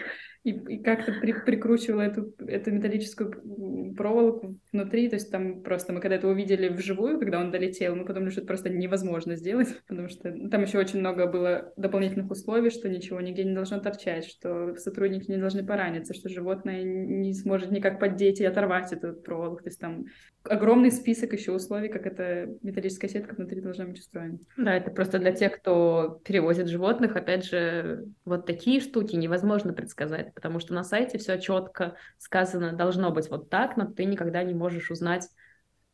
и, 0.45 0.51
и 0.51 0.83
как-то 0.83 1.13
при, 1.13 1.33
прикручивала 1.33 2.03
эту, 2.03 2.35
эту 2.47 2.73
металлическую 2.73 3.95
проволоку 3.95 4.59
внутри, 4.73 5.09
то 5.09 5.15
есть 5.15 5.31
там 5.31 5.63
просто 5.63 5.93
мы 5.93 6.01
когда 6.01 6.17
это 6.17 6.27
увидели 6.29 6.69
вживую, 6.69 7.19
когда 7.19 7.39
он 7.39 7.51
долетел, 7.51 7.95
мы 7.95 8.05
подумали, 8.05 8.31
что 8.31 8.41
это 8.41 8.49
просто 8.49 8.69
невозможно 8.69 9.37
сделать, 9.37 9.69
потому 9.87 10.09
что 10.09 10.33
там 10.49 10.63
еще 10.63 10.79
очень 10.79 10.99
много 10.99 11.27
было 11.27 11.73
дополнительных 11.77 12.31
условий, 12.31 12.71
что 12.71 12.89
ничего 12.89 13.21
нигде 13.21 13.45
не 13.45 13.55
должно 13.55 13.79
торчать, 13.79 14.25
что 14.25 14.75
сотрудники 14.77 15.31
не 15.31 15.39
должны 15.39 15.65
пораниться, 15.65 16.15
что 16.15 16.29
животное 16.29 16.83
не 16.83 17.35
сможет 17.35 17.71
никак 17.71 18.01
поддеть 18.01 18.41
и 18.41 18.45
оторвать 18.45 18.93
эту 18.93 19.13
проволоку, 19.15 19.63
то 19.63 19.69
есть 19.69 19.81
там 19.81 20.07
огромный 20.45 20.91
список 20.91 21.33
еще 21.33 21.53
условий, 21.53 21.89
как 21.89 22.07
эта 22.07 22.49
металлическая 22.63 23.09
сетка 23.09 23.35
внутри 23.35 23.61
должна 23.61 23.87
быть 23.87 24.01
устроена. 24.01 24.39
Да, 24.57 24.75
это 24.75 24.91
просто 24.91 25.19
для 25.19 25.33
тех, 25.33 25.59
кто 25.61 26.21
перевозит 26.25 26.69
животных, 26.69 27.17
опять 27.17 27.45
же, 27.45 28.07
вот 28.25 28.47
такие 28.47 28.81
штуки 28.81 29.15
невозможно 29.15 29.73
предсказать, 29.73 30.32
потому 30.35 30.61
что 30.61 30.75
на 30.75 30.85
сайте 30.85 31.19
все 31.19 31.39
четко 31.39 31.97
сказано, 32.19 32.73
должно 32.73 33.11
быть 33.11 33.31
вот 33.31 33.51
так, 33.51 33.77
но 33.77 33.87
ты 33.87 34.05
никогда 34.05 34.43
не 34.43 34.55
можешь 34.55 34.91
узнать, 34.91 35.29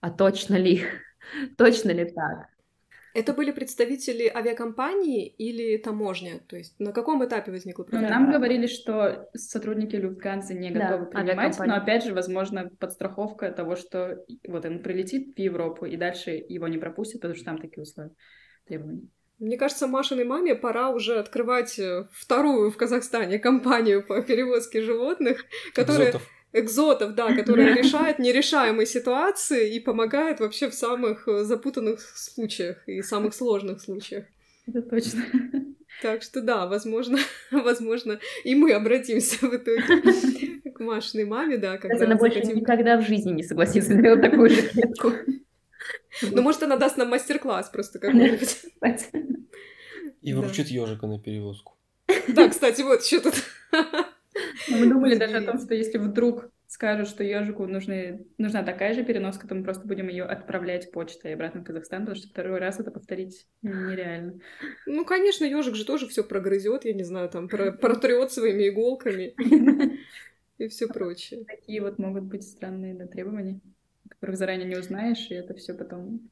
а 0.01 0.11
точно 0.11 0.55
ли, 0.55 0.85
точно 1.57 1.91
ли 1.91 2.05
так. 2.05 2.49
Это 3.15 3.33
были 3.33 3.51
представители 3.51 4.31
авиакомпании 4.33 5.27
или 5.27 5.77
таможня? 5.79 6.41
То 6.47 6.57
есть 6.57 6.79
на 6.79 6.93
каком 6.93 7.25
этапе 7.25 7.51
возникла 7.51 7.85
проблема? 7.85 8.15
Ну, 8.15 8.21
нам 8.21 8.33
говорили, 8.33 8.67
что 8.67 9.29
сотрудники 9.35 9.97
Люфтганзы 9.97 10.55
не 10.55 10.71
готовы 10.71 11.07
да, 11.07 11.23
принимать, 11.23 11.59
но 11.59 11.75
опять 11.75 12.05
же, 12.05 12.15
возможно, 12.15 12.71
подстраховка 12.79 13.51
того, 13.51 13.77
что 13.77 14.25
вот 14.47 14.65
он 14.65 14.83
прилетит 14.83 15.35
в 15.35 15.39
Европу 15.39 15.87
и 15.87 15.97
дальше 15.97 16.31
его 16.31 16.69
не 16.69 16.79
пропустят, 16.79 17.21
потому 17.21 17.35
что 17.35 17.47
там 17.47 17.59
такие 17.59 17.83
условия 17.83 18.13
требования. 18.67 19.09
Мне 19.39 19.57
кажется, 19.57 19.87
Машиной 19.87 20.25
маме 20.25 20.55
пора 20.55 20.91
уже 20.91 21.19
открывать 21.19 21.79
э, 21.79 22.09
вторую 22.13 22.71
в 22.71 22.77
Казахстане 22.77 23.39
компанию 23.39 24.05
по 24.05 24.21
перевозке 24.23 24.83
животных, 24.83 25.45
которая... 25.75 26.11
Экзотов 26.11 26.29
экзотов, 26.53 27.15
да, 27.15 27.35
которые 27.35 27.75
решают 27.83 28.19
нерешаемые 28.19 28.87
ситуации 28.87 29.75
и 29.75 29.81
помогают 29.81 30.41
вообще 30.41 30.69
в 30.69 30.75
самых 30.75 31.29
э, 31.29 31.45
запутанных 31.45 32.01
случаях 32.01 32.79
и 32.87 33.03
самых 33.03 33.35
сложных 33.35 33.81
случаях. 33.81 34.25
Это 34.67 34.83
точно. 34.83 35.23
Так 36.03 36.23
что 36.23 36.41
да, 36.41 36.67
возможно, 36.67 37.19
возможно, 37.51 38.19
и 38.45 38.55
мы 38.55 38.73
обратимся 38.73 39.47
в 39.47 39.55
итоге 39.55 39.83
к 40.75 40.81
Машиной 40.81 41.25
маме, 41.25 41.59
да, 41.59 41.79
когда 41.79 42.05
Она 42.05 42.17
больше 42.17 42.37
захотим... 42.37 42.61
никогда 42.61 42.99
в 42.99 43.07
жизни 43.07 43.33
не 43.33 43.43
согласится 43.43 43.95
сделать 43.95 44.23
такую 44.23 44.51
же 44.51 44.63
клетку. 44.63 45.13
Ну, 46.23 46.43
может, 46.43 46.63
она 46.63 46.77
даст 46.77 46.97
нам 46.97 47.09
мастер-класс 47.09 47.71
просто 47.71 47.99
какой-нибудь. 47.99 48.67
И 50.23 50.33
вручит 50.33 50.69
ежика 50.69 51.07
на 51.07 51.19
перевозку. 51.21 51.77
Да, 52.29 52.49
кстати, 52.49 52.83
вот 52.83 53.03
еще 53.03 53.21
тут 53.21 53.35
мы 54.69 54.87
думали 54.87 55.17
даже 55.17 55.39
о 55.39 55.43
том, 55.43 55.59
что 55.59 55.75
если 55.75 55.99
вдруг 55.99 56.51
скажут, 56.67 57.09
что 57.09 57.25
ежику 57.25 57.67
нужны, 57.67 58.27
нужна 58.37 58.63
такая 58.63 58.95
же 58.95 59.05
переноска, 59.05 59.49
то 59.49 59.55
мы 59.55 59.65
просто 59.65 59.87
будем 59.87 60.09
ее 60.09 60.25
отправлять 60.25 60.93
почтой 60.93 61.35
обратно 61.35 61.63
в 61.63 61.65
Казахстан, 61.65 62.03
потому 62.03 62.17
что 62.17 62.29
второй 62.29 62.59
раз 62.59 62.79
это 62.79 62.91
повторить 62.91 63.47
нереально. 63.63 64.39
Ну, 64.87 65.05
конечно, 65.05 65.45
ежик 65.45 65.75
же 65.75 65.85
тоже 65.85 66.07
все 66.09 66.23
прогрызет, 66.23 66.85
я 66.85 66.93
не 66.93 67.05
знаю, 67.05 67.31
там 67.31 67.49
про 67.49 67.73
протрет 67.73 68.33
своими 68.33 68.69
иголками 68.69 69.35
и 70.59 70.69
все 70.69 70.89
прочее. 70.89 71.45
Такие 71.47 71.81
вот 71.81 71.99
могут 71.99 72.25
быть 72.25 72.45
странные 72.45 72.95
требования, 73.07 73.61
которых 74.09 74.37
заранее 74.37 74.69
не 74.69 74.77
узнаешь, 74.77 75.31
и 75.31 75.35
это 75.35 75.55
все 75.55 75.75
потом 75.75 76.31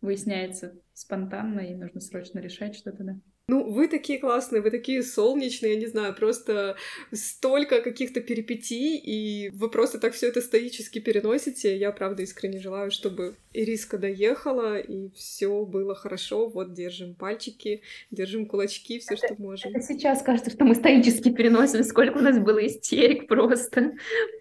выясняется 0.00 0.80
спонтанно, 0.94 1.60
и 1.60 1.74
нужно 1.74 2.00
срочно 2.00 2.38
решать 2.38 2.74
что-то, 2.74 3.04
да. 3.04 3.20
Ну, 3.50 3.68
вы 3.68 3.88
такие 3.88 4.20
классные, 4.20 4.62
вы 4.62 4.70
такие 4.70 5.02
солнечные, 5.02 5.74
я 5.74 5.80
не 5.80 5.86
знаю, 5.86 6.14
просто 6.14 6.76
столько 7.12 7.80
каких-то 7.80 8.20
перипетий, 8.20 8.96
и 8.96 9.50
вы 9.50 9.68
просто 9.68 9.98
так 9.98 10.12
все 10.12 10.28
это 10.28 10.40
стоически 10.40 11.00
переносите. 11.00 11.76
Я, 11.76 11.90
правда, 11.90 12.22
искренне 12.22 12.60
желаю, 12.60 12.92
чтобы 12.92 13.34
Ириска 13.52 13.98
доехала, 13.98 14.78
и 14.78 15.10
все 15.16 15.64
было 15.64 15.96
хорошо. 15.96 16.48
Вот, 16.48 16.74
держим 16.74 17.16
пальчики, 17.16 17.82
держим 18.12 18.46
кулачки, 18.46 19.00
все, 19.00 19.16
что 19.16 19.34
можем. 19.38 19.72
Это 19.74 19.82
сейчас 19.82 20.22
кажется, 20.22 20.52
что 20.52 20.64
мы 20.64 20.76
стоически 20.76 21.30
переносим. 21.30 21.82
Сколько 21.82 22.18
у 22.18 22.20
нас 22.20 22.38
было 22.38 22.64
истерик 22.64 23.26
просто 23.26 23.94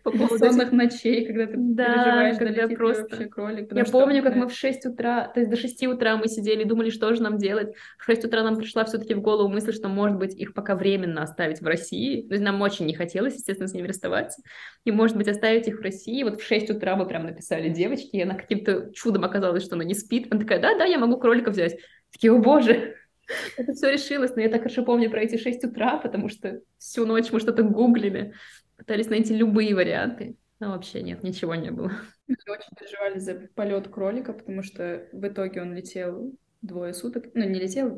по 0.04 0.12
поводу 0.12 0.36
Бессонных 0.36 0.72
ночей, 0.72 1.26
когда 1.26 1.48
ты 1.48 1.54
да, 1.58 1.86
переживаешь, 1.86 2.38
когда 2.38 2.68
просто... 2.68 3.02
вообще 3.02 3.26
кролик. 3.26 3.74
Я 3.74 3.86
помню, 3.86 4.22
как 4.22 4.36
мы 4.36 4.48
в 4.48 4.54
6 4.54 4.86
утра, 4.86 5.28
то 5.30 5.40
есть 5.40 5.50
до 5.50 5.58
6 5.58 5.88
утра 5.88 6.16
мы 6.16 6.28
сидели 6.28 6.62
и 6.62 6.66
думали, 6.66 6.92
что 6.92 7.12
же 7.16 7.24
нам 7.24 7.40
делать. 7.40 7.74
В 7.98 8.04
6 8.04 8.26
утра 8.26 8.44
нам 8.44 8.56
пришла 8.56 8.86
все-таки 9.00 9.20
в 9.20 9.22
голову 9.22 9.50
мысль, 9.50 9.74
что, 9.74 9.88
может 9.88 10.18
быть, 10.18 10.36
их 10.36 10.54
пока 10.54 10.76
временно 10.76 11.24
оставить 11.24 11.62
в 11.62 11.66
России. 11.66 12.28
То 12.28 12.34
есть 12.34 12.44
нам 12.44 12.62
очень 12.62 12.86
не 12.86 12.94
хотелось, 12.94 13.36
естественно, 13.36 13.68
с 13.68 13.74
ними 13.74 13.88
расставаться. 13.88 14.42
И, 14.84 14.92
может 14.92 15.16
быть, 15.16 15.28
оставить 15.28 15.68
их 15.68 15.80
в 15.80 15.82
России. 15.82 16.24
Вот 16.24 16.42
в 16.42 16.46
6 16.46 16.70
утра 16.72 16.96
мы 16.96 17.08
прям 17.08 17.26
написали 17.26 17.70
девочке, 17.70 18.18
и 18.18 18.22
она 18.22 18.36
каким-то 18.36 18.92
чудом 18.94 19.24
оказалось, 19.24 19.64
что 19.64 19.76
она 19.76 19.84
не 19.84 19.94
спит. 19.94 20.28
Она 20.30 20.42
такая, 20.42 20.62
да-да, 20.62 20.86
я 20.86 21.00
могу 21.00 21.18
кролика 21.18 21.52
взять. 21.52 21.80
Такие, 22.12 22.34
о 22.34 22.40
боже, 22.40 22.96
это 23.58 23.74
все 23.74 23.92
решилось, 23.92 24.36
но 24.36 24.42
я 24.42 24.50
так 24.50 24.62
хорошо 24.64 24.84
помню 24.84 25.10
про 25.10 25.22
эти 25.22 25.38
6 25.38 25.64
утра, 25.64 25.98
потому 25.98 26.30
что 26.30 26.62
всю 26.78 27.06
ночь 27.06 27.32
мы 27.32 27.40
что-то 27.40 27.64
гуглили, 27.64 28.34
пытались 28.78 29.10
найти 29.10 29.36
любые 29.36 29.74
варианты. 29.76 30.36
Но 30.60 30.72
вообще 30.72 31.02
нет, 31.02 31.24
ничего 31.24 31.56
не 31.56 31.72
было. 31.72 31.92
Мы 32.28 32.36
очень 32.48 32.76
переживали 32.78 33.20
за 33.20 33.36
полет 33.56 33.88
кролика, 33.88 34.34
потому 34.34 34.62
что 34.62 35.08
в 35.14 35.26
итоге 35.26 35.62
он 35.62 35.74
летел 35.74 36.34
двое 36.62 36.94
суток. 36.94 37.26
Ну, 37.34 37.48
не 37.48 37.60
летел, 37.60 37.98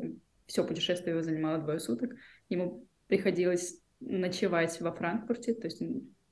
все 0.52 0.64
путешествие 0.64 1.12
его 1.12 1.22
занимало 1.22 1.58
двое 1.58 1.80
суток. 1.80 2.12
Ему 2.50 2.86
приходилось 3.06 3.80
ночевать 4.00 4.78
во 4.82 4.92
Франкфурте, 4.92 5.54
то 5.54 5.66
есть 5.66 5.82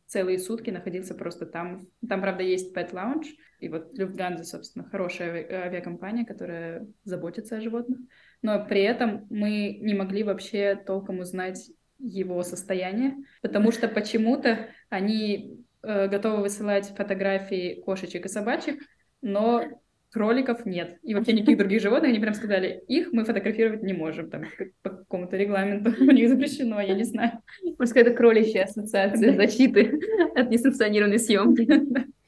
целые 0.06 0.38
сутки 0.38 0.68
находился 0.68 1.14
просто 1.14 1.46
там. 1.46 1.86
Там, 2.06 2.20
правда, 2.20 2.42
есть 2.42 2.76
Pet 2.76 2.92
Lounge, 2.92 3.28
и 3.60 3.70
вот 3.70 3.96
Люфтганза, 3.96 4.44
собственно, 4.44 4.86
хорошая 4.86 5.64
авиакомпания, 5.64 6.26
которая 6.26 6.86
заботится 7.04 7.56
о 7.56 7.60
животных. 7.62 7.98
Но 8.42 8.62
при 8.66 8.82
этом 8.82 9.26
мы 9.30 9.78
не 9.80 9.94
могли 9.94 10.22
вообще 10.22 10.74
толком 10.74 11.20
узнать 11.20 11.70
его 11.98 12.42
состояние, 12.42 13.16
потому 13.40 13.72
что 13.72 13.88
почему-то 13.88 14.68
они 14.90 15.64
э, 15.82 16.08
готовы 16.08 16.42
высылать 16.42 16.94
фотографии 16.94 17.80
кошечек 17.80 18.26
и 18.26 18.28
собачек, 18.28 18.82
но 19.22 19.80
кроликов 20.10 20.66
нет. 20.66 20.98
И 21.02 21.14
вообще 21.14 21.32
никаких 21.32 21.58
других 21.58 21.80
животных, 21.80 22.10
они 22.10 22.20
прям 22.20 22.34
сказали, 22.34 22.82
их 22.88 23.12
мы 23.12 23.24
фотографировать 23.24 23.82
не 23.82 23.92
можем, 23.92 24.30
там, 24.30 24.44
по 24.82 24.90
какому-то 24.90 25.36
регламенту 25.36 25.90
у 26.00 26.10
них 26.10 26.28
запрещено, 26.28 26.80
я 26.80 26.94
не 26.94 27.04
знаю. 27.04 27.32
Может, 27.78 27.96
это 27.96 28.12
кроличья 28.12 28.64
ассоциация 28.64 29.36
защиты 29.36 30.00
от 30.34 30.50
несанкционированной 30.50 31.18
съемки. 31.18 31.68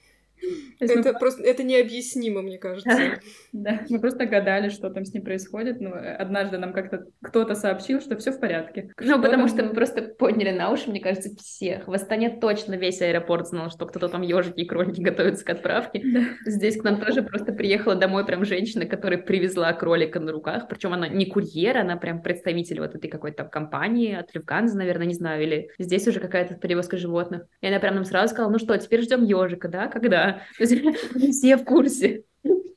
Это 0.80 1.12
просто 1.14 1.43
это 1.43 1.62
необъяснимо, 1.62 2.43
мне 2.43 2.59
кажется. 2.59 2.90
Да, 3.53 3.82
мы 3.90 4.01
просто 4.01 4.24
гадали, 4.24 4.70
что 4.70 4.88
там 4.88 5.05
с 5.05 5.12
ним 5.12 5.24
происходит. 5.24 5.80
Но 5.80 5.93
однажды 5.93 6.57
нам 6.57 6.72
как-то 6.72 7.05
кто-то 7.22 7.55
сообщил, 7.55 8.01
что 8.01 8.16
все 8.16 8.32
в 8.32 8.40
порядке. 8.40 8.93
Ну, 8.99 9.20
потому 9.20 9.47
что 9.47 9.62
мы 9.62 9.74
просто 9.74 10.03
подняли 10.03 10.57
на 10.57 10.70
уши, 10.70 10.88
мне 10.88 11.01
кажется, 11.01 11.28
всех. 11.36 11.86
В 11.86 11.93
Астане 11.93 12.30
точно 12.30 12.74
весь 12.74 13.03
аэропорт 13.03 13.49
знал, 13.49 13.70
что 13.70 13.84
кто-то 13.84 14.09
там 14.09 14.22
ежики 14.22 14.61
и 14.61 14.64
кролики 14.64 15.03
готовятся 15.03 15.45
к 15.45 15.51
отправке. 15.51 16.03
Здесь 16.47 16.78
к 16.78 16.84
нам 16.84 16.99
тоже 16.99 17.22
просто 17.22 17.53
приехала 17.53 17.95
домой 17.95 18.24
прям 18.24 18.45
женщина, 18.45 18.86
которая 18.86 19.20
привезла 19.20 19.72
кролика 19.74 20.18
на 20.18 20.32
руках. 20.32 20.66
Причем 20.68 20.95
она 20.95 21.09
не 21.09 21.26
курьер, 21.26 21.76
она 21.76 21.97
прям 21.97 22.22
представитель 22.22 22.80
вот 22.80 22.95
этой 22.95 23.09
какой-то 23.09 23.43
там 23.43 23.51
компании 23.51 24.14
от 24.14 24.34
Люфганза, 24.34 24.78
наверное, 24.78 25.07
не 25.07 25.14
знаю, 25.14 25.43
или 25.43 25.70
здесь 25.78 26.09
уже 26.09 26.20
какая-то 26.20 26.55
перевозка 26.55 26.97
животных. 26.97 27.43
И 27.61 27.66
она 27.66 27.78
прям 27.78 27.97
нам 27.97 28.05
сразу 28.05 28.32
сказала, 28.32 28.51
ну 28.51 28.59
что, 28.59 28.76
теперь 28.78 29.03
ждем 29.03 29.24
ежика, 29.24 29.68
да? 29.68 29.88
Когда? 29.88 30.32
Все 30.59 31.57
в 31.57 31.64
курсе. 31.64 32.24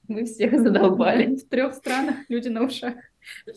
Мы 0.07 0.25
всех 0.25 0.59
задолбали. 0.59 1.35
В 1.35 1.49
трех 1.49 1.73
странах 1.73 2.15
люди 2.29 2.47
на 2.49 2.63
ушах. 2.63 2.95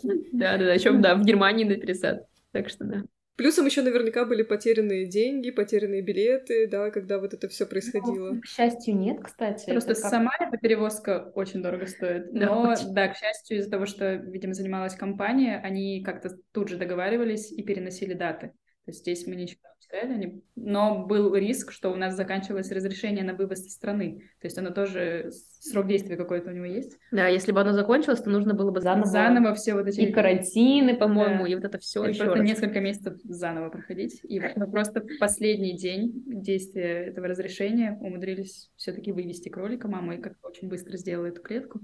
Да, 0.03 0.57
да, 0.57 0.65
да, 0.65 0.75
еще 0.75 0.93
да, 0.93 1.15
в 1.15 1.25
Германии 1.25 1.65
на 1.65 1.77
пересад. 1.77 2.27
Так 2.53 2.69
что 2.69 2.85
да. 2.85 3.03
Плюсом 3.39 3.67
еще 3.67 3.83
наверняка 3.83 4.25
были 4.25 4.43
потерянные 4.43 5.07
деньги, 5.07 5.53
потерянные 5.53 6.03
билеты, 6.03 6.67
да, 6.67 6.91
когда 6.91 7.21
вот 7.21 7.35
это 7.35 7.47
все 7.47 7.67
происходило. 7.67 8.33
Ну, 8.33 8.41
к 8.41 8.47
счастью, 8.47 8.97
нет, 8.97 9.21
кстати. 9.23 9.71
Просто 9.71 9.95
как... 9.95 10.11
сама 10.11 10.33
эта 10.41 10.59
перевозка 10.59 11.31
очень 11.37 11.63
дорого 11.63 11.87
стоит. 11.87 12.33
Но, 12.33 12.41
да, 12.41 12.73
очень. 12.73 12.93
да, 12.93 13.07
к 13.07 13.17
счастью, 13.17 13.59
из-за 13.59 13.71
того, 13.71 13.87
что, 13.87 14.15
видимо, 14.15 14.55
занималась 14.55 14.97
компания, 14.97 15.61
они 15.63 16.03
как-то 16.03 16.31
тут 16.51 16.69
же 16.69 16.79
договаривались 16.79 17.53
и 17.53 17.63
переносили 17.63 18.15
даты. 18.15 18.49
То 18.49 18.91
есть 18.91 19.03
здесь 19.03 19.25
мы 19.29 19.37
ничего 19.37 19.61
не 19.93 20.43
но 20.55 21.07
был 21.07 21.35
риск, 21.35 21.73
что 21.73 21.91
у 21.91 21.97
нас 21.97 22.15
заканчивалось 22.15 22.71
разрешение 22.71 23.25
на 23.25 23.35
вывоз 23.35 23.65
из 23.65 23.75
страны. 23.75 24.31
То 24.41 24.47
есть 24.47 24.59
оно 24.59 24.71
тоже, 24.71 25.31
срок 25.61 25.87
действия 25.87 26.17
какой-то 26.17 26.51
у 26.51 26.53
него 26.53 26.67
есть. 26.67 26.99
Да, 27.11 27.27
если 27.27 27.53
бы 27.53 27.61
оно 27.61 27.73
закончилось, 27.73 28.21
то 28.21 28.31
нужно 28.31 28.55
было 28.55 28.71
бы 28.71 28.81
заново... 28.81 29.07
Заново 29.07 29.55
все 29.55 29.75
вот 29.75 29.87
эти... 29.87 30.01
И 30.01 30.13
карантины, 30.13 30.97
по-моему, 30.97 31.45
да. 31.45 31.51
и 31.51 31.55
вот 31.55 31.65
это 31.65 31.79
все 31.79 32.05
еще 32.05 32.25
просто 32.25 32.41
раз. 32.41 32.49
несколько 32.49 32.81
месяцев 32.81 33.15
заново 33.25 33.71
проходить. 33.71 34.21
И 34.25 34.41
просто 34.41 35.01
в 35.01 35.19
последний 35.19 35.77
день 35.77 36.23
действия 36.27 37.07
этого 37.07 37.29
разрешения 37.29 37.97
умудрились 38.01 38.71
все-таки 38.77 39.13
вывести 39.13 39.49
кролика. 39.49 39.89
Мама 39.89 40.17
и 40.17 40.21
как-то 40.21 40.49
очень 40.49 40.69
быстро 40.69 40.97
сделала 40.97 41.27
эту 41.27 41.41
клетку. 41.41 41.81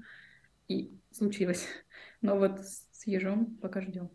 И 0.69 0.91
случилось. 1.11 1.67
Но 2.21 2.39
вот 2.39 2.61
с 2.61 3.07
ежом 3.07 3.57
пока 3.63 3.81
ждем. 3.81 4.11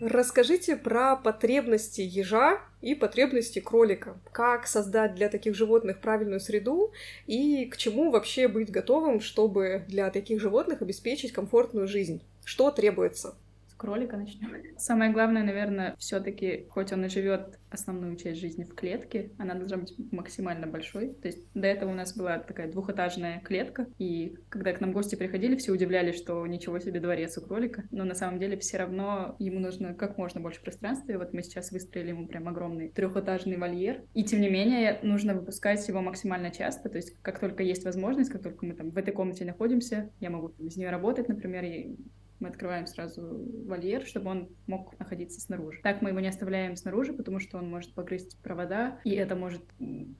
Расскажите 0.00 0.76
про 0.76 1.14
потребности 1.14 2.00
ежа 2.00 2.62
и 2.80 2.94
потребности 2.94 3.58
кролика. 3.58 4.16
Как 4.32 4.66
создать 4.66 5.14
для 5.14 5.28
таких 5.28 5.54
животных 5.54 6.00
правильную 6.00 6.40
среду 6.40 6.92
и 7.26 7.66
к 7.66 7.76
чему 7.76 8.10
вообще 8.10 8.48
быть 8.48 8.70
готовым, 8.70 9.20
чтобы 9.20 9.84
для 9.88 10.08
таких 10.10 10.40
животных 10.40 10.80
обеспечить 10.80 11.32
комфортную 11.32 11.86
жизнь? 11.86 12.22
Что 12.46 12.70
требуется? 12.70 13.34
Кролика 13.80 14.18
начнем. 14.18 14.52
Самое 14.76 15.10
главное, 15.10 15.42
наверное, 15.42 15.96
все-таки, 15.98 16.66
хоть 16.68 16.92
он 16.92 17.06
и 17.06 17.08
живет 17.08 17.58
основную 17.70 18.16
часть 18.16 18.38
жизни 18.38 18.64
в 18.64 18.74
клетке, 18.74 19.30
она 19.38 19.54
должна 19.54 19.78
быть 19.78 19.94
максимально 20.12 20.66
большой. 20.66 21.14
То 21.14 21.28
есть 21.28 21.48
до 21.54 21.66
этого 21.66 21.90
у 21.90 21.94
нас 21.94 22.14
была 22.14 22.38
такая 22.38 22.70
двухэтажная 22.70 23.40
клетка, 23.40 23.86
и 23.98 24.36
когда 24.50 24.74
к 24.74 24.82
нам 24.82 24.92
гости 24.92 25.14
приходили, 25.14 25.56
все 25.56 25.72
удивлялись, 25.72 26.16
что 26.16 26.46
ничего 26.46 26.78
себе 26.78 27.00
дворец 27.00 27.38
у 27.38 27.40
кролика, 27.40 27.84
но 27.90 28.04
на 28.04 28.14
самом 28.14 28.38
деле 28.38 28.58
все 28.58 28.76
равно 28.76 29.34
ему 29.38 29.60
нужно 29.60 29.94
как 29.94 30.18
можно 30.18 30.42
больше 30.42 30.60
пространства, 30.62 31.12
и 31.12 31.16
вот 31.16 31.32
мы 31.32 31.42
сейчас 31.42 31.72
выстроили 31.72 32.08
ему 32.08 32.26
прям 32.26 32.48
огромный 32.48 32.90
трехэтажный 32.90 33.56
вольер, 33.56 34.02
и 34.12 34.24
тем 34.24 34.42
не 34.42 34.50
менее 34.50 34.98
нужно 35.02 35.34
выпускать 35.34 35.88
его 35.88 36.02
максимально 36.02 36.50
часто, 36.50 36.90
то 36.90 36.96
есть 36.96 37.16
как 37.22 37.40
только 37.40 37.62
есть 37.62 37.84
возможность, 37.86 38.30
как 38.30 38.42
только 38.42 38.66
мы 38.66 38.74
там 38.74 38.90
в 38.90 38.98
этой 38.98 39.14
комнате 39.14 39.46
находимся, 39.46 40.10
я 40.20 40.28
могу 40.28 40.48
из 40.58 40.76
нее 40.76 40.90
работать, 40.90 41.28
например, 41.28 41.64
и 41.64 41.96
мы 42.40 42.48
открываем 42.48 42.86
сразу 42.86 43.22
вольер, 43.66 44.04
чтобы 44.06 44.30
он 44.30 44.48
мог 44.66 44.98
находиться 44.98 45.40
снаружи. 45.40 45.80
Так 45.82 46.02
мы 46.02 46.10
его 46.10 46.20
не 46.20 46.28
оставляем 46.28 46.76
снаружи, 46.76 47.12
потому 47.12 47.38
что 47.38 47.58
он 47.58 47.70
может 47.70 47.94
погрызть 47.94 48.38
провода, 48.42 48.98
и 49.04 49.12
это 49.12 49.36
может, 49.36 49.62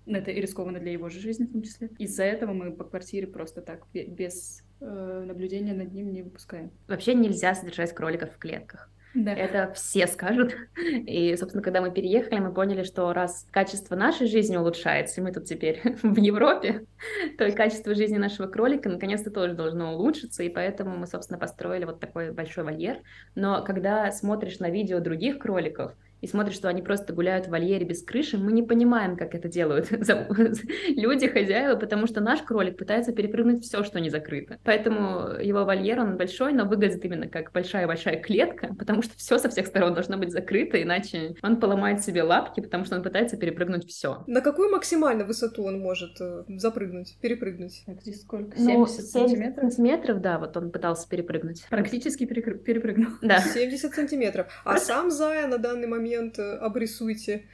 это 0.07 0.31
и 0.31 0.41
рискованно 0.41 0.79
для 0.79 0.93
его 0.93 1.09
же 1.09 1.21
жизни 1.21 1.47
в 1.47 1.53
том 1.53 1.63
числе. 1.63 1.91
Из-за 1.99 2.25
этого 2.25 2.53
мы 2.53 2.73
по 2.73 2.85
квартире 2.85 3.27
просто 3.27 3.63
так, 3.63 3.87
без 3.93 4.63
э, 4.81 5.25
наблюдения 5.27 5.75
над 5.75 5.93
ним 5.93 6.13
не 6.13 6.23
выпускаем. 6.23 6.71
Вообще 6.87 7.15
нельзя 7.15 7.55
содержать 7.55 7.95
кроликов 7.95 8.35
в 8.35 8.39
клетках. 8.39 8.91
Да. 9.15 9.33
Это 9.33 9.73
все 9.75 10.07
скажут. 10.07 10.55
И, 10.77 11.37
собственно, 11.37 11.63
когда 11.63 11.81
мы 11.81 11.91
переехали, 11.91 12.39
мы 12.39 12.53
поняли, 12.53 12.85
что 12.85 13.13
раз 13.13 13.47
качество 13.51 13.97
нашей 13.97 14.27
жизни 14.27 14.57
улучшается, 14.57 15.21
и 15.21 15.25
мы 15.25 15.33
тут 15.33 15.45
теперь 15.45 15.81
в 16.03 16.17
Европе, 16.19 16.87
то 17.39 17.45
и 17.45 17.53
качество 17.53 17.95
жизни 17.95 18.19
нашего 18.19 18.47
кролика 18.47 18.89
наконец-то 18.89 19.31
тоже 19.31 19.55
должно 19.55 19.95
улучшиться, 19.95 20.43
и 20.43 20.49
поэтому 20.49 20.97
мы, 20.97 21.07
собственно, 21.07 21.39
построили 21.39 21.85
вот 21.85 22.01
такой 22.01 22.33
большой 22.33 22.65
вольер. 22.65 22.99
Но 23.35 23.65
когда 23.65 24.11
смотришь 24.13 24.61
на 24.61 24.71
видео 24.71 25.01
других 25.01 25.39
кроликов, 25.39 25.93
и 26.21 26.27
смотришь, 26.27 26.57
что 26.57 26.69
они 26.69 26.83
просто 26.83 27.13
гуляют 27.13 27.47
в 27.47 27.51
вольере 27.51 27.87
без 27.87 28.03
крыши, 28.03 28.39
мы 28.39 28.53
не 28.53 28.63
понимаем, 28.63 29.17
как 29.17 29.35
это 29.35 29.49
делают 29.49 29.91
люди, 30.89 31.27
хозяева, 31.27 31.77
потому 31.77 32.07
что 32.07 32.21
наш 32.21 32.43
кролик 32.43 32.77
пытается 32.77 33.13
перепрыгнуть 33.13 33.65
все, 33.65 33.83
что 33.85 34.01
не 34.01 34.11
закрыто. 34.11 34.59
Поэтому 34.65 35.39
его 35.41 35.65
вольер, 35.65 36.01
он 36.01 36.17
большой, 36.17 36.53
но 36.53 36.65
выглядит 36.65 37.05
именно 37.05 37.29
как 37.29 37.53
большая-большая 37.53 38.21
клетка, 38.21 38.75
потому 38.79 39.03
что 39.03 39.17
все 39.17 39.39
со 39.39 39.49
всех 39.49 39.67
сторон 39.67 39.95
должно 39.95 40.17
быть 40.17 40.33
закрыто, 40.33 40.83
иначе 40.83 41.35
он 41.43 41.59
поломает 41.59 42.03
себе 42.03 42.23
лапки, 42.23 42.61
потому 42.61 42.85
что 42.85 42.97
он 42.97 43.03
пытается 43.03 43.37
перепрыгнуть 43.37 43.87
все. 43.89 44.25
На 44.27 44.41
какую 44.41 44.71
максимальную 44.71 45.27
высоту 45.27 45.65
он 45.65 45.81
может 45.81 46.21
э, 46.21 46.45
запрыгнуть, 46.49 47.17
перепрыгнуть? 47.21 47.83
Так, 47.87 48.03
здесь 48.03 48.23
сколько? 48.23 48.57
70 48.57 48.77
ну, 48.77 48.87
сантиметров? 48.87 49.73
сантиметров, 49.73 50.21
да, 50.21 50.39
вот 50.39 50.57
он 50.57 50.71
пытался 50.71 51.09
перепрыгнуть. 51.09 51.65
Практически 51.71 52.27
перепрыгнул. 52.27 53.13
Да. 53.23 53.41
70 53.41 53.95
сантиметров. 53.95 54.47
А 54.65 54.79
сам 54.79 55.11
Зая 55.11 55.47
на 55.47 55.59
данный 55.59 55.87
момент 55.87 56.10
момент 56.11 56.39
э, 56.39 56.57
обрисуйте 56.57 57.45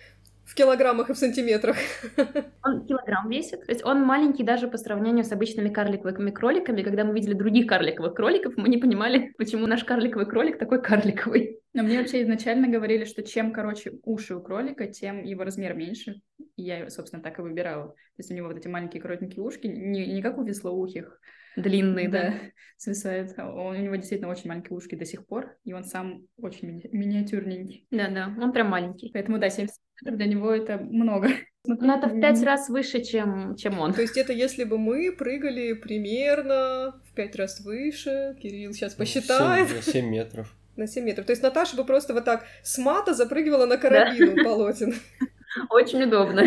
В 0.45 0.55
килограммах 0.55 1.11
и 1.11 1.13
в 1.13 1.17
сантиметрах. 1.17 1.77
Он 2.65 2.87
килограмм 2.87 3.29
весит. 3.29 3.67
То 3.67 3.73
есть 3.73 3.85
он 3.85 4.03
маленький 4.03 4.45
даже 4.45 4.69
по 4.69 4.79
сравнению 4.79 5.25
с 5.25 5.33
обычными 5.33 5.71
карликовыми 5.71 6.31
кроликами. 6.31 6.83
Когда 6.83 7.05
мы 7.05 7.15
видели 7.15 7.35
других 7.35 7.67
карликовых 7.67 8.15
кроликов, 8.15 8.57
мы 8.57 8.69
не 8.69 8.79
понимали, 8.79 9.35
почему 9.39 9.67
наш 9.67 9.83
карликовый 9.85 10.27
кролик 10.27 10.59
такой 10.59 10.81
карликовый. 10.81 11.61
Но 11.75 11.83
мне 11.83 11.99
вообще 11.99 12.23
изначально 12.23 12.69
говорили, 12.69 13.05
что 13.05 13.25
чем 13.25 13.53
короче 13.53 13.99
уши 14.05 14.37
у 14.37 14.41
кролика, 14.41 14.87
тем 14.87 15.25
его 15.25 15.43
размер 15.43 15.75
меньше. 15.75 16.23
И 16.57 16.63
я, 16.63 16.89
собственно, 16.91 17.23
так 17.23 17.39
и 17.41 17.43
выбирала. 17.43 17.89
То 17.89 18.19
есть 18.19 18.31
у 18.31 18.35
него 18.35 18.47
вот 18.47 18.57
эти 18.57 18.69
маленькие 18.69 19.03
коротенькие 19.03 19.43
ушки, 19.43 19.67
не, 19.67 20.07
не 20.07 20.23
как 20.23 20.39
у 20.39 20.45
веслоухих, 20.45 21.21
длинные, 21.57 22.09
да, 22.09 22.23
да, 22.23 22.35
свисают. 22.77 23.39
Он, 23.39 23.77
у 23.77 23.81
него 23.81 23.97
действительно 23.97 24.31
очень 24.31 24.49
маленькие 24.49 24.77
ушки 24.77 24.95
до 24.95 25.05
сих 25.05 25.27
пор, 25.27 25.57
и 25.65 25.73
он 25.73 25.85
сам 25.85 26.27
очень 26.41 26.69
мини- 26.69 26.89
миниатюрненький. 26.93 27.87
Да-да, 27.91 28.35
он 28.41 28.53
прям 28.53 28.69
маленький. 28.69 29.11
Поэтому, 29.13 29.39
да, 29.39 29.49
70 29.51 29.75
метров 30.03 30.19
для 30.19 30.27
него 30.27 30.53
это 30.53 30.79
много. 30.79 31.29
Но 31.67 31.97
это 31.97 32.09
в 32.09 32.21
пять 32.21 32.43
раз 32.43 32.69
выше, 32.69 33.03
чем, 33.03 33.57
чем 33.57 33.81
он. 33.81 33.93
То 33.93 34.03
есть 34.03 34.17
это 34.17 34.33
если 34.33 34.65
бы 34.65 34.79
мы 34.79 35.13
прыгали 35.13 35.73
примерно 35.73 37.01
в 37.05 37.15
пять 37.15 37.35
раз 37.37 37.61
выше. 37.61 38.37
Кирилл 38.41 38.73
сейчас 38.73 38.95
посчитает. 38.95 39.69
7, 39.69 39.81
7 39.83 40.07
метров. 40.09 40.55
На 40.77 40.87
7 40.87 41.05
метров. 41.05 41.27
То 41.27 41.33
есть 41.33 41.43
Наташа 41.43 41.77
бы 41.77 41.85
просто 41.85 42.15
вот 42.15 42.25
так 42.25 42.45
с 42.63 42.79
мата 42.79 43.15
запрыгивала 43.15 43.67
на 43.67 43.79
карабин 43.79 44.39
у 44.39 44.45
полотен. 44.45 44.95
Очень 45.71 46.03
удобно. 46.05 46.43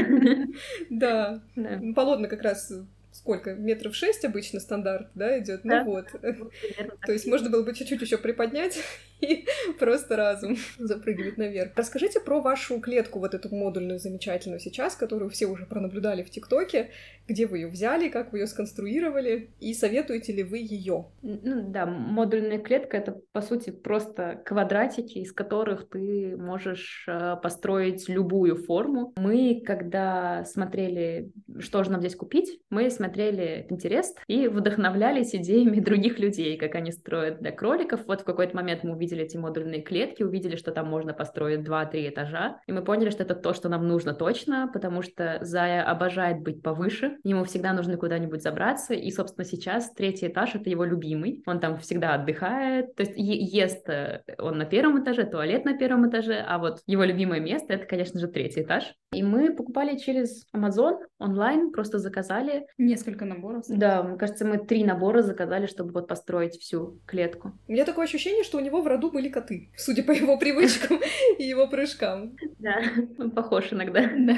Да. 0.89 1.41
Да. 1.55 1.79
Ну, 1.81 1.93
Полотна 1.93 2.27
как 2.27 2.43
раз 2.43 2.71
сколько? 3.19 3.53
Метров 3.53 3.95
шесть 3.95 4.23
обычно 4.25 4.59
стандарт, 4.59 5.09
да, 5.13 5.39
идет. 5.39 5.61
Да. 5.63 5.83
Ну 5.83 5.91
вот. 5.91 6.07
То 7.05 7.11
есть 7.11 7.27
можно 7.27 7.49
было 7.49 7.63
бы 7.63 7.73
чуть-чуть 7.75 8.01
еще 8.01 8.17
приподнять 8.17 8.79
и 9.21 9.45
просто 9.77 10.15
разом 10.15 10.55
запрыгивать 10.79 11.37
наверх. 11.37 11.73
Расскажите 11.75 12.19
про 12.21 12.41
вашу 12.41 12.79
клетку, 12.79 13.19
вот 13.19 13.33
эту 13.33 13.53
модульную 13.53 13.99
замечательную 13.99 14.59
сейчас, 14.59 14.95
которую 14.95 15.29
все 15.29 15.47
уже 15.47 15.65
пронаблюдали 15.65 16.23
в 16.23 16.29
ТикТоке. 16.29 16.91
Где 17.27 17.45
вы 17.45 17.59
ее 17.59 17.67
взяли, 17.67 18.09
как 18.09 18.31
вы 18.31 18.39
ее 18.39 18.47
сконструировали 18.47 19.51
и 19.59 19.73
советуете 19.73 20.33
ли 20.33 20.43
вы 20.43 20.59
ее? 20.59 21.07
Ну 21.21 21.69
да, 21.69 21.85
модульная 21.85 22.59
клетка 22.59 22.97
это 22.97 23.21
по 23.33 23.41
сути 23.41 23.69
просто 23.69 24.41
квадратики, 24.45 25.19
из 25.19 25.33
которых 25.33 25.89
ты 25.89 26.35
можешь 26.37 27.05
э, 27.07 27.35
построить 27.43 28.07
любую 28.07 28.55
форму. 28.55 29.13
Мы, 29.17 29.61
когда 29.65 30.45
смотрели, 30.45 31.31
что 31.59 31.83
же 31.83 31.91
нам 31.91 31.99
здесь 31.99 32.15
купить, 32.15 32.61
мы 32.69 32.89
смотрели 32.89 33.08
Pinterest 33.17 34.15
и 34.27 34.47
вдохновлялись 34.47 35.35
идеями 35.35 35.79
других 35.79 36.19
людей, 36.19 36.57
как 36.57 36.75
они 36.75 36.91
строят 36.91 37.39
для 37.39 37.51
кроликов. 37.51 38.01
Вот 38.07 38.21
в 38.21 38.23
какой-то 38.23 38.55
момент 38.55 38.83
мы 38.83 38.93
увидели 38.93 39.23
эти 39.23 39.37
модульные 39.37 39.81
клетки, 39.81 40.23
увидели, 40.23 40.55
что 40.55 40.71
там 40.71 40.87
можно 40.87 41.13
построить 41.13 41.61
2-3 41.67 42.09
этажа, 42.09 42.59
и 42.67 42.71
мы 42.71 42.83
поняли, 42.83 43.09
что 43.09 43.23
это 43.23 43.35
то, 43.35 43.53
что 43.53 43.69
нам 43.69 43.87
нужно 43.87 44.13
точно, 44.13 44.69
потому 44.71 45.01
что 45.01 45.39
Зая 45.41 45.83
обожает 45.83 46.41
быть 46.41 46.61
повыше, 46.61 47.17
ему 47.23 47.43
всегда 47.43 47.73
нужно 47.73 47.97
куда-нибудь 47.97 48.41
забраться, 48.41 48.93
и, 48.93 49.11
собственно, 49.11 49.45
сейчас 49.45 49.91
третий 49.91 50.27
этаж— 50.27 50.51
это 50.55 50.69
его 50.69 50.83
любимый, 50.83 51.43
он 51.45 51.59
там 51.59 51.77
всегда 51.77 52.15
отдыхает, 52.15 52.95
то 52.95 53.03
есть 53.03 53.13
ест 53.15 53.87
э, 53.89 54.23
он 54.37 54.57
на 54.57 54.65
первом 54.65 55.03
этаже, 55.03 55.25
туалет 55.25 55.65
на 55.65 55.77
первом 55.77 56.09
этаже, 56.09 56.43
а 56.45 56.57
вот 56.57 56.79
его 56.87 57.03
любимое 57.03 57.39
место— 57.39 57.73
это, 57.79 57.85
конечно 57.85 58.19
же, 58.19 58.27
третий 58.27 58.61
этаж. 58.61 58.93
И 59.11 59.23
мы 59.23 59.53
покупали 59.53 59.97
через 59.97 60.45
Amazon 60.55 60.99
онлайн, 61.19 61.71
просто 61.71 61.97
заказали. 61.97 62.67
Несколько 62.89 63.23
наборов. 63.25 63.65
Да, 63.69 64.01
мне 64.01 64.17
кажется, 64.17 64.45
мы 64.45 64.57
три 64.57 64.83
набора 64.83 65.21
заказали, 65.21 65.67
чтобы 65.67 65.91
вот 65.91 66.07
построить 66.07 66.59
всю 66.59 66.99
клетку. 67.05 67.53
У 67.67 67.71
меня 67.71 67.85
такое 67.85 68.05
ощущение, 68.05 68.43
что 68.43 68.57
у 68.57 68.61
него 68.61 68.81
в 68.81 68.87
роду 68.87 69.11
были 69.11 69.29
коты, 69.29 69.69
судя 69.77 70.01
по 70.01 70.11
его 70.11 70.39
привычкам 70.39 70.99
и 71.37 71.43
его 71.43 71.67
прыжкам. 71.67 72.35
Да, 72.57 72.81
он 73.19 73.29
похож 73.29 73.71
иногда. 73.71 74.09
Да. 74.17 74.37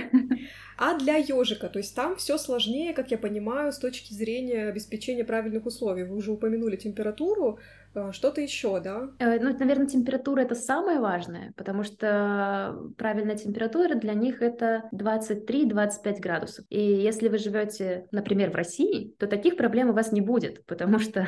А 0.77 0.99
для 0.99 1.15
ежика, 1.15 1.69
то 1.69 1.79
есть 1.79 1.95
там 1.95 2.17
все 2.17 2.37
сложнее, 2.37 2.93
как 2.93 3.11
я 3.11 3.17
понимаю, 3.17 3.71
с 3.71 3.77
точки 3.77 4.11
зрения 4.13 4.67
обеспечения 4.67 5.23
правильных 5.23 5.65
условий. 5.65 6.03
Вы 6.03 6.17
уже 6.17 6.31
упомянули 6.31 6.75
температуру, 6.75 7.57
что-то 8.11 8.41
еще, 8.41 8.79
да? 8.79 9.09
Э, 9.19 9.39
Ну, 9.39 9.57
наверное, 9.57 9.87
температура 9.87 10.41
это 10.41 10.55
самое 10.55 10.99
важное, 10.99 11.53
потому 11.57 11.83
что 11.83 12.77
правильная 12.97 13.35
температура 13.35 13.95
для 13.95 14.13
них 14.13 14.41
это 14.41 14.83
23-25 14.91 16.19
градусов. 16.19 16.65
И 16.69 16.79
если 16.81 17.27
вы 17.27 17.37
живете, 17.37 18.07
например, 18.11 18.51
в 18.51 18.55
России, 18.55 19.13
то 19.19 19.27
таких 19.27 19.57
проблем 19.57 19.89
у 19.89 19.93
вас 19.93 20.11
не 20.11 20.21
будет, 20.21 20.65
потому 20.65 20.99
что 20.99 21.27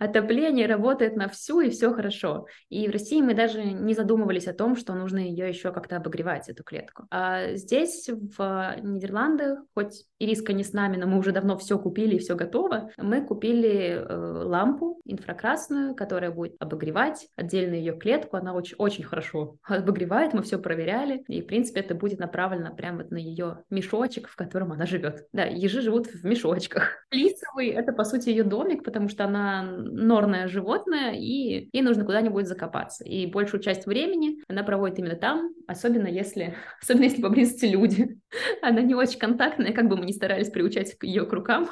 отопление 0.00 0.66
работает 0.66 1.16
на 1.16 1.28
всю 1.28 1.60
и 1.60 1.70
все 1.70 1.92
хорошо. 1.92 2.46
И 2.68 2.88
в 2.88 2.92
России 2.92 3.20
мы 3.20 3.34
даже 3.34 3.62
не 3.62 3.94
задумывались 3.94 4.46
о 4.46 4.54
том, 4.54 4.76
что 4.76 4.94
нужно 4.94 5.18
ее 5.18 5.48
еще 5.48 5.72
как-то 5.72 5.96
обогревать, 5.96 6.48
эту 6.48 6.64
клетку. 6.64 7.06
А 7.10 7.54
здесь, 7.54 8.08
в 8.08 8.76
Нидерландах, 8.82 9.60
хоть 9.74 10.04
Ириска 10.18 10.52
не 10.52 10.64
с 10.64 10.72
нами, 10.72 10.96
но 10.96 11.06
мы 11.06 11.18
уже 11.18 11.32
давно 11.32 11.56
все 11.58 11.78
купили 11.78 12.16
и 12.16 12.18
все 12.18 12.34
готово, 12.34 12.90
мы 12.96 13.24
купили 13.24 13.98
э, 13.98 14.42
лампу 14.44 15.00
инфракрасную, 15.04 15.94
которая 15.94 16.30
будет 16.30 16.56
обогревать 16.58 17.28
отдельно 17.36 17.74
ее 17.74 17.96
клетку. 17.96 18.36
Она 18.36 18.54
очень, 18.54 18.76
очень 18.78 19.04
хорошо 19.04 19.56
обогревает, 19.64 20.32
мы 20.32 20.42
все 20.42 20.58
проверяли. 20.58 21.22
И, 21.28 21.42
в 21.42 21.46
принципе, 21.46 21.80
это 21.80 21.94
будет 21.94 22.18
направлено 22.18 22.74
прямо 22.74 22.98
вот 22.98 23.10
на 23.10 23.18
ее 23.18 23.64
мешочек, 23.70 24.28
в 24.28 24.36
котором 24.36 24.72
она 24.72 24.86
живет. 24.86 25.26
Да, 25.32 25.44
ежи 25.44 25.80
живут 25.80 26.06
в 26.06 26.24
мешочках. 26.24 27.06
Лисовый— 27.10 27.68
это, 27.68 27.92
по 27.92 28.04
сути, 28.04 28.30
ее 28.30 28.44
домик, 28.44 28.84
потому 28.84 29.08
что 29.08 29.24
она 29.24 29.55
норное 29.62 30.48
животное, 30.48 31.12
и 31.12 31.68
ей 31.72 31.82
нужно 31.82 32.04
куда-нибудь 32.04 32.46
закопаться. 32.46 33.04
И 33.04 33.26
большую 33.26 33.60
часть 33.60 33.86
времени 33.86 34.42
она 34.48 34.62
проводит 34.62 34.98
именно 34.98 35.16
там, 35.16 35.52
особенно 35.66 36.08
если, 36.08 36.54
особенно 36.82 37.04
если 37.04 37.22
поблизости 37.22 37.66
люди. 37.66 38.18
Она 38.62 38.80
не 38.80 38.94
очень 38.94 39.18
контактная, 39.18 39.72
как 39.72 39.88
бы 39.88 39.96
мы 39.96 40.06
ни 40.06 40.12
старались 40.12 40.50
приучать 40.50 40.96
ее 41.02 41.26
к 41.26 41.32
рукам, 41.32 41.68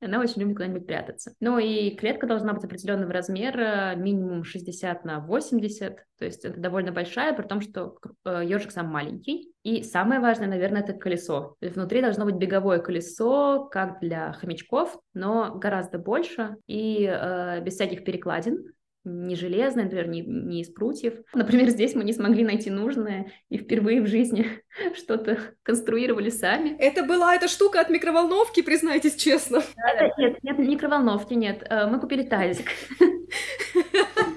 она 0.00 0.20
очень 0.20 0.40
любит 0.40 0.56
куда-нибудь 0.56 0.86
прятаться. 0.86 1.34
Ну 1.40 1.58
и 1.58 1.94
клетка 1.96 2.26
должна 2.26 2.52
быть 2.52 2.64
определенного 2.64 3.12
размера, 3.12 3.94
минимум 3.96 4.44
60 4.44 5.04
на 5.04 5.20
80, 5.20 5.96
то 6.18 6.24
есть 6.24 6.44
это 6.44 6.58
довольно 6.58 6.92
большая, 6.92 7.34
при 7.34 7.46
том, 7.46 7.60
что 7.60 7.96
ежик 8.24 8.72
сам 8.72 8.86
маленький. 8.86 9.52
И 9.62 9.82
самое 9.82 10.20
важное, 10.20 10.48
наверное, 10.48 10.82
это 10.82 10.94
колесо. 10.94 11.56
Внутри 11.60 12.00
должно 12.00 12.24
быть 12.24 12.36
беговое 12.36 12.78
колесо, 12.78 13.68
как 13.70 14.00
для 14.00 14.32
хомячков, 14.32 14.98
но 15.12 15.54
гораздо 15.54 15.98
больше 15.98 16.56
и 16.66 17.06
э, 17.06 17.60
без 17.60 17.74
всяких 17.74 18.04
перекладин, 18.04 18.72
не 19.04 19.34
железное, 19.34 19.84
например, 19.84 20.08
не, 20.08 20.20
не 20.20 20.60
из 20.62 20.68
прутьев. 20.68 21.14
Например, 21.34 21.68
здесь 21.70 21.94
мы 21.94 22.04
не 22.04 22.12
смогли 22.12 22.44
найти 22.44 22.70
нужное 22.70 23.32
и 23.48 23.58
впервые 23.58 24.02
в 24.02 24.06
жизни 24.06 24.46
что-то 24.94 25.38
конструировали 25.62 26.30
сами. 26.30 26.76
Это 26.78 27.02
была 27.04 27.34
эта 27.34 27.48
штука 27.48 27.80
от 27.80 27.90
микроволновки, 27.90 28.62
признайтесь 28.62 29.16
честно. 29.16 29.62
Это, 29.76 30.12
нет, 30.18 30.38
нет, 30.42 30.58
микроволновки 30.58 31.34
нет. 31.34 31.66
Э, 31.68 31.86
Мы 31.86 31.98
купили 32.00 32.22
тазик. 32.22 32.66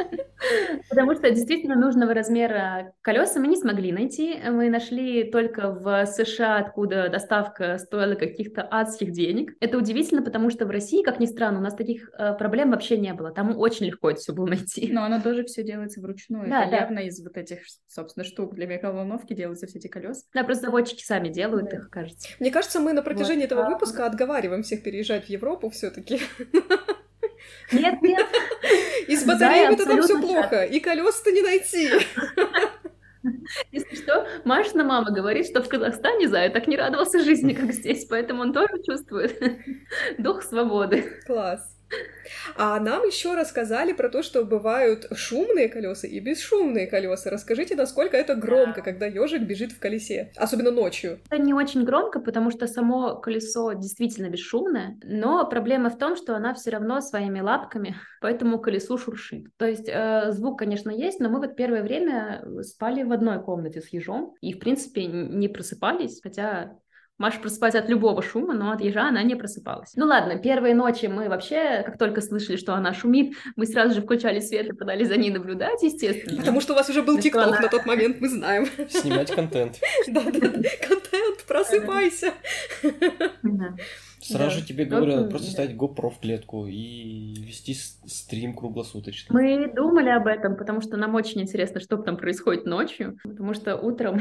Потому 0.90 1.16
что 1.16 1.30
действительно 1.32 1.76
нужного 1.76 2.14
размера 2.14 2.94
колеса 3.02 3.40
мы 3.40 3.48
не 3.48 3.56
смогли 3.56 3.92
найти. 3.92 4.36
Мы 4.50 4.70
нашли 4.70 5.24
только 5.32 5.72
в 5.72 6.06
США, 6.06 6.58
откуда 6.58 7.10
доставка 7.10 7.78
стоила 7.78 8.16
каких-то 8.16 8.68
адских 8.70 9.12
денег. 9.12 9.54
Это 9.60 9.78
удивительно, 9.78 10.22
потому 10.22 10.50
что 10.50 10.66
в 10.66 10.70
России, 10.70 11.04
как 11.04 11.20
ни 11.20 11.26
странно, 11.26 11.60
у 11.60 11.62
нас 11.62 11.76
таких 11.76 12.10
э, 12.18 12.34
проблем 12.34 12.72
вообще 12.72 12.98
не 12.98 13.14
было. 13.14 13.32
Там 13.32 13.58
очень 13.58 13.86
легко 13.88 14.12
это 14.12 14.20
все 14.20 14.34
было 14.34 14.46
найти. 14.48 14.90
Но 14.92 15.04
оно 15.04 15.22
тоже 15.22 15.44
все 15.46 15.64
делается 15.64 16.02
вручную. 16.02 16.50
Да, 16.50 16.64
это 16.64 16.72
да. 16.72 16.78
явно 16.78 17.00
из 17.00 17.22
вот 17.24 17.38
этих, 17.38 17.60
собственно, 17.88 18.24
штук 18.24 18.56
для 18.56 18.68
микроволновки 18.68 19.34
делаются 19.34 19.68
все 19.68 19.80
эти 19.80 19.88
колеса. 19.88 20.22
Да, 20.34 20.44
просто 20.44 20.66
заводчики 20.66 21.04
сами 21.04 21.30
делают 21.30 21.70
Да. 21.70 21.78
их, 21.78 21.90
кажется. 21.90 22.30
Мне 22.40 22.52
кажется, 22.52 22.80
мы 22.80 22.94
на 22.94 23.02
протяжении 23.02 23.44
Вот. 23.44 23.52
этого 23.52 23.66
А- 23.66 23.70
выпуска 23.70 24.06
отговариваем 24.06 24.64
всех 24.64 24.84
переезжать 24.84 25.26
в 25.26 25.30
Европу 25.30 25.70
все-таки. 25.70 26.20
Нет, 27.72 28.02
нет. 28.02 28.26
И 29.08 29.16
с 29.16 29.26
батареями-то 29.26 29.86
там 29.86 30.02
все 30.02 30.20
плохо, 30.20 30.64
и 30.64 30.80
колес-то 30.80 31.32
не 31.32 31.42
найти. 31.42 31.90
Если 33.72 33.96
что, 33.96 34.28
Машина 34.44 34.84
мама 34.84 35.12
говорит, 35.12 35.48
что 35.48 35.64
в 35.64 35.70
Казахстане 35.70 36.28
Зая 36.28 36.50
так 36.50 36.68
не 36.68 36.76
радовался 36.76 37.24
жизни, 37.24 37.54
как 37.54 37.72
здесь, 37.72 38.06
поэтому 38.06 38.42
он 38.42 38.54
тоже 38.54 38.82
чувствует 38.86 39.40
дух 40.18 40.44
свободы. 40.44 41.22
Класс. 41.26 41.73
А 42.56 42.80
нам 42.80 43.04
еще 43.04 43.36
рассказали 43.36 43.94
про 43.94 44.10
то, 44.10 44.24
что 44.24 44.44
бывают 44.44 45.08
шумные 45.14 45.70
колеса 45.70 46.08
и 46.08 46.20
бесшумные 46.20 46.88
колеса. 46.88 47.30
Расскажите, 47.30 47.76
насколько 47.76 48.18
это 48.18 48.36
громко, 48.36 48.82
когда 48.82 49.06
ежик 49.06 49.44
бежит 49.44 49.72
в 49.72 49.80
колесе, 49.80 50.32
особенно 50.36 50.72
ночью. 50.72 51.20
Это 51.30 51.42
не 51.42 51.54
очень 51.54 51.84
громко, 51.84 52.20
потому 52.20 52.52
что 52.52 52.68
само 52.68 53.16
колесо 53.16 53.74
действительно 53.74 54.30
бесшумное, 54.30 54.98
но 55.04 55.48
проблема 55.50 55.90
в 55.90 55.98
том, 55.98 56.16
что 56.16 56.36
она 56.36 56.54
все 56.54 56.72
равно 56.72 57.02
своими 57.02 57.40
лапками 57.40 57.96
по 58.22 58.28
этому 58.28 58.60
колесу 58.60 58.98
шуршит. 58.98 59.48
То 59.58 59.66
есть 59.66 59.90
э, 59.90 60.32
звук, 60.32 60.60
конечно, 60.60 60.90
есть, 60.90 61.20
но 61.20 61.30
мы 61.30 61.40
вот 61.40 61.56
первое 61.56 61.84
время 61.84 62.44
спали 62.62 63.04
в 63.04 63.12
одной 63.12 63.44
комнате 63.44 63.82
с 63.82 63.90
ежом 63.90 64.34
и, 64.42 64.54
в 64.54 64.60
принципе, 64.60 65.06
не 65.06 65.48
просыпались, 65.48 66.22
хотя 66.22 66.78
Маша 67.20 67.40
просыпается 67.40 67.80
от 67.80 67.90
любого 67.90 68.24
шума, 68.24 68.54
но 68.54 68.72
от 68.72 68.82
ежа 68.82 69.08
она 69.10 69.22
не 69.22 69.36
просыпалась. 69.36 69.92
Ну 69.96 70.06
ладно, 70.06 70.38
первые 70.40 70.74
ночи 70.74 71.06
мы 71.06 71.30
вообще, 71.30 71.84
как 71.84 71.98
только 71.98 72.22
слышали, 72.22 72.58
что 72.58 72.74
она 72.74 72.94
шумит, 72.94 73.36
мы 73.56 73.68
сразу 73.68 73.94
же 73.94 74.02
включали 74.02 74.40
свет 74.40 74.68
и 74.68 74.74
подали 74.74 75.04
за 75.04 75.16
ней 75.18 75.30
наблюдать, 75.30 75.84
естественно. 75.84 76.40
Потому 76.40 76.60
что 76.60 76.74
у 76.74 76.76
вас 76.76 76.90
уже 76.90 77.04
был 77.04 77.20
ТикТок 77.20 77.48
она... 77.48 77.60
на 77.60 77.68
тот 77.68 77.86
момент, 77.86 78.20
мы 78.20 78.30
знаем. 78.30 78.68
Снимать 78.90 79.32
контент. 79.32 79.80
Да-да, 80.08 80.50
контент, 80.88 81.44
просыпайся. 81.48 82.34
Сразу 84.24 84.60
же 84.60 84.66
тебе 84.66 84.86
говорят, 84.86 85.30
просто 85.30 85.52
ставить 85.52 85.76
GoPro 85.76 86.10
в 86.10 86.20
клетку 86.20 86.68
и 86.68 87.34
вести 87.40 87.74
стрим 87.74 88.56
круглосуточно. 88.56 89.34
Мы 89.34 89.72
думали 89.74 90.10
об 90.10 90.28
этом, 90.28 90.56
потому 90.56 90.82
что 90.82 90.98
нам 90.98 91.16
очень 91.16 91.42
интересно, 91.42 91.80
что 91.80 91.98
там 91.98 92.18
происходит 92.18 92.66
ночью, 92.66 93.18
потому 93.24 93.54
что 93.54 93.76
утром... 93.76 94.20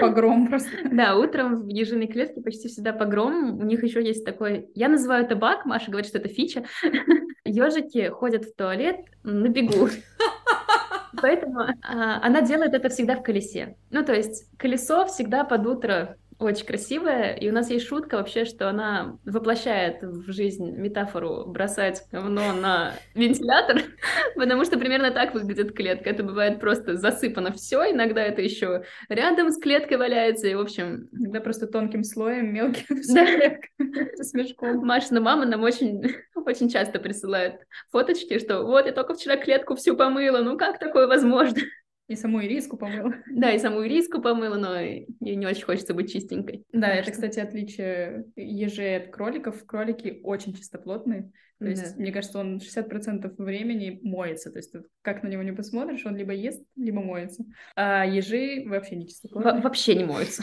Погром 0.00 0.46
просто. 0.48 0.70
Да, 0.90 1.16
утром 1.16 1.62
в 1.62 1.68
ежиной 1.68 2.06
клетке 2.06 2.40
почти 2.40 2.68
всегда 2.68 2.92
погром. 2.92 3.58
У 3.58 3.64
них 3.64 3.82
еще 3.82 4.04
есть 4.04 4.24
такой... 4.24 4.68
Я 4.74 4.88
называю 4.88 5.24
это 5.24 5.36
баг, 5.36 5.66
Маша 5.66 5.90
говорит, 5.90 6.08
что 6.08 6.18
это 6.18 6.28
фича. 6.28 6.64
Ежики 7.44 8.08
ходят 8.08 8.44
в 8.44 8.54
туалет 8.54 9.00
на 9.24 9.48
бегу. 9.48 9.88
Поэтому 11.20 11.60
а, 11.82 12.24
она 12.24 12.42
делает 12.42 12.74
это 12.74 12.88
всегда 12.88 13.16
в 13.16 13.22
колесе. 13.22 13.76
Ну, 13.90 14.04
то 14.04 14.14
есть 14.14 14.48
колесо 14.56 15.06
всегда 15.06 15.44
под 15.44 15.66
утро 15.66 16.16
очень 16.42 16.66
красивая, 16.66 17.34
и 17.34 17.48
у 17.48 17.52
нас 17.52 17.70
есть 17.70 17.86
шутка 17.86 18.16
вообще, 18.16 18.44
что 18.44 18.68
она 18.68 19.18
воплощает 19.24 20.02
в 20.02 20.32
жизнь 20.32 20.70
метафору 20.72 21.46
бросать 21.46 22.02
говно 22.10 22.52
на 22.52 22.92
вентилятор, 23.14 23.82
потому 24.36 24.64
что 24.64 24.78
примерно 24.78 25.10
так 25.10 25.34
выглядит 25.34 25.74
клетка. 25.74 26.10
Это 26.10 26.22
бывает 26.22 26.60
просто 26.60 26.96
засыпано 26.96 27.52
все, 27.52 27.90
иногда 27.90 28.22
это 28.22 28.42
еще 28.42 28.84
рядом 29.08 29.50
с 29.50 29.58
клеткой 29.58 29.96
валяется, 29.96 30.48
и, 30.48 30.54
в 30.54 30.60
общем... 30.60 31.08
Иногда 31.12 31.40
просто 31.40 31.66
тонким 31.66 32.04
слоем, 32.04 32.52
мелким 32.52 33.02
с 33.02 34.34
мешком. 34.34 34.84
Машина 34.84 35.20
мама 35.20 35.46
нам 35.46 35.62
очень, 35.62 36.02
очень 36.34 36.68
часто 36.68 36.98
присылает 36.98 37.60
фоточки, 37.90 38.38
что 38.38 38.62
вот 38.62 38.86
я 38.86 38.92
только 38.92 39.14
вчера 39.14 39.36
клетку 39.36 39.76
всю 39.76 39.96
помыла, 39.96 40.38
ну 40.38 40.58
как 40.58 40.78
такое 40.78 41.06
возможно? 41.06 41.60
И 42.12 42.16
саму 42.16 42.44
ириску 42.44 42.76
помыла. 42.76 43.14
Да, 43.34 43.50
и 43.50 43.58
саму 43.58 43.86
ириску 43.86 44.20
помыла, 44.20 44.56
но 44.56 44.78
ей 44.78 45.06
не 45.20 45.46
очень 45.46 45.64
хочется 45.64 45.94
быть 45.94 46.12
чистенькой. 46.12 46.62
Да, 46.70 46.88
это, 46.88 47.10
кстати, 47.10 47.40
отличие 47.40 48.26
ежей 48.36 48.98
от 48.98 49.10
кроликов. 49.10 49.64
Кролики 49.64 50.20
очень 50.22 50.54
чистоплотные. 50.54 51.32
То 51.58 51.68
есть, 51.68 51.96
да. 51.96 52.02
мне 52.02 52.12
кажется, 52.12 52.38
он 52.38 52.58
60% 52.58 53.34
времени 53.38 53.98
моется. 54.02 54.50
То 54.50 54.58
есть, 54.58 54.74
как 55.00 55.22
на 55.22 55.28
него 55.28 55.42
не 55.42 55.52
посмотришь, 55.52 56.04
он 56.04 56.16
либо 56.16 56.34
ест, 56.34 56.62
либо 56.76 57.00
моется. 57.00 57.44
А 57.76 58.04
ежи 58.04 58.64
вообще 58.66 58.96
не 58.96 59.08
чистоплотные. 59.08 59.54
Во 59.54 59.60
вообще 59.60 59.94
не 59.94 60.04
моются. 60.04 60.42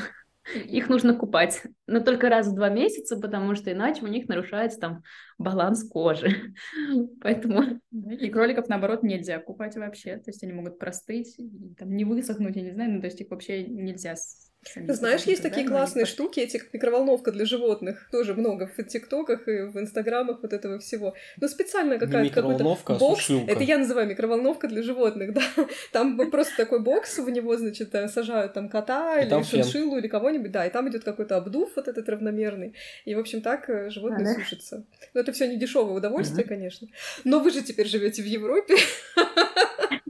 Их 0.53 0.89
нужно 0.89 1.13
купать, 1.13 1.61
но 1.85 1.99
только 1.99 2.29
раз 2.29 2.47
в 2.47 2.55
два 2.55 2.69
месяца, 2.69 3.17
потому 3.17 3.55
что 3.55 3.71
иначе 3.71 4.03
у 4.03 4.07
них 4.07 4.27
нарушается 4.27 4.79
там 4.79 5.03
баланс 5.37 5.87
кожи. 5.87 6.53
Поэтому... 7.21 7.79
И 7.91 8.29
кроликов, 8.29 8.67
наоборот, 8.67 9.03
нельзя 9.03 9.39
купать 9.39 9.75
вообще. 9.75 10.17
То 10.17 10.29
есть 10.31 10.43
они 10.43 10.53
могут 10.53 10.79
простыть, 10.79 11.37
там, 11.77 11.95
не 11.95 12.03
высохнуть, 12.03 12.55
я 12.55 12.63
не 12.63 12.71
знаю, 12.71 12.93
ну, 12.93 13.01
то 13.01 13.05
есть 13.05 13.21
их 13.21 13.29
вообще 13.29 13.63
нельзя 13.65 14.15
знаешь, 14.87 15.23
есть 15.23 15.41
такие 15.41 15.67
классные 15.67 16.05
штуки, 16.05 16.39
эти 16.39 16.61
микроволновка 16.73 17.31
для 17.31 17.45
животных. 17.45 18.07
Тоже 18.11 18.33
много 18.33 18.67
в 18.67 18.83
ТикТоках 18.83 19.47
и 19.47 19.61
в 19.61 19.79
Инстаграмах 19.79 20.39
вот 20.41 20.53
этого 20.53 20.79
всего. 20.79 21.15
Но 21.39 21.47
специально 21.47 21.97
какая-то 21.97 22.33
какой-то 22.33 22.77
а 22.85 22.93
бокс. 22.95 23.29
А 23.29 23.33
это 23.47 23.63
я 23.63 23.77
называю 23.77 24.07
микроволновка 24.07 24.67
для 24.67 24.83
животных, 24.83 25.33
да. 25.33 25.41
Там 25.91 26.17
просто 26.29 26.55
такой 26.57 26.79
бокс, 26.79 27.17
в 27.17 27.29
него, 27.29 27.55
значит, 27.57 27.95
э, 27.95 28.07
сажают 28.07 28.53
там 28.53 28.69
кота 28.69 29.19
или 29.21 29.43
шиншиллу 29.43 29.97
или 29.97 30.07
кого-нибудь, 30.07 30.51
да, 30.51 30.65
и 30.65 30.69
там 30.69 30.89
идет 30.89 31.03
какой-то 31.03 31.37
обдув 31.37 31.71
вот 31.75 31.87
этот 31.87 32.07
равномерный. 32.09 32.75
И, 33.05 33.15
в 33.15 33.19
общем, 33.19 33.41
так 33.41 33.69
э, 33.69 33.89
животные 33.89 34.27
а, 34.29 34.33
сушатся. 34.33 34.85
Но 35.13 35.21
это 35.21 35.31
все 35.31 35.47
не 35.47 35.57
дешевое 35.57 35.95
удовольствие, 35.95 36.45
конечно. 36.45 36.87
Но 37.23 37.39
вы 37.39 37.51
же 37.51 37.61
теперь 37.61 37.87
живете 37.87 38.21
в 38.21 38.25
Европе. 38.25 38.75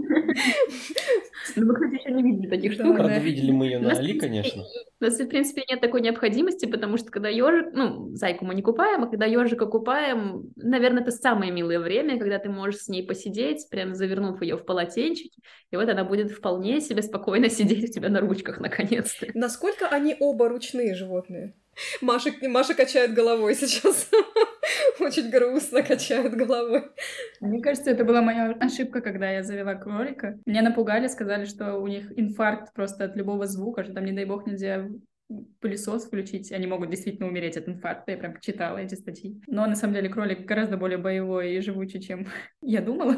Ну, 1.56 1.66
мы, 1.66 1.74
кстати, 1.74 1.96
еще 1.96 2.12
не 2.12 2.24
видели 2.24 2.50
таких 2.50 2.74
штук. 2.74 2.96
Правда, 2.96 3.18
видели 3.20 3.52
мы 3.52 3.66
ее 3.66 3.80
на 3.80 3.92
Али, 3.92 4.20
конечно. 4.20 4.64
У 5.00 5.04
нас, 5.04 5.18
в 5.18 5.28
принципе, 5.28 5.64
нет 5.70 5.82
такой 5.82 6.02
необходимости, 6.02 6.66
потому 6.66 6.98
что 6.98 7.12
когда 7.12 7.30
ежик, 7.30 7.74
ну, 7.74 8.10
зайку 8.16 8.46
мы 8.46 8.56
не 8.56 8.62
купаем, 8.62 9.04
а 9.04 9.08
когда 9.08 9.26
ежика 9.26 9.66
купаем, 9.66 10.52
наверное, 10.56 11.04
это 11.04 11.12
самое 11.12 11.52
милое 11.52 11.80
время, 11.80 12.20
когда 12.20 12.40
ты 12.40 12.50
можешь 12.50 12.82
с 12.82 12.90
ней 12.90 13.06
посидеть, 13.06 13.70
прям 13.70 13.96
завернув 13.96 14.42
ее 14.42 14.58
в 14.58 14.66
полотенчик, 14.66 15.32
и 15.72 15.76
вот 15.76 15.88
она 15.88 16.04
будет 16.04 16.32
вполне 16.32 16.82
себе 16.82 17.02
спокойно 17.02 17.50
сидеть 17.50 17.90
у 17.90 17.94
тебя 17.94 18.10
на 18.10 18.20
ручках, 18.20 18.60
наконец-то. 18.60 19.28
Насколько 19.34 19.88
они 19.88 20.16
оба 20.20 20.50
ручные 20.50 20.96
животные? 20.96 21.54
Маша, 22.02 22.32
Маша 22.42 22.74
качает 22.74 23.14
головой 23.14 23.56
сейчас. 23.56 24.10
Очень 25.00 25.30
грустно 25.30 25.84
качает 25.84 26.36
головой. 26.36 26.84
Мне 27.40 27.62
кажется, 27.62 27.92
это 27.92 28.04
была 28.04 28.22
моя 28.22 28.52
ошибка, 28.60 29.02
когда 29.02 29.32
я 29.32 29.44
завела 29.44 29.76
кролика. 29.76 30.38
Меня 30.46 30.62
напугали, 30.62 31.08
сказали, 31.08 31.46
что 31.46 31.78
у 31.78 31.88
них 31.88 32.12
инфаркт 32.18 32.74
просто 32.74 33.06
от 33.06 33.16
любого 33.16 33.48
звука, 33.48 33.84
что 33.84 33.94
там, 33.94 34.06
не 34.06 34.12
дай 34.12 34.26
бог, 34.26 34.46
нельзя 34.46 34.88
пылесос 35.60 36.06
включить, 36.06 36.52
они 36.52 36.68
могут 36.68 36.90
действительно 36.90 37.28
умереть 37.28 37.58
от 37.58 37.68
инфаркта. 37.68 38.12
Я 38.12 38.18
прям 38.18 38.40
читала 38.40 38.78
эти 38.78 38.96
статьи. 38.96 39.40
Но 39.48 39.66
на 39.68 39.76
самом 39.76 39.94
деле 39.94 40.10
кролик 40.10 40.46
гораздо 40.46 40.78
более 40.78 40.98
боевой 40.98 41.56
и 41.56 41.62
живучий, 41.62 42.02
чем 42.02 42.28
я 42.62 42.82
думала. 42.82 43.18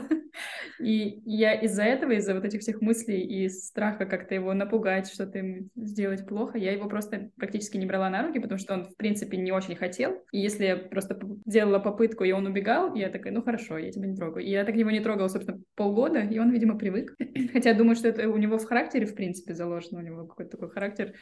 И 0.79 1.21
я 1.25 1.53
из-за 1.53 1.83
этого, 1.83 2.11
из-за 2.13 2.33
вот 2.33 2.45
этих 2.45 2.61
всех 2.61 2.81
мыслей 2.81 3.21
и 3.21 3.49
страха 3.49 4.05
как-то 4.05 4.33
его 4.33 4.53
напугать, 4.53 5.11
что-то 5.11 5.39
им 5.39 5.69
сделать 5.75 6.25
плохо, 6.25 6.57
я 6.57 6.71
его 6.71 6.87
просто 6.87 7.29
практически 7.37 7.77
не 7.77 7.85
брала 7.85 8.09
на 8.09 8.25
руки, 8.25 8.39
потому 8.39 8.57
что 8.57 8.73
он, 8.73 8.85
в 8.85 8.95
принципе, 8.95 9.37
не 9.37 9.51
очень 9.51 9.75
хотел. 9.75 10.23
И 10.31 10.39
если 10.39 10.65
я 10.65 10.77
просто 10.77 11.19
делала 11.45 11.79
попытку, 11.79 12.23
и 12.23 12.31
он 12.31 12.47
убегал, 12.47 12.95
я 12.95 13.09
такая, 13.09 13.33
ну 13.33 13.41
хорошо, 13.41 13.77
я 13.77 13.91
тебя 13.91 14.07
не 14.07 14.15
трогаю. 14.15 14.45
И 14.45 14.49
я 14.49 14.63
так 14.63 14.75
его 14.75 14.89
не 14.89 15.01
трогала, 15.01 15.27
собственно, 15.27 15.61
полгода, 15.75 16.21
и 16.21 16.39
он, 16.39 16.51
видимо, 16.51 16.77
привык. 16.77 17.15
Хотя 17.53 17.73
думаю, 17.73 17.95
что 17.95 18.07
это 18.07 18.27
у 18.29 18.37
него 18.37 18.57
в 18.57 18.65
характере, 18.65 19.05
в 19.05 19.15
принципе, 19.15 19.53
заложено, 19.53 19.99
у 19.99 20.03
него 20.03 20.25
какой-то 20.25 20.51
такой 20.51 20.69
характер 20.69 21.13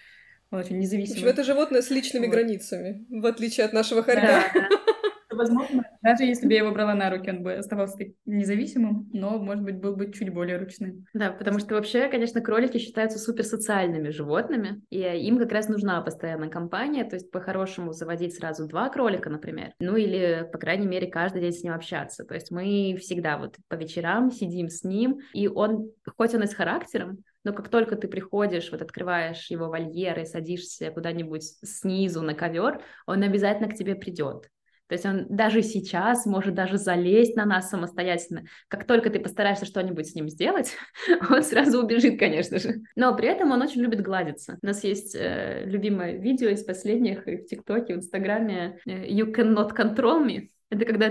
он 0.52 0.60
очень 0.60 0.78
независимый. 0.78 1.22
В 1.22 1.24
общем, 1.24 1.28
это 1.28 1.44
животное 1.44 1.82
с 1.82 1.90
личными 1.90 2.26
вот. 2.26 2.34
границами, 2.34 3.06
в 3.10 3.26
отличие 3.26 3.66
от 3.66 3.74
нашего 3.74 4.04
хорька. 4.04 4.50
Да, 4.54 4.70
Возможно, 5.32 5.84
даже 6.02 6.24
если 6.24 6.48
бы 6.48 6.54
я 6.54 6.60
его 6.60 6.72
брала 6.72 6.96
на 6.96 7.10
руки, 7.10 7.30
он 7.30 7.44
бы 7.44 7.54
оставался 7.54 7.98
независимым, 8.26 9.10
но, 9.14 9.38
может 9.38 9.64
быть, 9.64 9.78
был 9.78 9.96
бы 9.96 10.12
чуть 10.12 10.34
более 10.34 10.58
ручным. 10.58 11.06
Да, 11.14 11.32
потому 11.32 11.60
что 11.60 11.76
вообще, 11.76 12.10
конечно, 12.10 12.42
кролики 12.42 12.78
считаются 12.78 13.20
суперсоциальными 13.20 14.10
животными, 14.10 14.82
и 14.90 15.00
им 15.00 15.38
как 15.38 15.52
раз 15.52 15.70
нужна 15.70 16.02
постоянная 16.02 16.50
компания, 16.50 17.06
то 17.06 17.16
есть 17.16 17.30
по-хорошему 17.30 17.94
заводить 17.94 18.36
сразу 18.36 18.68
два 18.68 18.90
кролика, 18.90 19.30
например, 19.30 19.74
ну 19.80 19.96
или, 19.96 20.50
по 20.52 20.58
крайней 20.58 20.88
мере, 20.88 21.08
каждый 21.08 21.42
день 21.42 21.54
с 21.54 21.64
ним 21.64 21.74
общаться. 21.74 22.26
То 22.26 22.34
есть 22.34 22.50
мы 22.50 22.98
всегда 23.00 23.38
вот 23.38 23.56
по 23.68 23.76
вечерам 23.76 24.32
сидим 24.32 24.68
с 24.70 24.84
ним, 24.84 25.20
и 25.34 25.48
он, 25.48 25.92
хоть 26.18 26.34
он 26.34 26.44
и 26.44 26.48
с 26.48 26.56
характером, 26.56 27.24
но 27.44 27.54
как 27.54 27.70
только 27.70 27.96
ты 27.96 28.08
приходишь, 28.08 28.72
вот 28.72 28.82
открываешь 28.82 29.50
его 29.50 29.68
вольер 29.68 30.20
и 30.20 30.26
садишься 30.26 30.92
куда-нибудь 30.92 31.44
снизу 31.64 32.22
на 32.22 32.34
ковер, 32.34 32.82
он 33.06 33.24
обязательно 33.24 33.70
к 33.70 33.76
тебе 33.76 33.96
придет. 33.96 34.50
То 34.90 34.94
есть 34.94 35.06
он 35.06 35.28
даже 35.30 35.62
сейчас 35.62 36.26
может 36.26 36.56
даже 36.56 36.78
залезть 36.78 37.36
на 37.36 37.46
нас 37.46 37.70
самостоятельно. 37.70 38.46
Как 38.68 38.86
только 38.86 39.12
ты 39.12 39.20
постараешься 39.20 39.66
что-нибудь 39.66 40.10
с 40.10 40.16
ним 40.16 40.28
сделать, 40.28 40.74
он 41.30 41.44
сразу 41.44 41.84
убежит, 41.84 42.18
конечно 42.18 42.58
же. 42.58 42.82
Но 42.96 43.16
при 43.16 43.28
этом 43.28 43.52
он 43.52 43.62
очень 43.62 43.82
любит 43.82 44.02
гладиться. 44.02 44.58
У 44.64 44.66
нас 44.66 44.84
есть 44.84 45.16
э, 45.16 45.64
любимое 45.66 46.18
видео 46.18 46.50
из 46.50 46.64
последних 46.64 47.28
в 47.28 47.46
ТикТоке, 47.46 47.94
в 47.94 47.98
Инстаграме 47.98 48.80
э, 48.88 49.08
«You 49.08 49.32
cannot 49.32 49.76
control 49.76 50.26
me». 50.26 50.50
Это 50.70 50.86
когда 50.86 51.10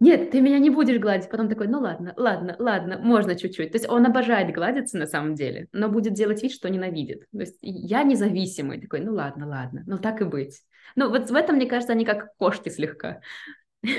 нет, 0.00 0.30
ты 0.30 0.40
меня 0.40 0.58
не 0.58 0.70
будешь 0.70 0.98
гладить. 0.98 1.28
Потом 1.30 1.48
такой, 1.48 1.68
ну 1.68 1.80
ладно, 1.80 2.14
ладно, 2.16 2.56
ладно, 2.58 2.98
можно 2.98 3.36
чуть-чуть. 3.36 3.72
То 3.72 3.76
есть 3.76 3.88
он 3.88 4.06
обожает 4.06 4.54
гладиться 4.54 4.96
на 4.96 5.06
самом 5.06 5.34
деле, 5.34 5.68
но 5.72 5.88
будет 5.88 6.14
делать 6.14 6.42
вид, 6.42 6.52
что 6.52 6.70
ненавидит. 6.70 7.26
То 7.30 7.40
есть 7.40 7.58
я 7.60 8.02
независимый. 8.02 8.80
Такой, 8.80 9.00
ну 9.00 9.12
ладно, 9.12 9.46
ладно, 9.46 9.82
ну 9.86 9.98
так 9.98 10.22
и 10.22 10.24
быть. 10.24 10.62
Ну 10.96 11.10
вот 11.10 11.30
в 11.30 11.34
этом, 11.34 11.56
мне 11.56 11.66
кажется, 11.66 11.92
они 11.92 12.04
как 12.06 12.34
кошки 12.36 12.70
слегка. 12.70 13.20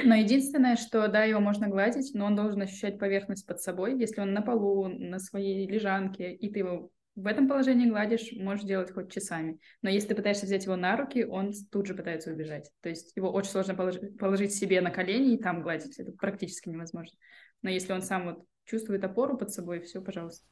Но 0.04 0.16
единственное, 0.16 0.78
что, 0.78 1.08
да, 1.08 1.26
его 1.26 1.40
можно 1.40 1.68
гладить, 1.68 2.12
но 2.16 2.26
он 2.26 2.36
должен 2.36 2.60
ощущать 2.62 2.98
поверхность 2.98 3.46
под 3.46 3.62
собой. 3.62 4.00
Если 4.00 4.20
он 4.20 4.34
на 4.34 4.42
полу, 4.42 4.88
на 4.88 5.20
своей 5.20 5.68
лежанке, 5.68 6.34
и 6.34 6.52
ты 6.52 6.60
его 6.60 6.90
в 7.16 7.28
этом 7.28 7.48
положении 7.48 7.90
гладишь, 7.90 8.34
можешь 8.34 8.66
делать 8.66 8.92
хоть 8.92 9.12
часами. 9.12 9.60
Но 9.82 9.90
если 9.90 10.10
ты 10.10 10.16
пытаешься 10.16 10.46
взять 10.46 10.66
его 10.66 10.76
на 10.76 10.98
руки, 10.98 11.24
он 11.24 11.54
тут 11.72 11.88
же 11.88 11.94
пытается 11.94 12.32
убежать. 12.32 12.70
То 12.82 12.90
есть 12.90 13.16
его 13.16 13.32
очень 13.32 13.52
сложно 13.52 13.74
положить, 13.74 14.54
себе 14.54 14.82
на 14.82 14.92
колени 14.92 15.34
и 15.34 15.42
там 15.42 15.62
гладить. 15.62 15.98
Это 15.98 16.12
практически 16.12 16.70
невозможно. 16.70 17.18
Но 17.62 17.70
если 17.70 17.94
он 17.94 18.02
сам 18.02 18.26
вот 18.26 18.46
чувствует 18.66 19.04
опору 19.04 19.38
под 19.38 19.52
собой, 19.52 19.82
все, 19.82 20.02
пожалуйста. 20.02 20.46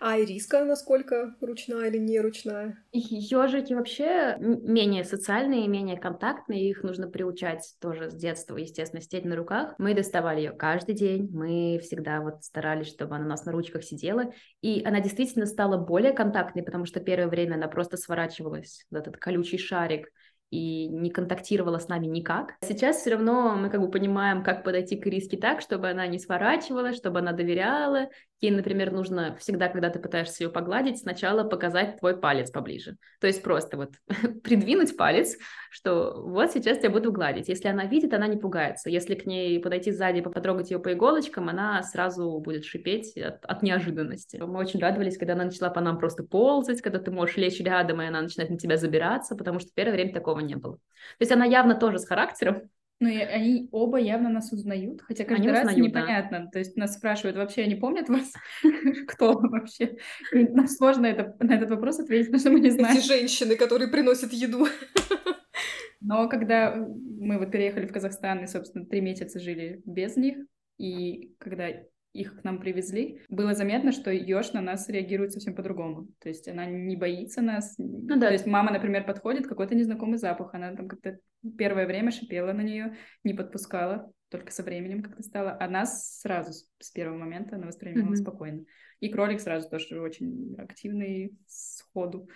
А 0.00 0.18
ириска 0.18 0.64
насколько 0.64 1.34
ручная 1.40 1.88
или 1.88 1.98
не 1.98 2.20
ручная? 2.20 2.82
Ежики 2.92 3.74
вообще 3.74 4.36
менее 4.38 5.04
социальные, 5.04 5.68
менее 5.68 5.96
контактные, 5.96 6.70
их 6.70 6.82
нужно 6.82 7.08
приучать 7.08 7.74
тоже 7.80 8.10
с 8.10 8.14
детства, 8.14 8.56
естественно, 8.56 9.02
сидеть 9.02 9.24
на 9.24 9.36
руках. 9.36 9.74
Мы 9.78 9.94
доставали 9.94 10.40
ее 10.40 10.52
каждый 10.52 10.94
день, 10.94 11.28
мы 11.32 11.78
всегда 11.82 12.20
вот 12.20 12.44
старались, 12.44 12.88
чтобы 12.88 13.16
она 13.16 13.26
у 13.26 13.28
нас 13.28 13.44
на 13.44 13.52
ручках 13.52 13.84
сидела, 13.84 14.32
и 14.62 14.82
она 14.84 15.00
действительно 15.00 15.46
стала 15.46 15.76
более 15.76 16.12
контактной, 16.12 16.62
потому 16.62 16.84
что 16.86 17.00
первое 17.00 17.28
время 17.28 17.54
она 17.54 17.68
просто 17.68 17.96
сворачивалась, 17.96 18.86
вот 18.90 19.00
этот 19.00 19.16
колючий 19.18 19.58
шарик, 19.58 20.08
и 20.50 20.88
не 20.88 21.10
контактировала 21.10 21.78
с 21.78 21.88
нами 21.88 22.06
никак. 22.06 22.54
Сейчас 22.62 22.96
все 22.96 23.10
равно 23.10 23.56
мы 23.56 23.70
как 23.70 23.80
бы 23.80 23.90
понимаем, 23.90 24.42
как 24.42 24.64
подойти 24.64 24.96
к 24.96 25.06
риске 25.06 25.36
так, 25.36 25.60
чтобы 25.60 25.88
она 25.88 26.06
не 26.06 26.18
сворачивала, 26.18 26.92
чтобы 26.92 27.20
она 27.20 27.32
доверяла, 27.32 28.08
Ей, 28.40 28.50
например, 28.50 28.90
нужно 28.90 29.36
всегда, 29.36 29.68
когда 29.68 29.90
ты 29.90 29.98
пытаешься 29.98 30.44
ее 30.44 30.50
погладить, 30.50 30.98
сначала 30.98 31.44
показать 31.44 31.98
твой 31.98 32.16
палец 32.16 32.50
поближе. 32.50 32.96
То 33.20 33.26
есть 33.26 33.42
просто 33.42 33.76
вот 33.76 33.90
придвинуть 34.42 34.96
палец, 34.96 35.36
что 35.70 36.22
вот 36.24 36.50
сейчас 36.50 36.82
я 36.82 36.88
буду 36.88 37.12
гладить. 37.12 37.48
Если 37.48 37.68
она 37.68 37.84
видит, 37.84 38.14
она 38.14 38.26
не 38.26 38.38
пугается. 38.38 38.88
Если 38.88 39.14
к 39.14 39.26
ней 39.26 39.60
подойти 39.60 39.92
сзади, 39.92 40.22
потрогать 40.22 40.70
ее 40.70 40.78
по 40.78 40.92
иголочкам, 40.92 41.50
она 41.50 41.82
сразу 41.82 42.38
будет 42.38 42.64
шипеть 42.64 43.14
от, 43.18 43.44
от 43.44 43.62
неожиданности. 43.62 44.38
Мы 44.38 44.58
очень 44.58 44.80
радовались, 44.80 45.18
когда 45.18 45.34
она 45.34 45.44
начала 45.44 45.68
по 45.68 45.82
нам 45.82 45.98
просто 45.98 46.22
ползать, 46.22 46.80
когда 46.80 46.98
ты 46.98 47.10
можешь 47.10 47.36
лечь 47.36 47.60
рядом, 47.60 48.00
и 48.00 48.06
она 48.06 48.22
начинает 48.22 48.50
на 48.50 48.56
тебя 48.56 48.78
забираться, 48.78 49.36
потому 49.36 49.58
что 49.60 49.68
первое 49.74 49.94
время 49.94 50.14
такого 50.14 50.40
не 50.40 50.54
было. 50.54 50.76
То 50.76 50.80
есть 51.20 51.32
она 51.32 51.44
явно 51.44 51.74
тоже 51.74 51.98
с 51.98 52.06
характером, 52.06 52.70
ну, 53.00 53.08
и 53.08 53.16
они 53.16 53.68
оба 53.72 53.98
явно 53.98 54.28
нас 54.28 54.52
узнают, 54.52 55.00
хотя 55.00 55.24
каждый 55.24 55.46
они 55.46 55.50
раз 55.50 55.60
узнают, 55.60 55.86
непонятно. 55.86 56.40
Да. 56.40 56.50
То 56.50 56.58
есть 56.58 56.76
нас 56.76 56.94
спрашивают, 56.94 57.38
вообще 57.38 57.62
они 57.62 57.74
помнят 57.74 58.10
вас? 58.10 58.30
Кто 59.08 59.38
вообще? 59.38 59.96
нам 60.32 60.68
сложно 60.68 61.06
это, 61.06 61.34
на 61.40 61.54
этот 61.54 61.70
вопрос 61.70 61.98
ответить, 61.98 62.26
потому 62.26 62.40
что 62.40 62.50
мы 62.50 62.60
не 62.60 62.68
знаем. 62.68 62.98
Эти 62.98 63.06
женщины, 63.06 63.56
которые 63.56 63.88
приносят 63.88 64.34
еду. 64.34 64.66
Но 66.02 66.28
когда 66.28 66.76
мы 66.76 67.38
вот 67.38 67.50
переехали 67.50 67.86
в 67.86 67.92
Казахстан 67.92 68.44
и, 68.44 68.46
собственно, 68.46 68.84
три 68.84 69.00
месяца 69.00 69.40
жили 69.40 69.80
без 69.86 70.16
них, 70.16 70.36
и 70.76 71.34
когда 71.38 71.68
их 72.12 72.40
к 72.40 72.44
нам 72.44 72.58
привезли, 72.58 73.22
было 73.28 73.54
заметно, 73.54 73.92
что 73.92 74.10
Ёж 74.10 74.52
на 74.52 74.60
нас 74.60 74.88
реагирует 74.88 75.32
совсем 75.32 75.54
по-другому. 75.54 76.08
То 76.18 76.28
есть 76.28 76.48
она 76.48 76.66
не 76.66 76.96
боится 76.96 77.40
нас. 77.40 77.74
Ну, 77.78 78.18
да. 78.18 78.26
То 78.28 78.32
есть 78.32 78.46
мама, 78.46 78.72
например, 78.72 79.04
подходит, 79.04 79.46
какой-то 79.46 79.74
незнакомый 79.74 80.18
запах. 80.18 80.54
Она 80.54 80.74
там 80.74 80.88
как-то 80.88 81.18
первое 81.56 81.86
время 81.86 82.10
шипела 82.10 82.52
на 82.52 82.62
нее, 82.62 82.96
не 83.22 83.34
подпускала, 83.34 84.12
только 84.28 84.52
со 84.52 84.62
временем 84.62 85.02
как-то 85.02 85.22
стало. 85.22 85.56
А 85.58 85.68
нас 85.68 86.18
сразу 86.20 86.52
с 86.78 86.90
первого 86.90 87.18
момента 87.18 87.56
она 87.56 87.66
воспринимала 87.66 88.12
mm-hmm. 88.12 88.22
спокойно. 88.22 88.64
И 88.98 89.08
кролик 89.08 89.40
сразу 89.40 89.68
тоже 89.68 90.00
очень 90.00 90.54
активный 90.58 91.36
сходу. 91.46 92.28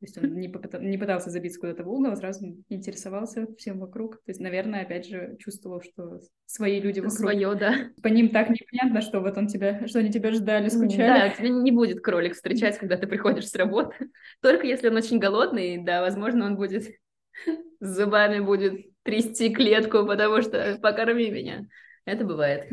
То 0.00 0.04
есть 0.04 0.16
он 0.16 0.34
не, 0.34 0.48
попытал, 0.48 0.80
не 0.80 0.96
пытался 0.96 1.28
забиться 1.30 1.58
куда-то 1.58 1.82
в 1.82 1.90
угол, 1.90 2.12
а 2.12 2.16
сразу 2.16 2.56
интересовался 2.68 3.48
всем 3.56 3.80
вокруг. 3.80 4.16
То 4.18 4.30
есть, 4.30 4.40
наверное, 4.40 4.82
опять 4.82 5.06
же, 5.08 5.36
чувствовал, 5.40 5.82
что 5.82 6.20
свои 6.46 6.80
люди 6.80 7.00
вокруг. 7.00 7.18
Свое, 7.18 7.54
да. 7.56 7.74
По 8.00 8.06
ним 8.06 8.28
так 8.28 8.48
непонятно, 8.48 9.00
что 9.00 9.18
вот 9.18 9.36
он 9.36 9.48
тебя, 9.48 9.88
что 9.88 9.98
они 9.98 10.12
тебя 10.12 10.30
ждали, 10.30 10.68
скучали. 10.68 10.98
Да, 10.98 11.28
тебя 11.30 11.48
не 11.48 11.72
будет 11.72 12.00
кролик 12.00 12.34
встречать, 12.34 12.78
когда 12.78 12.96
ты 12.96 13.08
приходишь 13.08 13.48
с 13.48 13.54
работы. 13.56 13.94
Только 14.40 14.68
если 14.68 14.88
он 14.88 14.96
очень 14.96 15.18
голодный, 15.18 15.82
да, 15.82 16.00
возможно, 16.00 16.46
он 16.46 16.54
будет 16.54 16.84
с 17.80 17.96
зубами 17.96 18.38
будет 18.38 18.86
трясти 19.02 19.52
клетку, 19.52 20.06
потому 20.06 20.42
что 20.42 20.78
покорми 20.80 21.28
меня. 21.28 21.66
Это 22.08 22.24
бывает. 22.24 22.66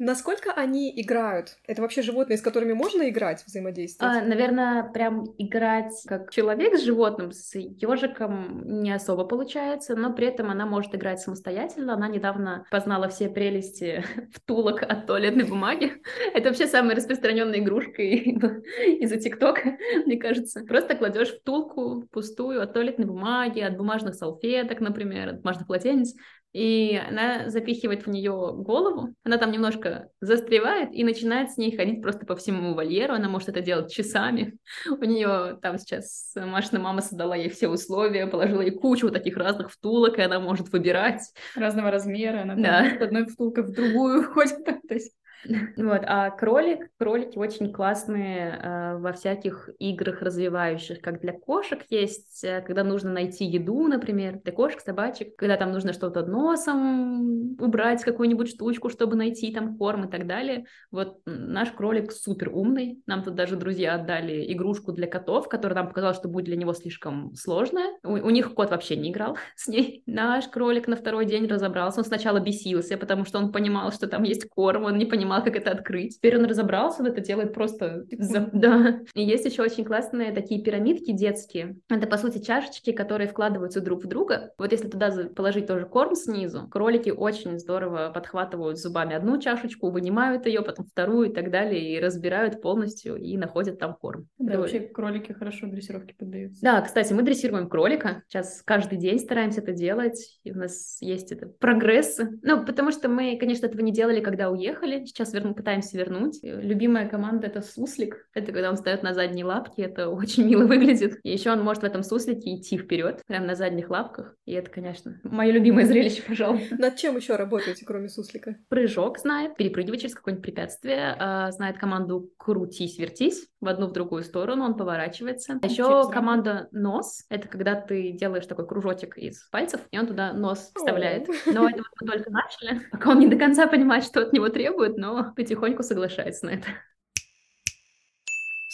Насколько 0.00 0.52
они 0.52 0.92
играют? 1.00 1.58
Это 1.66 1.80
вообще 1.80 2.02
животные, 2.02 2.36
с 2.36 2.42
которыми 2.42 2.72
можно 2.72 3.08
играть, 3.08 3.44
взаимодействовать? 3.46 4.16
А, 4.16 4.22
наверное, 4.22 4.82
прям 4.82 5.26
играть 5.38 5.94
как 6.06 6.32
человек 6.32 6.76
с 6.76 6.82
животным, 6.82 7.30
с 7.30 7.54
ежиком 7.54 8.62
не 8.82 8.90
особо 8.90 9.24
получается, 9.24 9.94
но 9.94 10.12
при 10.12 10.26
этом 10.26 10.50
она 10.50 10.66
может 10.66 10.92
играть 10.94 11.20
самостоятельно. 11.20 11.94
Она 11.94 12.08
недавно 12.08 12.66
познала 12.72 13.08
все 13.08 13.28
прелести 13.28 14.04
втулок 14.32 14.82
от 14.82 15.06
туалетной 15.06 15.44
бумаги. 15.44 15.92
Это 16.34 16.48
вообще 16.48 16.66
самая 16.66 16.96
распространенная 16.96 17.60
игрушка 17.60 18.02
из-за 18.02 19.18
ТикТока, 19.18 19.76
мне 20.04 20.16
кажется. 20.16 20.64
Просто 20.64 20.96
кладешь 20.96 21.32
втулку 21.32 22.08
пустую 22.10 22.60
от 22.60 22.72
туалетной 22.72 23.06
бумаги, 23.06 23.60
от 23.60 23.76
бумажных 23.76 24.16
салфеток, 24.16 24.80
например, 24.80 25.28
от 25.28 25.36
бумажных 25.42 25.68
полотенец, 25.68 26.14
и 26.54 26.96
она 27.08 27.50
запихивает 27.50 28.06
в 28.06 28.10
нее 28.10 28.52
голову, 28.54 29.12
она 29.24 29.38
там 29.38 29.50
немножко 29.50 30.08
застревает 30.20 30.90
и 30.92 31.02
начинает 31.02 31.50
с 31.50 31.56
ней 31.56 31.76
ходить 31.76 32.00
просто 32.00 32.24
по 32.24 32.36
всему 32.36 32.74
вольеру, 32.74 33.14
она 33.14 33.28
может 33.28 33.48
это 33.48 33.60
делать 33.60 33.92
часами. 33.92 34.56
У 34.88 35.04
нее 35.04 35.58
там 35.60 35.78
сейчас 35.78 36.32
Машина 36.36 36.78
мама 36.80 37.00
создала 37.00 37.34
ей 37.34 37.50
все 37.50 37.68
условия, 37.68 38.28
положила 38.28 38.60
ей 38.60 38.70
кучу 38.70 39.06
вот 39.06 39.14
таких 39.14 39.36
разных 39.36 39.72
втулок, 39.72 40.18
и 40.18 40.22
она 40.22 40.38
может 40.38 40.68
выбирать. 40.68 41.22
Разного 41.56 41.90
размера, 41.90 42.42
она 42.42 42.54
да. 42.54 42.94
от 42.94 43.02
одной 43.02 43.26
втулкой 43.26 43.64
в 43.64 43.72
другую 43.72 44.22
ходит. 44.32 44.64
То 44.64 44.94
есть 44.94 45.12
Вот, 45.76 46.02
а 46.06 46.30
кролик, 46.30 46.88
кролики 46.98 47.38
очень 47.38 47.72
классные 47.72 48.58
э, 48.62 48.98
во 48.98 49.12
всяких 49.12 49.70
играх 49.78 50.22
развивающих, 50.22 51.00
как 51.00 51.20
для 51.20 51.32
кошек 51.32 51.80
есть, 51.90 52.44
э, 52.44 52.62
когда 52.62 52.84
нужно 52.84 53.12
найти 53.12 53.44
еду, 53.44 53.86
например, 53.86 54.40
для 54.42 54.52
кошек, 54.52 54.80
собачек, 54.80 55.36
когда 55.36 55.56
там 55.56 55.72
нужно 55.72 55.92
что-то 55.92 56.24
носом 56.24 57.60
убрать, 57.60 58.02
какую-нибудь 58.02 58.50
штучку, 58.50 58.88
чтобы 58.88 59.16
найти 59.16 59.52
там 59.52 59.76
корм 59.76 60.04
и 60.04 60.10
так 60.10 60.26
далее. 60.26 60.66
Вот 60.90 61.20
наш 61.26 61.70
кролик 61.72 62.12
супер 62.12 62.50
умный, 62.52 63.02
нам 63.06 63.22
тут 63.22 63.34
даже 63.34 63.56
друзья 63.56 63.94
отдали 63.94 64.52
игрушку 64.52 64.92
для 64.92 65.06
котов, 65.06 65.48
которая 65.48 65.76
нам 65.76 65.88
показала, 65.88 66.14
что 66.14 66.28
будет 66.28 66.46
для 66.46 66.56
него 66.56 66.72
слишком 66.72 67.34
сложная. 67.34 67.92
У, 68.02 68.12
у 68.12 68.30
них 68.30 68.54
кот 68.54 68.70
вообще 68.70 68.96
не 68.96 69.10
играл 69.10 69.36
с 69.56 69.68
ней. 69.68 70.02
Наш 70.06 70.48
кролик 70.48 70.88
на 70.88 70.96
второй 70.96 71.26
день 71.26 71.46
разобрался, 71.46 72.00
он 72.00 72.04
сначала 72.04 72.40
бесился, 72.40 72.96
потому 72.96 73.24
что 73.24 73.38
он 73.38 73.52
понимал, 73.52 73.92
что 73.92 74.06
там 74.06 74.22
есть 74.22 74.48
корм, 74.48 74.84
он 74.84 74.98
не 74.98 75.06
понимал, 75.06 75.33
понимал, 75.34 75.44
как 75.44 75.56
это 75.56 75.70
открыть. 75.70 76.16
Теперь 76.16 76.36
он 76.38 76.44
разобрался, 76.44 77.02
он 77.02 77.08
это 77.08 77.20
делает 77.20 77.52
просто... 77.52 78.04
Да. 78.52 79.00
И 79.14 79.22
есть 79.22 79.44
еще 79.44 79.62
очень 79.62 79.84
классные 79.84 80.32
такие 80.32 80.62
пирамидки 80.62 81.12
детские. 81.12 81.76
Это, 81.88 82.06
по 82.06 82.16
сути, 82.16 82.38
чашечки, 82.38 82.92
которые 82.92 83.28
вкладываются 83.28 83.80
друг 83.80 84.04
в 84.04 84.06
друга. 84.06 84.52
Вот 84.58 84.72
если 84.72 84.88
туда 84.88 85.10
положить 85.34 85.66
тоже 85.66 85.86
корм 85.86 86.14
снизу, 86.14 86.68
кролики 86.68 87.10
очень 87.10 87.58
здорово 87.58 88.10
подхватывают 88.14 88.78
зубами 88.78 89.14
одну 89.14 89.38
чашечку, 89.38 89.90
вынимают 89.90 90.46
ее, 90.46 90.62
потом 90.62 90.86
вторую 90.86 91.30
и 91.30 91.34
так 91.34 91.50
далее, 91.50 91.94
и 91.94 92.00
разбирают 92.00 92.60
полностью, 92.60 93.16
и 93.16 93.36
находят 93.36 93.78
там 93.78 93.94
корм. 93.94 94.28
Да, 94.38 94.52
это 94.52 94.60
вообще 94.60 94.80
кролики 94.80 95.32
хорошо 95.32 95.66
дрессировке 95.66 96.14
поддаются. 96.14 96.62
Да, 96.62 96.80
кстати, 96.80 97.12
мы 97.12 97.22
дрессируем 97.22 97.68
кролика. 97.68 98.22
Сейчас 98.28 98.62
каждый 98.64 98.98
день 98.98 99.18
стараемся 99.18 99.60
это 99.60 99.72
делать. 99.72 100.40
И 100.44 100.52
у 100.52 100.56
нас 100.56 100.98
есть 101.00 101.32
это 101.32 101.46
прогрессы. 101.46 102.38
Ну, 102.42 102.64
потому 102.64 102.90
что 102.90 103.08
мы, 103.08 103.36
конечно, 103.38 103.66
этого 103.66 103.80
не 103.80 103.92
делали, 103.92 104.20
когда 104.20 104.50
уехали. 104.50 105.04
Сейчас 105.04 105.23
сейчас 105.24 105.34
верну, 105.34 105.54
пытаемся 105.54 105.96
вернуть. 105.96 106.38
Любимая 106.42 107.08
команда— 107.08 107.46
это 107.48 107.62
суслик. 107.62 108.28
Это 108.34 108.52
когда 108.52 108.70
он 108.70 108.76
встает 108.76 109.02
на 109.02 109.14
задние 109.14 109.44
лапки, 109.44 109.80
это 109.80 110.08
очень 110.10 110.44
мило 110.44 110.64
выглядит. 110.66 111.18
И 111.22 111.32
еще 111.32 111.50
он 111.52 111.62
может 111.62 111.82
в 111.82 111.86
этом 111.86 112.02
суслике 112.02 112.54
идти 112.54 112.78
вперед, 112.78 113.22
прямо 113.26 113.46
на 113.46 113.54
задних 113.54 113.90
лапках. 113.90 114.34
И 114.44 114.52
это, 114.52 114.70
конечно, 114.70 115.20
мое 115.24 115.52
любимое 115.52 115.86
зрелище, 115.86 116.22
пожалуй. 116.26 116.68
Над 116.70 116.96
чем 116.96 117.16
еще 117.16 117.36
работаете, 117.36 117.84
кроме 117.84 118.08
суслика? 118.08 118.56
Прыжок 118.68 119.18
знает, 119.18 119.56
перепрыгивать 119.56 120.02
через 120.02 120.14
какое-нибудь 120.14 120.44
препятствие, 120.44 121.16
а, 121.18 121.50
знает 121.52 121.78
команду 121.78 122.30
крутись, 122.36 122.98
вертись 122.98 123.48
в 123.60 123.68
одну 123.68 123.86
в 123.86 123.92
другую 123.92 124.22
сторону, 124.22 124.64
он 124.64 124.76
поворачивается. 124.76 125.58
А 125.62 125.66
еще 125.66 126.10
команда 126.10 126.68
нос, 126.70 127.24
это 127.30 127.48
когда 127.48 127.74
ты 127.74 128.12
делаешь 128.12 128.46
такой 128.46 128.66
кружочек 128.66 129.16
из 129.16 129.48
пальцев, 129.50 129.80
и 129.90 129.98
он 129.98 130.06
туда 130.06 130.32
нос 130.32 130.70
вставляет. 130.74 131.28
Но 131.46 131.68
это 131.68 131.78
вот 131.78 131.86
мы 132.00 132.06
только 132.06 132.30
начали, 132.30 132.80
пока 132.90 133.10
он 133.10 133.20
не 133.20 133.28
до 133.28 133.36
конца 133.36 133.66
понимает, 133.66 134.04
что 134.04 134.20
от 134.20 134.32
него 134.32 134.48
требует, 134.48 134.96
но 134.96 135.13
потихоньку 135.36 135.82
соглашается 135.82 136.46
на 136.46 136.50
это. 136.50 136.68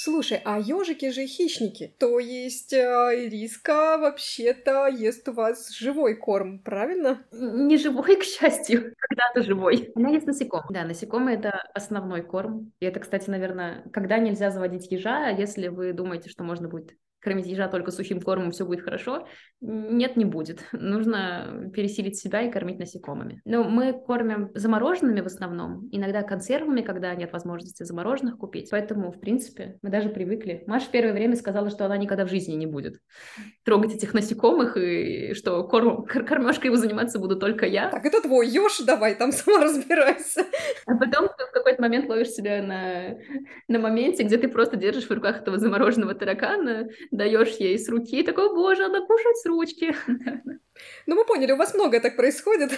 Слушай, 0.03 0.41
а 0.47 0.59
ежики 0.59 1.11
же 1.11 1.27
хищники. 1.27 1.95
То 1.99 2.19
есть 2.19 2.73
э, 2.73 3.29
риска 3.29 3.99
вообще-то 3.99 4.87
ест 4.87 5.29
у 5.29 5.33
вас 5.33 5.71
живой 5.77 6.17
корм, 6.17 6.59
правильно? 6.61 7.23
Не 7.33 7.77
живой, 7.77 8.17
к 8.21 8.23
счастью, 8.23 8.95
когда-то 8.97 9.43
живой. 9.43 9.93
Она 9.95 10.09
ест 10.09 10.27
насекомых. 10.27 10.73
Да, 10.73 10.85
насекомые— 10.85 11.37
это 11.39 11.51
основной 11.75 12.23
корм. 12.23 12.73
И 12.81 12.87
это, 12.87 12.99
кстати, 12.99 13.29
наверное, 13.29 13.85
когда 13.93 14.17
нельзя 14.17 14.51
заводить 14.51 14.91
ежа, 14.91 15.29
если 15.29 15.69
вы 15.69 15.93
думаете, 15.93 16.31
что 16.31 16.45
можно 16.45 16.67
будет 16.67 16.97
кормить 17.21 17.47
ежа 17.47 17.69
только 17.69 17.91
сухим 17.91 18.21
кормом, 18.21 18.51
все 18.51 18.65
будет 18.65 18.83
хорошо. 18.83 19.27
Нет, 19.61 20.17
не 20.17 20.25
будет. 20.25 20.65
Нужно 20.73 21.71
пересилить 21.75 22.19
себя 22.19 22.43
и 22.43 22.51
кормить 22.51 22.79
насекомыми. 22.79 23.41
Но 23.45 23.65
мы 23.65 23.93
кормим 23.93 24.51
замороженными 24.55 25.21
в 25.21 25.27
основном, 25.27 25.89
иногда 25.93 26.23
консервами, 26.23 26.81
когда 26.81 27.15
нет 27.15 27.33
возможности 27.33 27.83
замороженных 27.83 28.39
купить. 28.39 28.69
Поэтому, 28.71 29.13
в 29.13 29.21
принципе, 29.21 29.79
мы 29.83 29.91
даже 29.91 30.09
привыкли. 30.09 30.65
Маша 30.67 30.87
в 30.87 30.91
первое 30.91 31.13
время 31.13 31.37
сказала, 31.37 31.71
что 31.71 31.85
она 31.87 31.97
никогда 31.97 32.25
в 32.25 32.31
жизни 32.31 32.55
не 32.55 32.67
будет 32.67 33.01
трогать 33.65 33.95
этих 33.95 34.15
насекомых, 34.15 34.77
и 34.77 35.35
что 35.35 35.65
корм, 35.65 36.05
кормежкой 36.05 36.67
его 36.67 36.77
заниматься 36.77 37.19
буду 37.19 37.39
только 37.39 37.67
я. 37.67 37.91
Так, 37.91 38.05
это 38.05 38.23
твой 38.23 38.49
еж, 38.49 38.79
давай 38.87 39.15
там 39.15 39.33
сама 39.33 39.65
разбирайся. 39.65 40.45
А 40.87 40.97
потом 40.97 41.29
в 41.29 41.53
какой-то 41.53 41.83
момент 41.83 42.09
ловишь 42.09 42.31
себя 42.31 42.63
на, 42.63 43.19
на 43.69 43.79
моменте, 43.79 44.23
где 44.23 44.39
ты 44.39 44.49
просто 44.49 44.77
держишь 44.77 45.09
в 45.09 45.13
руках 45.13 45.43
этого 45.43 45.59
замороженного 45.59 46.15
таракана, 46.15 46.89
даешь 47.11 47.57
ей 47.57 47.79
с 47.79 47.89
руки, 47.89 48.21
и 48.21 48.23
такой, 48.23 48.55
боже, 48.55 48.85
она 48.85 49.05
кушает 49.05 49.37
с 49.37 49.47
ручки. 49.47 49.95
Ну, 51.07 51.15
мы 51.15 51.27
поняли, 51.27 51.53
у 51.53 51.57
вас 51.57 51.75
многое 51.75 52.01
так 52.01 52.17
происходит. 52.17 52.71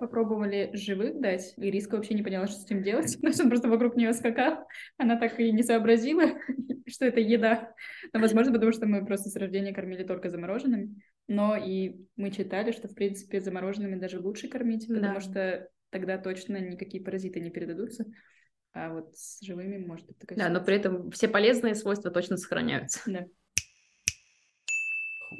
Попробовали 0.00 0.70
живых 0.74 1.20
дать, 1.20 1.54
и 1.56 1.70
Риска 1.70 1.96
вообще 1.96 2.14
не 2.14 2.22
поняла, 2.22 2.46
что 2.46 2.60
с 2.60 2.64
этим 2.64 2.82
делать. 2.82 3.16
Есть 3.22 3.40
он 3.40 3.48
просто 3.48 3.68
вокруг 3.68 3.96
нее 3.96 4.12
скакал. 4.12 4.66
Она 4.96 5.16
так 5.16 5.38
и 5.40 5.52
не 5.52 5.62
сообразила, 5.62 6.24
что 6.88 7.06
это 7.06 7.20
еда. 7.20 7.74
Но, 8.12 8.20
возможно, 8.20 8.52
потому 8.52 8.72
что 8.72 8.86
мы 8.86 9.04
просто 9.04 9.28
с 9.28 9.36
рождения 9.36 9.74
кормили 9.74 10.04
только 10.04 10.30
замороженными. 10.30 11.02
Но 11.28 11.56
и 11.56 11.96
мы 12.16 12.30
читали, 12.30 12.72
что, 12.72 12.88
в 12.88 12.94
принципе, 12.94 13.40
замороженными 13.40 13.98
даже 13.98 14.20
лучше 14.20 14.48
кормить, 14.48 14.86
потому 14.88 15.14
да. 15.14 15.20
что 15.20 15.68
тогда 15.90 16.18
точно 16.18 16.58
никакие 16.58 17.02
паразиты 17.02 17.40
не 17.40 17.50
передадутся. 17.50 18.06
А 18.74 18.92
вот 18.92 19.14
с 19.14 19.40
живыми 19.42 19.78
может 19.84 20.06
быть 20.06 20.18
такая 20.18 20.38
Да, 20.38 20.44
ситуация. 20.44 20.60
но 20.60 20.64
при 20.66 20.76
этом 20.76 21.10
все 21.10 21.28
полезные 21.28 21.74
свойства 21.74 22.10
точно 22.10 22.36
сохраняются. 22.36 23.00
Да 23.06 23.26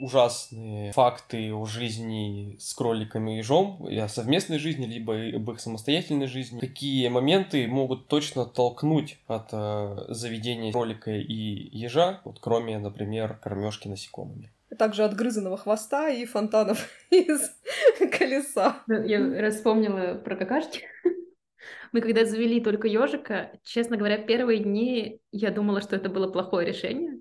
ужасные 0.01 0.93
факты 0.93 1.53
о 1.53 1.64
жизни 1.64 2.57
с 2.59 2.74
кроликами 2.74 3.35
и 3.35 3.39
ежом, 3.39 3.87
и 3.89 3.97
о 3.99 4.09
совместной 4.09 4.59
жизни, 4.59 4.87
либо 4.87 5.14
об 5.37 5.51
их 5.51 5.61
самостоятельной 5.61 6.26
жизни. 6.26 6.61
Такие 6.61 7.09
моменты 7.11 7.66
могут 7.66 8.09
точно 8.09 8.47
толкнуть 8.47 9.18
от 9.26 9.49
э, 9.53 9.97
заведения 10.09 10.72
кролика 10.72 11.11
и 11.11 11.33
ежа, 11.76 12.20
вот 12.24 12.39
кроме, 12.41 12.78
например, 12.78 13.39
кормежки 13.43 13.89
насекомыми 13.89 14.51
также 14.78 15.05
отгрызанного 15.05 15.59
хвоста 15.59 16.09
и 16.09 16.24
фонтанов 16.24 16.89
из 17.11 17.55
колеса. 18.18 18.83
Я 18.89 19.51
вспомнила 19.51 20.14
про 20.14 20.35
какашки. 20.35 20.87
Мы 21.93 22.01
когда 22.01 22.24
завели 22.24 22.61
только 22.61 22.88
ежика, 22.88 23.59
честно 23.62 23.97
говоря, 23.97 24.18
первые 24.18 24.61
дни 24.61 25.20
я 25.30 25.51
думала, 25.51 25.80
что 25.82 25.97
это 25.97 26.09
было 26.09 26.30
плохое 26.30 26.66
решение, 26.66 27.20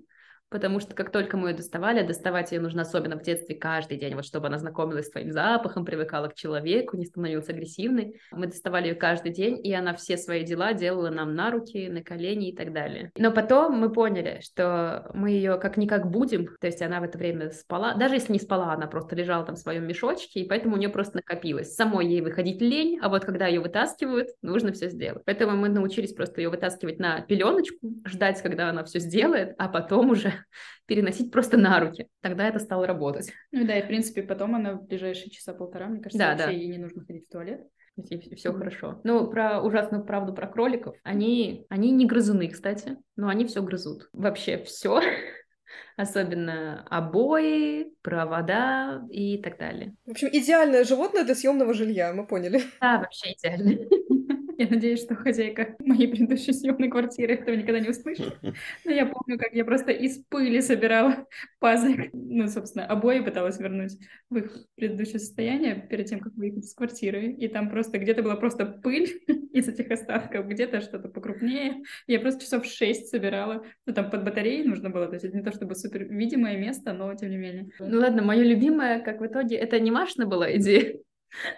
потому 0.52 0.78
что 0.80 0.94
как 0.94 1.10
только 1.10 1.36
мы 1.36 1.50
ее 1.50 1.56
доставали, 1.56 2.06
доставать 2.06 2.52
ее 2.52 2.60
нужно 2.60 2.82
особенно 2.82 3.18
в 3.18 3.22
детстве 3.22 3.56
каждый 3.56 3.98
день, 3.98 4.14
вот 4.14 4.24
чтобы 4.24 4.46
она 4.46 4.58
знакомилась 4.58 5.06
с 5.06 5.10
твоим 5.10 5.32
запахом, 5.32 5.84
привыкала 5.84 6.28
к 6.28 6.34
человеку, 6.34 6.96
не 6.96 7.06
становилась 7.06 7.48
агрессивной. 7.48 8.20
Мы 8.30 8.46
доставали 8.46 8.88
ее 8.88 8.94
каждый 8.94 9.32
день, 9.32 9.58
и 9.64 9.72
она 9.72 9.94
все 9.94 10.16
свои 10.16 10.44
дела 10.44 10.74
делала 10.74 11.10
нам 11.10 11.34
на 11.34 11.50
руки, 11.50 11.88
на 11.88 12.02
колени 12.02 12.50
и 12.50 12.56
так 12.56 12.72
далее. 12.72 13.10
Но 13.16 13.32
потом 13.32 13.78
мы 13.78 13.90
поняли, 13.90 14.40
что 14.42 15.10
мы 15.14 15.30
ее 15.30 15.58
как-никак 15.58 16.10
будем, 16.10 16.46
то 16.60 16.66
есть 16.66 16.82
она 16.82 17.00
в 17.00 17.04
это 17.04 17.18
время 17.18 17.50
спала, 17.50 17.94
даже 17.94 18.14
если 18.14 18.32
не 18.32 18.38
спала, 18.38 18.72
она 18.72 18.86
просто 18.86 19.16
лежала 19.16 19.44
там 19.44 19.56
в 19.56 19.58
своем 19.58 19.86
мешочке, 19.86 20.40
и 20.40 20.48
поэтому 20.48 20.74
у 20.74 20.78
нее 20.78 20.90
просто 20.90 21.16
накопилось. 21.16 21.74
Самой 21.74 22.06
ей 22.06 22.20
выходить 22.20 22.60
лень, 22.60 22.98
а 23.02 23.08
вот 23.08 23.24
когда 23.24 23.46
ее 23.46 23.60
вытаскивают, 23.60 24.28
нужно 24.42 24.72
все 24.72 24.90
сделать. 24.90 25.22
Поэтому 25.24 25.56
мы 25.56 25.68
научились 25.68 26.12
просто 26.12 26.40
ее 26.40 26.50
вытаскивать 26.50 26.98
на 26.98 27.20
пеленочку, 27.22 27.78
ждать, 28.04 28.42
когда 28.42 28.68
она 28.68 28.84
все 28.84 28.98
сделает, 28.98 29.54
а 29.58 29.68
потом 29.68 30.10
уже 30.10 30.32
переносить 30.86 31.30
просто 31.30 31.56
на 31.56 31.80
руки. 31.80 32.08
Тогда 32.20 32.48
это 32.48 32.58
стало 32.58 32.86
работать. 32.86 33.32
Ну 33.50 33.66
да, 33.66 33.78
и 33.78 33.82
в 33.82 33.86
принципе 33.86 34.22
потом 34.22 34.54
она 34.54 34.74
в 34.74 34.86
ближайшие 34.86 35.30
часа 35.30 35.54
полтора, 35.54 35.86
мне 35.86 36.00
кажется, 36.00 36.18
да, 36.18 36.30
вообще 36.30 36.46
да. 36.46 36.52
ей 36.52 36.68
не 36.68 36.78
нужно 36.78 37.04
ходить 37.04 37.26
в 37.26 37.32
туалет. 37.32 37.62
И 38.08 38.34
все 38.36 38.54
хорошо. 38.54 39.00
Ну, 39.04 39.28
про 39.28 39.60
ужасную 39.60 40.04
правду 40.04 40.32
про 40.32 40.46
кроликов. 40.46 40.96
Они, 41.02 41.66
они 41.68 41.90
не 41.90 42.06
грызуны, 42.06 42.48
кстати, 42.48 42.96
но 43.16 43.28
они 43.28 43.44
все 43.44 43.62
грызут. 43.62 44.08
Вообще 44.14 44.62
все. 44.64 45.02
Особенно 45.96 46.86
обои, 46.88 47.92
провода 48.00 49.02
и 49.10 49.38
так 49.42 49.58
далее. 49.58 49.94
В 50.06 50.12
общем, 50.12 50.28
идеальное 50.32 50.84
животное 50.84 51.24
для 51.24 51.34
съемного 51.34 51.74
жилья, 51.74 52.12
мы 52.14 52.26
поняли. 52.26 52.62
Да, 52.80 52.98
вообще 52.98 53.32
идеальное. 53.32 53.78
Я 54.58 54.68
надеюсь, 54.68 55.02
что 55.02 55.14
хозяйка 55.14 55.76
моей 55.80 56.08
предыдущей 56.08 56.52
съемной 56.52 56.88
квартиры 56.88 57.34
этого 57.34 57.54
никогда 57.54 57.80
не 57.80 57.88
услышит. 57.88 58.36
Но 58.84 58.90
я 58.90 59.06
помню, 59.06 59.38
как 59.38 59.52
я 59.52 59.64
просто 59.64 59.92
из 59.92 60.18
пыли 60.24 60.60
собирала 60.60 61.26
пазлик. 61.58 62.10
Ну, 62.12 62.48
собственно, 62.48 62.86
обои 62.86 63.20
пыталась 63.20 63.58
вернуть 63.58 63.98
в 64.30 64.36
их 64.36 64.66
предыдущее 64.76 65.18
состояние 65.18 65.86
перед 65.88 66.06
тем, 66.06 66.20
как 66.20 66.34
выехать 66.34 66.64
из 66.64 66.74
квартиры. 66.74 67.32
И 67.32 67.48
там 67.48 67.70
просто 67.70 67.98
где-то 67.98 68.22
была 68.22 68.36
просто 68.36 68.66
пыль 68.66 69.22
из 69.52 69.68
этих 69.68 69.90
остатков, 69.90 70.46
где-то 70.46 70.80
что-то 70.80 71.08
покрупнее. 71.08 71.82
Я 72.06 72.20
просто 72.20 72.42
часов 72.42 72.66
шесть 72.66 73.08
собирала. 73.08 73.64
Ну, 73.86 73.94
там 73.94 74.10
под 74.10 74.24
батареей 74.24 74.64
нужно 74.64 74.90
было. 74.90 75.06
То 75.06 75.14
есть 75.14 75.24
это 75.24 75.36
не 75.36 75.42
то 75.42 75.52
чтобы 75.52 75.74
супер 75.74 76.04
видимое 76.04 76.56
место, 76.56 76.92
но 76.92 77.14
тем 77.14 77.30
не 77.30 77.36
менее. 77.36 77.68
Ну 77.78 77.98
ладно, 77.98 78.22
мое 78.22 78.42
любимое, 78.42 79.00
как 79.00 79.20
в 79.20 79.26
итоге, 79.26 79.56
это 79.56 79.78
не 79.80 79.90
Машина 79.90 80.26
была 80.26 80.56
идея, 80.56 80.96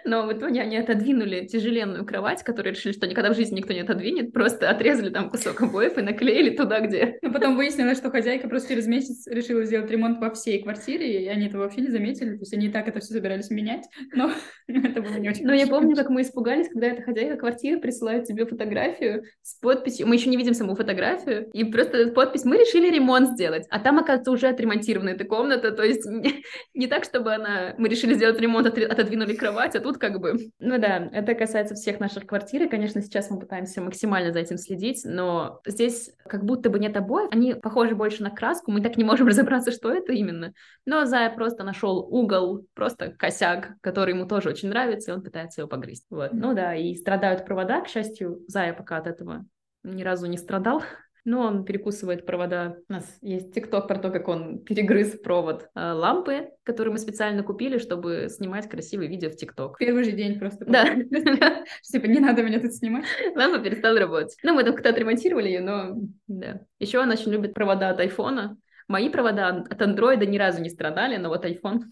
но 0.03 0.25
в 0.25 0.33
итоге 0.33 0.61
они 0.61 0.77
отодвинули 0.77 1.45
тяжеленную 1.45 2.05
кровать, 2.05 2.43
которую 2.43 2.73
решили, 2.73 2.93
что 2.93 3.07
никогда 3.07 3.31
в 3.31 3.35
жизни 3.35 3.57
никто 3.57 3.73
не 3.73 3.81
отодвинет, 3.81 4.33
просто 4.33 4.69
отрезали 4.69 5.09
там 5.09 5.29
кусок 5.29 5.61
обоев 5.61 5.97
и 5.97 6.01
наклеили 6.01 6.55
туда, 6.55 6.79
где... 6.79 7.17
Но 7.21 7.31
потом 7.31 7.55
выяснилось, 7.55 7.97
что 7.97 8.09
хозяйка 8.09 8.47
просто 8.47 8.69
через 8.69 8.87
месяц 8.87 9.27
решила 9.27 9.63
сделать 9.65 9.89
ремонт 9.89 10.19
во 10.19 10.31
всей 10.31 10.61
квартире, 10.61 11.23
и 11.23 11.27
они 11.27 11.47
это 11.47 11.57
вообще 11.57 11.81
не 11.81 11.89
заметили, 11.89 12.31
то 12.31 12.41
есть 12.41 12.53
они 12.53 12.67
и 12.67 12.71
так 12.71 12.87
это 12.87 12.99
все 12.99 13.13
собирались 13.13 13.49
менять, 13.49 13.85
но 14.13 14.31
это 14.67 15.01
было 15.01 15.15
не 15.15 15.29
очень 15.29 15.45
Но 15.45 15.53
я 15.53 15.67
помню, 15.67 15.95
как 15.95 16.09
мы 16.09 16.21
испугались, 16.21 16.69
когда 16.69 16.87
эта 16.87 17.01
хозяйка 17.01 17.37
квартиры 17.37 17.79
присылает 17.79 18.25
тебе 18.25 18.45
фотографию 18.45 19.23
с 19.41 19.59
подписью, 19.59 20.07
мы 20.07 20.15
еще 20.15 20.29
не 20.29 20.37
видим 20.37 20.53
саму 20.53 20.75
фотографию, 20.75 21.49
и 21.53 21.63
просто 21.65 22.07
подпись 22.11 22.45
«Мы 22.45 22.57
решили 22.57 22.89
ремонт 22.93 23.29
сделать», 23.29 23.65
а 23.69 23.79
там, 23.79 23.99
оказывается, 23.99 24.31
уже 24.31 24.47
отремонтирована 24.47 25.09
эта 25.09 25.25
комната, 25.25 25.71
то 25.71 25.83
есть 25.83 26.05
не 26.73 26.87
так, 26.87 27.03
чтобы 27.03 27.33
она... 27.33 27.75
Мы 27.77 27.89
решили 27.89 28.13
сделать 28.13 28.39
ремонт, 28.39 28.67
отодвинули 28.67 29.33
кровать, 29.33 29.64
кровать, 29.65 29.75
а 29.75 29.79
тут 29.79 29.97
как 29.97 30.19
бы... 30.19 30.51
Ну 30.59 30.77
да, 30.79 31.09
это 31.11 31.33
касается 31.33 31.75
всех 31.75 31.99
наших 31.99 32.25
квартир, 32.25 32.63
и, 32.63 32.69
конечно, 32.69 33.01
сейчас 33.01 33.29
мы 33.29 33.39
пытаемся 33.39 33.81
максимально 33.81 34.31
за 34.31 34.39
этим 34.39 34.57
следить, 34.57 35.01
но 35.05 35.61
здесь 35.65 36.11
как 36.27 36.43
будто 36.43 36.69
бы 36.69 36.79
нет 36.79 36.95
обоев, 36.97 37.31
они 37.31 37.53
похожи 37.53 37.95
больше 37.95 38.23
на 38.23 38.31
краску, 38.31 38.71
мы 38.71 38.81
так 38.81 38.97
не 38.97 39.03
можем 39.03 39.27
разобраться, 39.27 39.71
что 39.71 39.91
это 39.91 40.13
именно. 40.13 40.53
Но 40.85 41.05
Зая 41.05 41.33
просто 41.33 41.63
нашел 41.63 41.99
угол, 41.99 42.65
просто 42.73 43.11
косяк, 43.11 43.73
который 43.81 44.13
ему 44.13 44.27
тоже 44.27 44.49
очень 44.49 44.69
нравится, 44.69 45.11
и 45.11 45.13
он 45.13 45.23
пытается 45.23 45.61
его 45.61 45.69
погрызть. 45.69 46.05
Вот. 46.09 46.33
Ну 46.33 46.53
да, 46.53 46.75
и 46.75 46.95
страдают 46.95 47.45
провода, 47.45 47.81
к 47.81 47.87
счастью, 47.87 48.41
Зая 48.47 48.73
пока 48.73 48.97
от 48.97 49.07
этого 49.07 49.45
ни 49.83 50.03
разу 50.03 50.25
не 50.25 50.37
страдал, 50.37 50.81
но 51.25 51.41
он 51.41 51.65
перекусывает 51.65 52.25
провода. 52.25 52.77
У 52.87 52.93
нас 52.93 53.17
есть 53.21 53.53
тикток 53.53 53.87
про 53.87 53.97
то, 53.97 54.11
как 54.11 54.27
он 54.27 54.59
перегрыз 54.59 55.19
провод 55.19 55.67
э, 55.75 55.91
лампы, 55.91 56.49
которую 56.63 56.93
мы 56.93 56.99
специально 56.99 57.41
купили, 57.41 57.79
чтобы 57.79 58.27
снимать 58.29 58.69
красивые 58.69 59.09
видео 59.09 59.31
в 59.31 59.35
тикток. 59.35 59.77
Первый 59.79 60.03
же 60.03 60.11
день 60.11 60.39
просто. 60.39 60.65
Да. 60.65 60.85
Типа, 61.81 62.05
не 62.05 62.19
надо 62.19 62.43
меня 62.43 62.59
тут 62.59 62.73
снимать. 62.73 63.05
Лампа 63.35 63.59
перестала 63.59 63.99
работать. 63.99 64.37
Ну, 64.43 64.53
мы 64.53 64.63
там 64.63 64.73
как-то 64.73 64.89
отремонтировали 64.89 65.47
ее, 65.47 65.61
но 65.61 65.97
да. 66.27 66.61
Еще 66.79 66.99
он 66.99 67.09
очень 67.09 67.31
любит 67.31 67.55
провода 67.55 67.89
от 67.89 67.99
айфона. 67.99 68.57
Мои 68.87 69.09
провода 69.09 69.65
от 69.67 69.81
андроида 69.81 70.27
ни 70.27 70.37
разу 70.37 70.61
не 70.61 70.69
страдали, 70.69 71.17
но 71.17 71.29
вот 71.29 71.43
iPhone 71.43 71.85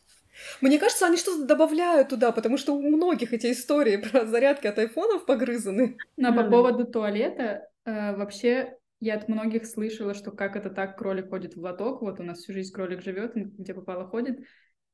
мне 0.61 0.79
кажется, 0.79 1.05
они 1.05 1.17
что-то 1.17 1.45
добавляют 1.45 2.09
туда, 2.09 2.31
потому 2.31 2.57
что 2.57 2.73
у 2.73 2.81
многих 2.81 3.33
эти 3.33 3.51
истории 3.51 3.97
про 3.97 4.25
зарядки 4.25 4.67
от 4.67 4.79
айфонов 4.79 5.25
погрызаны. 5.25 5.97
Но 6.17 6.29
mm-hmm. 6.29 6.43
по 6.43 6.49
поводу 6.49 6.85
туалета, 6.85 7.67
э, 7.85 8.15
вообще 8.15 8.77
я 9.03 9.15
от 9.15 9.27
многих 9.27 9.65
слышала, 9.65 10.13
что 10.13 10.31
как 10.31 10.55
это 10.55 10.69
так 10.69 10.97
кролик 10.97 11.29
ходит 11.29 11.55
в 11.55 11.59
лоток, 11.59 12.01
вот 12.01 12.21
у 12.21 12.23
нас 12.23 12.39
всю 12.39 12.53
жизнь 12.53 12.73
кролик 12.73 13.01
живет, 13.01 13.33
где 13.35 13.73
попало 13.73 14.07
ходит. 14.07 14.39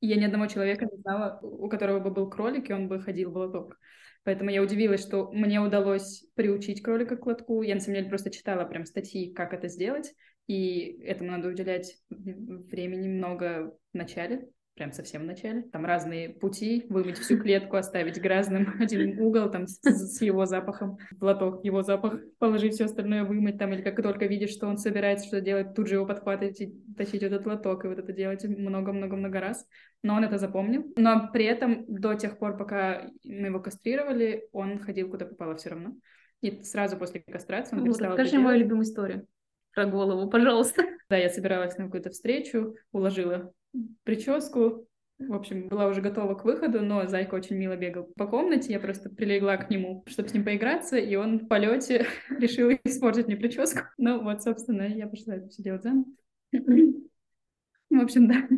И 0.00 0.08
я 0.08 0.16
ни 0.16 0.24
одного 0.24 0.46
человека 0.46 0.84
не 0.86 1.00
знала, 1.00 1.38
у 1.42 1.68
которого 1.68 2.00
бы 2.00 2.10
был 2.10 2.28
кролик, 2.28 2.68
и 2.68 2.72
он 2.72 2.88
бы 2.88 3.00
ходил 3.00 3.30
в 3.30 3.36
лоток. 3.36 3.78
Поэтому 4.24 4.50
я 4.50 4.62
удивилась, 4.62 5.02
что 5.02 5.30
мне 5.30 5.60
удалось 5.60 6.24
приучить 6.34 6.82
кролика 6.82 7.16
к 7.16 7.24
лотку. 7.24 7.62
Я, 7.62 7.76
на 7.76 7.80
самом 7.80 7.98
деле, 7.98 8.08
просто 8.08 8.30
читала 8.30 8.64
прям 8.64 8.84
статьи, 8.84 9.32
как 9.32 9.54
это 9.54 9.68
сделать, 9.68 10.12
и 10.48 11.00
этому 11.04 11.30
надо 11.30 11.48
уделять 11.48 11.96
времени 12.08 13.06
много 13.06 13.76
в 13.92 13.96
начале, 13.96 14.48
прям 14.74 14.92
совсем 14.92 15.22
в 15.22 15.26
начале. 15.26 15.62
Там 15.72 15.84
разные 15.84 16.30
пути, 16.30 16.86
вымыть 16.88 17.18
всю 17.18 17.38
клетку, 17.38 17.76
оставить 17.76 18.18
грязным 18.18 18.76
один 18.80 19.20
угол 19.20 19.50
там 19.50 19.66
с, 19.66 19.78
с 19.82 20.22
его 20.22 20.46
запахом, 20.46 20.98
в 21.18 21.22
лоток 21.22 21.64
его 21.64 21.82
запах, 21.82 22.18
положить 22.38 22.74
все 22.74 22.86
остальное, 22.86 23.24
вымыть 23.24 23.58
там, 23.58 23.72
или 23.72 23.82
как 23.82 24.02
только 24.02 24.26
видишь, 24.26 24.50
что 24.50 24.66
он 24.66 24.78
собирается 24.78 25.26
что 25.26 25.40
делать, 25.40 25.74
тут 25.74 25.88
же 25.88 25.96
его 25.96 26.06
подхватывать 26.06 26.60
и 26.60 26.74
тащить 26.96 27.22
этот 27.22 27.46
лоток, 27.46 27.84
и 27.84 27.88
вот 27.88 27.98
это 27.98 28.12
делать 28.12 28.44
много-много-много 28.44 29.40
раз. 29.40 29.66
Но 30.02 30.14
он 30.14 30.24
это 30.24 30.38
запомнил. 30.38 30.84
Но 30.96 31.28
при 31.32 31.44
этом 31.44 31.84
до 31.86 32.14
тех 32.14 32.38
пор, 32.38 32.56
пока 32.56 33.10
мы 33.24 33.48
его 33.48 33.60
кастрировали, 33.60 34.48
он 34.52 34.78
ходил 34.78 35.10
куда 35.10 35.26
попало 35.26 35.56
все 35.56 35.70
равно. 35.70 35.94
И 36.40 36.62
сразу 36.62 36.96
после 36.96 37.20
кастрации 37.20 37.76
он 37.76 37.84
перестал 37.84 38.16
Расскажи 38.16 38.38
мою 38.38 38.60
любимую 38.60 38.84
историю. 38.84 39.26
про 39.74 39.84
голову, 39.84 40.30
пожалуйста. 40.30 40.84
Да, 41.10 41.16
я 41.16 41.28
собиралась 41.28 41.76
на 41.76 41.84
какую-то 41.84 42.10
встречу, 42.10 42.76
уложила 42.92 43.52
прическу, 44.04 44.86
в 45.18 45.34
общем, 45.34 45.68
была 45.68 45.86
уже 45.86 46.00
готова 46.00 46.34
к 46.34 46.44
выходу, 46.44 46.80
но 46.80 47.06
Зайка 47.06 47.34
очень 47.34 47.56
мило 47.56 47.76
бегал 47.76 48.04
по 48.16 48.26
комнате, 48.26 48.72
я 48.72 48.80
просто 48.80 49.10
прилегла 49.10 49.58
к 49.58 49.70
нему, 49.70 50.02
чтобы 50.06 50.28
с 50.28 50.34
ним 50.34 50.44
поиграться, 50.44 50.96
и 50.96 51.14
он 51.16 51.40
в 51.40 51.48
полете 51.48 52.06
решил 52.30 52.70
испортить 52.84 53.26
мне 53.26 53.36
прическу. 53.36 53.82
Ну 53.98 54.22
вот, 54.22 54.42
собственно, 54.42 54.82
я 54.82 55.06
пошла 55.06 55.36
это 55.36 55.48
все 55.48 55.62
делать 55.62 55.82
заново. 55.82 56.06
В 56.52 58.00
общем, 58.00 58.28
да. 58.28 58.48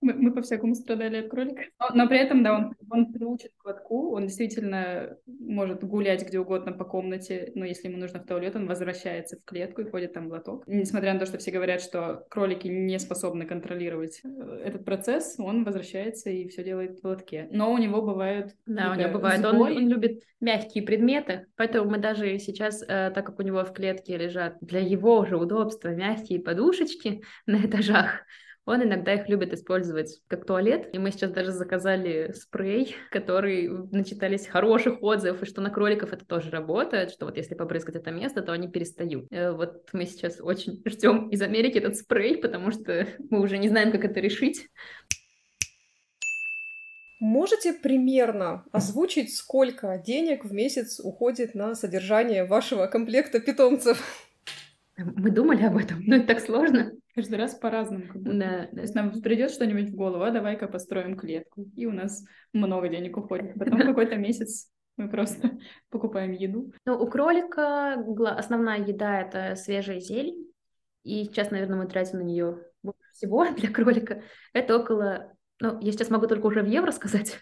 Мы, 0.00 0.14
мы 0.14 0.32
по-всякому 0.32 0.74
страдали 0.74 1.18
от 1.18 1.28
кролика. 1.28 1.62
Но, 1.80 1.88
но 1.94 2.08
при 2.08 2.18
этом, 2.18 2.42
да, 2.42 2.56
он, 2.56 2.74
он 2.90 3.12
приучен 3.12 3.50
к 3.56 3.66
лотку, 3.66 4.14
он 4.14 4.26
действительно 4.26 5.16
может 5.26 5.82
гулять 5.82 6.26
где 6.26 6.38
угодно 6.38 6.72
по 6.72 6.84
комнате, 6.84 7.52
но 7.54 7.64
если 7.64 7.88
ему 7.88 7.98
нужно 7.98 8.20
в 8.20 8.26
туалет, 8.26 8.54
он 8.56 8.66
возвращается 8.66 9.36
в 9.36 9.44
клетку 9.44 9.82
и 9.82 9.90
ходит 9.90 10.12
там 10.12 10.28
в 10.28 10.32
лоток. 10.32 10.64
Несмотря 10.66 11.14
на 11.14 11.20
то, 11.20 11.26
что 11.26 11.38
все 11.38 11.50
говорят, 11.50 11.80
что 11.80 12.26
кролики 12.30 12.68
не 12.68 12.98
способны 12.98 13.44
контролировать 13.44 14.20
э, 14.24 14.62
этот 14.64 14.84
процесс, 14.84 15.34
он 15.38 15.64
возвращается 15.64 16.30
и 16.30 16.48
все 16.48 16.62
делает 16.62 17.00
в 17.00 17.04
лотке. 17.04 17.48
Но 17.50 17.72
у 17.72 17.78
него 17.78 18.02
бывают... 18.02 18.54
Да, 18.66 18.92
у 18.92 18.94
него 18.94 19.10
бывает. 19.10 19.44
Он, 19.44 19.60
он 19.60 19.88
любит 19.88 20.22
мягкие 20.40 20.84
предметы, 20.84 21.46
поэтому 21.56 21.90
мы 21.90 21.98
даже 21.98 22.38
сейчас, 22.38 22.82
э, 22.82 23.10
так 23.14 23.26
как 23.26 23.38
у 23.38 23.42
него 23.42 23.64
в 23.64 23.72
клетке 23.72 24.16
лежат 24.16 24.56
для 24.60 24.80
его 24.80 25.24
же 25.24 25.36
удобства 25.36 25.88
мягкие 25.88 26.40
подушечки 26.40 27.22
на 27.46 27.64
этажах, 27.64 28.22
он 28.68 28.82
иногда 28.82 29.14
их 29.14 29.28
любит 29.28 29.52
использовать 29.54 30.20
как 30.28 30.44
туалет. 30.44 30.90
И 30.92 30.98
мы 30.98 31.10
сейчас 31.10 31.30
даже 31.30 31.52
заказали 31.52 32.32
спрей, 32.32 32.96
который 33.10 33.68
начитались 33.90 34.46
хороших 34.46 35.02
отзывов, 35.02 35.42
и 35.42 35.46
что 35.46 35.60
на 35.62 35.70
кроликов 35.70 36.12
это 36.12 36.26
тоже 36.26 36.50
работает, 36.50 37.10
что 37.10 37.24
вот 37.24 37.36
если 37.36 37.54
побрызгать 37.54 37.96
это 37.96 38.10
место, 38.10 38.42
то 38.42 38.52
они 38.52 38.68
перестают. 38.68 39.26
Э, 39.30 39.52
вот 39.52 39.88
мы 39.92 40.04
сейчас 40.04 40.40
очень 40.40 40.82
ждем 40.84 41.30
из 41.30 41.40
Америки 41.40 41.78
этот 41.78 41.96
спрей, 41.96 42.36
потому 42.36 42.70
что 42.70 43.06
мы 43.30 43.40
уже 43.40 43.56
не 43.56 43.68
знаем, 43.68 43.90
как 43.90 44.04
это 44.04 44.20
решить. 44.20 44.68
Можете 47.20 47.72
примерно 47.72 48.64
озвучить, 48.70 49.34
сколько 49.34 49.98
денег 49.98 50.44
в 50.44 50.52
месяц 50.52 51.00
уходит 51.02 51.54
на 51.54 51.74
содержание 51.74 52.44
вашего 52.44 52.86
комплекта 52.86 53.40
питомцев? 53.40 54.28
Мы 54.98 55.30
думали 55.30 55.64
об 55.64 55.76
этом, 55.76 56.02
но 56.04 56.16
это 56.16 56.26
так 56.26 56.40
сложно. 56.40 56.92
Каждый 57.18 57.34
раз 57.34 57.56
по-разному. 57.56 58.04
Да, 58.14 58.68
То 58.72 58.80
есть 58.80 58.94
нам 58.94 59.10
придет 59.20 59.50
что-нибудь 59.50 59.90
в 59.90 59.96
голову, 59.96 60.22
а 60.22 60.30
давай-ка 60.30 60.68
построим 60.68 61.16
клетку. 61.16 61.66
И 61.74 61.84
у 61.84 61.90
нас 61.90 62.24
много 62.52 62.88
денег 62.88 63.16
уходит. 63.16 63.54
Потом 63.58 63.80
какой-то 63.80 64.14
месяц 64.14 64.70
мы 64.96 65.10
просто 65.10 65.58
покупаем 65.90 66.30
еду. 66.30 66.72
Ну, 66.86 66.96
у 66.96 67.08
кролика 67.08 67.94
основная 68.38 68.86
еда— 68.86 69.20
это 69.22 69.56
свежая 69.56 69.98
зелень. 69.98 70.46
И 71.02 71.24
сейчас, 71.24 71.50
наверное, 71.50 71.78
мы 71.78 71.88
тратим 71.88 72.18
на 72.18 72.22
нее 72.22 72.62
больше 72.84 73.10
всего 73.12 73.44
для 73.56 73.68
кролика. 73.68 74.22
Это 74.52 74.78
около... 74.78 75.34
Ну, 75.58 75.80
я 75.80 75.90
сейчас 75.90 76.10
могу 76.10 76.28
только 76.28 76.46
уже 76.46 76.62
в 76.62 76.68
евро 76.68 76.92
сказать. 76.92 77.40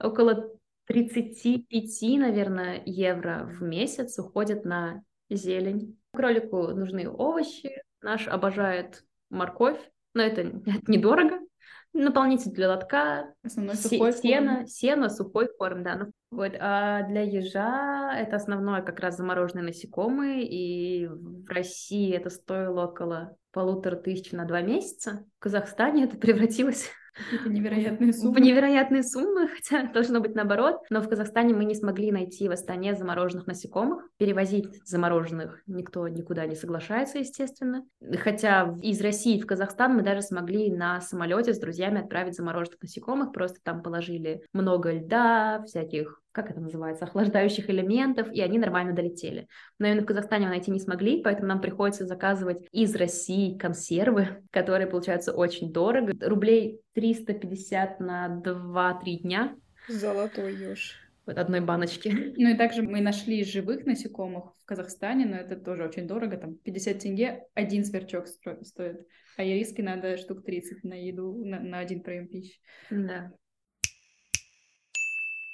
около 0.00 0.56
35, 0.86 2.18
наверное, 2.18 2.80
евро 2.86 3.46
в 3.60 3.62
месяц 3.62 4.18
уходит 4.18 4.64
на 4.64 5.02
зелень. 5.28 5.98
Кролику 6.14 6.68
нужны 6.68 7.10
овощи, 7.10 7.82
Наш 8.02 8.28
обожает 8.28 9.04
морковь, 9.30 9.78
но 10.14 10.22
это, 10.22 10.42
это 10.42 10.90
недорого. 10.90 11.38
Наполнитель 11.94 12.52
для 12.52 12.70
лотка, 12.70 13.34
основной 13.44 13.76
сухой 13.76 14.12
сено, 14.14 14.54
корм. 14.56 14.66
сено, 14.66 15.08
сухой 15.10 15.48
корм, 15.58 15.82
да. 15.82 15.96
Ну, 15.96 16.12
вот. 16.30 16.52
А 16.58 17.02
для 17.02 17.20
ежа 17.20 18.14
это 18.16 18.36
основное 18.36 18.80
как 18.80 18.98
раз 19.00 19.16
замороженные 19.18 19.64
насекомые, 19.64 20.46
и 20.48 21.06
в 21.06 21.46
России 21.48 22.14
это 22.14 22.30
стоило 22.30 22.86
около 22.86 23.36
полутора 23.52 23.96
тысяч 23.96 24.32
на 24.32 24.46
два 24.46 24.62
месяца. 24.62 25.26
В 25.38 25.42
Казахстане 25.42 26.04
это 26.04 26.16
превратилось 26.16 26.88
Какие-то 27.14 27.50
невероятные 27.50 28.12
суммы. 28.12 28.40
Невероятные 28.40 29.02
суммы, 29.02 29.48
хотя 29.54 29.90
должно 29.92 30.20
быть 30.20 30.34
наоборот. 30.34 30.80
Но 30.90 31.00
в 31.00 31.08
Казахстане 31.08 31.54
мы 31.54 31.64
не 31.64 31.74
смогли 31.74 32.10
найти 32.10 32.48
в 32.48 32.52
Астане 32.52 32.94
замороженных 32.94 33.46
насекомых. 33.46 34.08
Перевозить 34.16 34.80
замороженных 34.84 35.62
никто 35.66 36.08
никуда 36.08 36.46
не 36.46 36.54
соглашается, 36.54 37.18
естественно. 37.18 37.84
Хотя 38.18 38.74
из 38.82 39.00
России 39.00 39.40
в 39.40 39.46
Казахстан 39.46 39.94
мы 39.94 40.02
даже 40.02 40.22
смогли 40.22 40.72
на 40.72 41.00
самолете 41.00 41.52
с 41.52 41.58
друзьями 41.58 42.00
отправить 42.00 42.34
замороженных 42.34 42.80
насекомых. 42.80 43.32
Просто 43.32 43.58
там 43.62 43.82
положили 43.82 44.42
много 44.52 44.92
льда, 44.92 45.62
всяких 45.66 46.21
как 46.32 46.50
это 46.50 46.60
называется, 46.60 47.04
охлаждающих 47.04 47.68
элементов, 47.70 48.32
и 48.32 48.40
они 48.40 48.58
нормально 48.58 48.94
долетели. 48.94 49.46
Но 49.78 49.86
именно 49.86 50.02
в 50.02 50.06
Казахстане 50.06 50.46
мы 50.46 50.52
найти 50.52 50.70
не 50.70 50.80
смогли, 50.80 51.22
поэтому 51.22 51.48
нам 51.48 51.60
приходится 51.60 52.06
заказывать 52.06 52.66
из 52.72 52.94
России 52.96 53.56
консервы, 53.56 54.42
которые 54.50 54.86
получаются 54.86 55.32
очень 55.32 55.72
дорого. 55.72 56.12
Рублей 56.20 56.80
350 56.94 58.00
на 58.00 58.42
2-3 58.44 59.16
дня. 59.22 59.56
Золотой 59.88 60.54
еж. 60.54 60.98
Вот 61.26 61.38
одной 61.38 61.60
баночки. 61.60 62.08
Ну 62.36 62.48
и 62.48 62.56
также 62.56 62.82
мы 62.82 63.00
нашли 63.00 63.44
живых 63.44 63.84
насекомых 63.86 64.54
в 64.58 64.64
Казахстане, 64.64 65.26
но 65.26 65.36
это 65.36 65.56
тоже 65.56 65.84
очень 65.84 66.08
дорого, 66.08 66.36
там 66.36 66.56
50 66.56 66.98
тенге 66.98 67.44
один 67.54 67.84
сверчок 67.84 68.26
стоит, 68.26 69.06
а 69.36 69.44
ириски 69.44 69.80
надо 69.80 70.16
штук 70.16 70.44
30 70.44 70.82
на 70.84 70.94
еду, 70.94 71.44
на, 71.44 71.60
на 71.60 71.78
один 71.78 72.02
прием 72.02 72.26
пищи. 72.26 72.58
Да. 72.90 73.32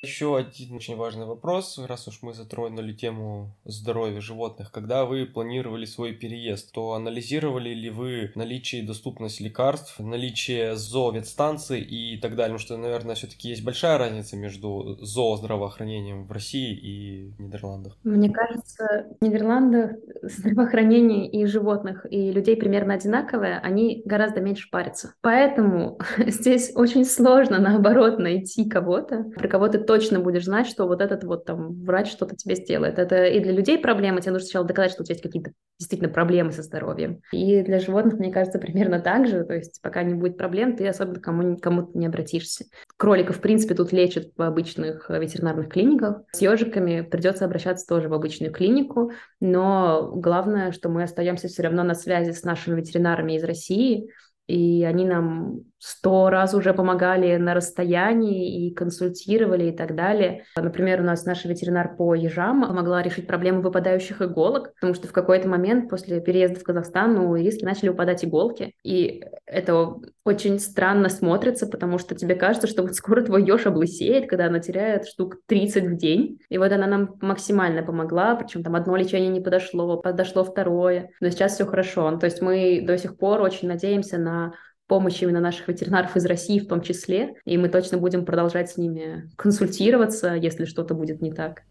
Еще 0.03 0.36
один 0.36 0.76
очень 0.76 0.94
важный 0.94 1.26
вопрос, 1.26 1.76
раз 1.76 2.07
уж 2.07 2.20
мы 2.22 2.32
затронули 2.32 2.92
тему 2.92 3.57
здоровья 3.64 4.20
животных. 4.20 4.70
Когда 4.70 5.05
вы 5.05 5.26
планировали 5.26 5.86
свой 5.86 6.12
переезд, 6.12 6.70
то 6.72 6.92
анализировали 6.92 7.70
ли 7.70 7.90
вы 7.90 8.30
наличие 8.36 8.82
и 8.82 8.86
доступность 8.86 9.40
лекарств, 9.40 9.99
наличие 9.99 10.76
зооветстанций 10.76 11.80
и 11.80 12.16
так 12.16 12.36
далее? 12.36 12.57
Потому 12.57 12.59
что, 12.59 12.76
наверное, 12.76 13.16
все-таки 13.16 13.49
есть 13.49 13.64
большая 13.64 13.99
разница 13.99 14.36
между 14.36 14.99
зооздравоохранением 15.01 16.26
в 16.26 16.30
России 16.30 16.76
и 16.76 17.32
Нидерландах. 17.42 17.99
Мне 18.05 18.30
кажется, 18.30 19.09
в 19.20 19.24
Нидерландах 19.24 19.96
здравоохранение 20.22 21.28
и 21.28 21.44
животных, 21.46 22.07
и 22.09 22.30
людей 22.30 22.57
примерно 22.57 22.94
одинаковое, 22.94 23.59
они 23.59 24.03
гораздо 24.05 24.40
меньше 24.40 24.70
парятся. 24.70 25.14
Поэтому 25.22 25.99
здесь 26.18 26.70
очень 26.76 27.05
сложно, 27.05 27.59
наоборот, 27.59 28.20
найти 28.20 28.68
кого-то, 28.68 29.24
при 29.36 29.49
кого 29.49 29.66
ты 29.66 29.88
точно 29.89 30.20
будешь 30.20 30.45
знать, 30.45 30.66
что 30.66 30.86
вот 30.86 31.01
этот 31.01 31.24
вот 31.24 31.47
там 31.47 31.82
врач 31.82 32.11
что-то 32.11 32.36
тебе 32.36 32.57
сделает. 32.57 32.99
Это 32.99 33.24
и 33.24 33.41
для 33.41 33.53
людей 33.53 33.78
проблема, 33.78 34.20
тебе 34.20 34.32
нужно 34.32 34.45
сначала 34.45 34.66
доказать, 34.66 34.93
что 34.93 35.03
у 35.03 35.05
тебя 35.07 35.14
есть 35.14 35.22
какие-то 35.22 35.53
действительно 35.78 36.12
проблемы 36.12 36.53
со 36.53 36.62
здоровьем. 36.62 37.22
И 37.32 37.62
для 37.62 37.80
животных, 37.80 38.18
мне 38.18 38.30
кажется, 38.30 38.59
примерно 38.59 39.01
так 39.01 39.26
же, 39.26 39.45
то 39.45 39.55
есть 39.55 39.80
пока 39.80 40.03
не 40.03 40.12
будет 40.12 40.36
проблем, 40.36 40.76
ты 40.76 40.86
особо 40.86 41.14
кому, 41.14 41.57
кому-то 41.57 41.99
не 41.99 42.07
обратишься. 42.07 42.66
Кроликов, 42.99 43.39
в 43.39 43.41
принципе, 43.41 43.74
тут 43.74 43.91
лечат 43.93 44.26
в 44.36 44.43
обычных 44.43 45.09
ветеринарных 45.09 45.70
клиниках. 45.70 46.22
С 46.32 46.43
ежиками 46.43 47.01
придется 47.01 47.47
обращаться 47.47 47.86
тоже 47.86 48.11
в 48.11 48.14
обычную 48.14 48.53
клинику, 48.53 49.12
но 49.41 50.12
главное, 50.14 50.70
что 50.72 50.91
мы 50.91 51.03
остаемся 51.03 51.49
все 51.49 51.62
равно 51.62 51.82
на 51.82 51.95
связи 51.95 52.32
с 52.32 52.45
нашими 52.45 52.78
ветеринарами 52.78 53.36
из 53.36 53.45
России, 53.45 54.11
и 54.49 54.84
они 54.84 55.07
нам 55.07 55.61
сто 55.79 56.31
раз 56.31 56.55
уже 56.55 56.74
помогали 56.74 57.37
на 57.37 57.55
расстоянии 57.55 58.66
и 58.66 58.74
консультировали 58.74 59.70
и 59.70 59.76
так 59.76 59.95
далее. 59.95 60.45
Например, 60.57 61.01
у 61.01 61.05
нас 61.05 61.24
наш 61.24 61.45
ветеринар 61.45 61.97
по 61.97 62.14
ежам 62.14 62.66
помогла 62.66 63.03
решить 63.03 63.26
проблему 63.26 63.62
выпадающих 63.62 64.20
иголок, 64.22 64.74
потому 64.74 64.95
что 64.95 65.09
в 65.09 65.12
какой-то 65.12 65.49
момент 65.49 65.89
после 65.89 66.20
переезда 66.20 66.61
в 66.61 66.64
Казахстан 66.64 67.16
у 67.18 67.39
ириски 67.39 67.64
начали 67.64 67.89
выпадать 67.91 68.24
иголки, 68.24 68.74
и 68.83 69.24
это 69.47 69.95
очень 70.24 70.59
странно 70.59 71.09
смотрится, 71.09 71.66
потому 71.66 71.99
что 71.99 72.14
тебе 72.14 72.35
кажется, 72.35 72.66
что 72.66 72.83
вот 72.83 72.95
скоро 72.95 73.22
твой 73.22 73.45
еж 73.45 73.66
облысеет, 73.66 74.29
когда 74.29 74.47
она 74.47 74.61
теряет 74.61 75.07
штук 75.07 75.37
30 75.47 75.85
в 75.85 75.97
день. 75.97 76.39
И 76.51 76.59
вот 76.59 76.70
она 76.70 76.87
нам 76.87 77.16
максимально 77.22 77.83
помогла, 77.83 78.35
причем 78.37 78.62
там 78.62 78.76
одно 78.76 78.97
лечение 78.97 79.31
не 79.31 79.41
подошло, 79.41 79.97
подошло 79.97 80.45
второе, 80.45 81.11
но 81.20 81.31
сейчас 81.31 81.55
все 81.55 81.64
хорошо. 81.64 82.16
То 82.18 82.26
есть 82.26 82.43
мы 82.43 82.83
до 82.87 82.99
сих 82.99 83.16
пор 83.16 83.41
очень 83.41 83.68
надеемся 83.68 84.18
на 84.18 84.53
помощь 84.89 85.22
именно 85.22 85.41
наших 85.41 85.68
ветеринаров 85.68 86.16
из 86.16 86.26
России 86.26 86.59
в 86.59 86.66
том 86.66 86.80
числе, 86.80 87.34
и 87.45 87.57
мы 87.57 87.68
точно 87.68 87.99
будем 87.99 88.24
продолжать 88.24 88.70
с 88.70 88.76
ними 88.76 89.30
консультироваться, 89.36 90.34
если 90.34 90.64
что-то 90.64 90.95
будет 90.95 91.22
не 91.22 91.30
так. 91.30 91.62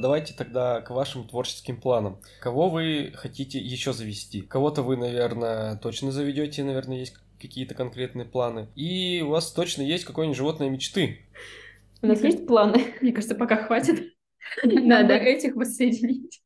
Давайте 0.00 0.34
тогда 0.34 0.82
к 0.82 0.90
вашим 0.90 1.26
творческим 1.26 1.80
планам. 1.80 2.20
Кого 2.40 2.68
вы 2.68 3.12
хотите 3.14 3.58
еще 3.58 3.92
завести? 3.92 4.42
Кого-то 4.42 4.82
вы, 4.82 4.96
наверное, 4.96 5.76
точно 5.76 6.12
заведете, 6.12 6.64
наверное, 6.64 6.98
есть 6.98 7.16
какие-то 7.40 7.74
конкретные 7.74 8.26
планы. 8.26 8.68
И 8.74 9.22
у 9.22 9.30
вас 9.30 9.52
точно 9.52 9.82
есть 9.82 10.04
какое-нибудь 10.04 10.36
животное 10.36 10.68
мечты. 10.68 11.20
У 12.02 12.06
нас 12.06 12.22
есть 12.22 12.46
планы? 12.46 12.94
Мне 13.00 13.12
кажется, 13.12 13.34
пока 13.34 13.56
хватит. 13.56 14.12
Надо 14.62 15.14
этих 15.14 15.56
воссоединить. 15.56 16.42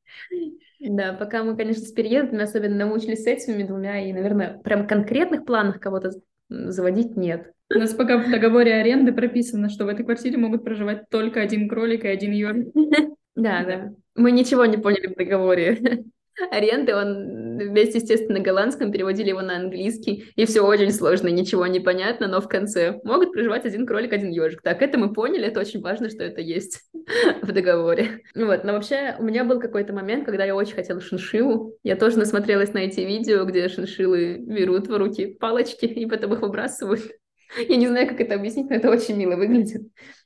Да, 0.80 1.12
пока 1.12 1.44
мы, 1.44 1.56
конечно, 1.56 1.84
с 1.84 1.92
переездами 1.92 2.42
особенно 2.42 2.86
научились 2.86 3.24
с 3.24 3.26
этими 3.26 3.62
двумя, 3.64 4.00
и, 4.00 4.12
наверное, 4.12 4.58
прям 4.64 4.86
конкретных 4.86 5.44
планах 5.44 5.78
кого-то 5.78 6.10
заводить 6.48 7.16
нет. 7.16 7.52
У 7.72 7.78
нас 7.78 7.92
пока 7.94 8.18
в 8.18 8.30
договоре 8.30 8.74
аренды 8.74 9.12
прописано, 9.12 9.68
что 9.68 9.84
в 9.84 9.88
этой 9.88 10.04
квартире 10.04 10.38
могут 10.38 10.64
проживать 10.64 11.08
только 11.10 11.40
один 11.40 11.68
кролик 11.68 12.04
и 12.04 12.08
один 12.08 12.32
ежик. 12.32 12.68
Да, 13.36 13.64
да. 13.64 13.92
Мы 14.16 14.32
ничего 14.32 14.66
не 14.66 14.76
поняли 14.76 15.06
в 15.06 15.16
договоре 15.16 15.78
аренды, 16.50 16.94
он 16.94 17.58
вместе, 17.58 17.98
естественно, 17.98 18.40
голландском, 18.40 18.92
переводили 18.92 19.28
его 19.28 19.42
на 19.42 19.56
английский, 19.56 20.32
и 20.36 20.44
все 20.46 20.62
очень 20.62 20.90
сложно, 20.92 21.28
ничего 21.28 21.66
не 21.66 21.80
понятно, 21.80 22.26
но 22.28 22.40
в 22.40 22.48
конце 22.48 23.00
могут 23.04 23.32
проживать 23.32 23.64
один 23.64 23.86
кролик, 23.86 24.12
один 24.12 24.30
ежик. 24.30 24.62
Так, 24.62 24.82
это 24.82 24.98
мы 24.98 25.12
поняли, 25.12 25.46
это 25.46 25.60
очень 25.60 25.80
важно, 25.80 26.10
что 26.10 26.22
это 26.22 26.40
есть 26.40 26.80
в 27.42 27.52
договоре. 27.52 28.22
Вот, 28.34 28.64
но 28.64 28.72
вообще 28.72 29.16
у 29.18 29.22
меня 29.22 29.44
был 29.44 29.60
какой-то 29.60 29.92
момент, 29.92 30.24
когда 30.24 30.44
я 30.44 30.54
очень 30.54 30.74
хотела 30.74 31.00
шиншиллу. 31.00 31.76
Я 31.82 31.96
тоже 31.96 32.18
насмотрелась 32.18 32.72
на 32.72 32.78
эти 32.78 33.00
видео, 33.00 33.44
где 33.44 33.68
шиншиллы 33.68 34.38
берут 34.38 34.88
в 34.88 34.96
руки 34.96 35.26
палочки 35.26 35.84
и 35.84 36.06
потом 36.06 36.34
их 36.34 36.40
выбрасывают. 36.40 37.12
Я 37.68 37.76
не 37.76 37.88
знаю, 37.88 38.08
как 38.08 38.20
это 38.20 38.34
объяснить, 38.34 38.70
но 38.70 38.76
это 38.76 38.90
очень 38.90 39.16
мило 39.16 39.36
выглядит. 39.36 39.82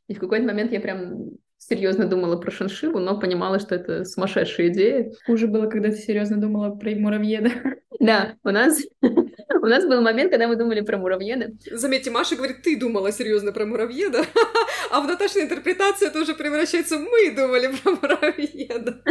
И 0.08 0.14
в 0.14 0.20
какой-то 0.20 0.44
момент 0.44 0.72
я 0.72 0.80
прям 0.80 1.30
серьезно 1.68 2.06
думала 2.06 2.36
про 2.36 2.50
шиншиллу, 2.50 2.98
но 2.98 3.18
понимала, 3.18 3.58
что 3.58 3.74
это 3.74 4.04
сумасшедшая 4.04 4.68
идея. 4.68 5.12
Хуже 5.26 5.46
было, 5.46 5.66
когда 5.66 5.90
ты 5.90 5.96
серьезно 5.96 6.40
думала 6.40 6.74
про 6.74 6.90
муравьеда. 6.94 7.50
Да, 8.00 8.34
у 8.42 8.50
нас 8.50 8.82
у 9.64 9.66
нас 9.66 9.86
был 9.86 10.02
момент, 10.02 10.30
когда 10.30 10.46
мы 10.46 10.56
думали 10.56 10.80
про 10.82 10.98
муравьеда. 10.98 11.52
Заметьте, 11.70 12.10
Маша 12.10 12.36
говорит, 12.36 12.62
ты 12.62 12.78
думала 12.78 13.10
серьезно 13.12 13.52
про 13.52 13.64
муравьеда, 13.64 14.24
а 14.90 15.00
в 15.00 15.06
Наташиной 15.06 15.44
интерпретации 15.44 16.10
тоже 16.10 16.34
превращается 16.34 16.98
«мы 16.98 17.34
думали 17.34 17.70
про 17.82 17.92
муравьеда». 17.92 19.02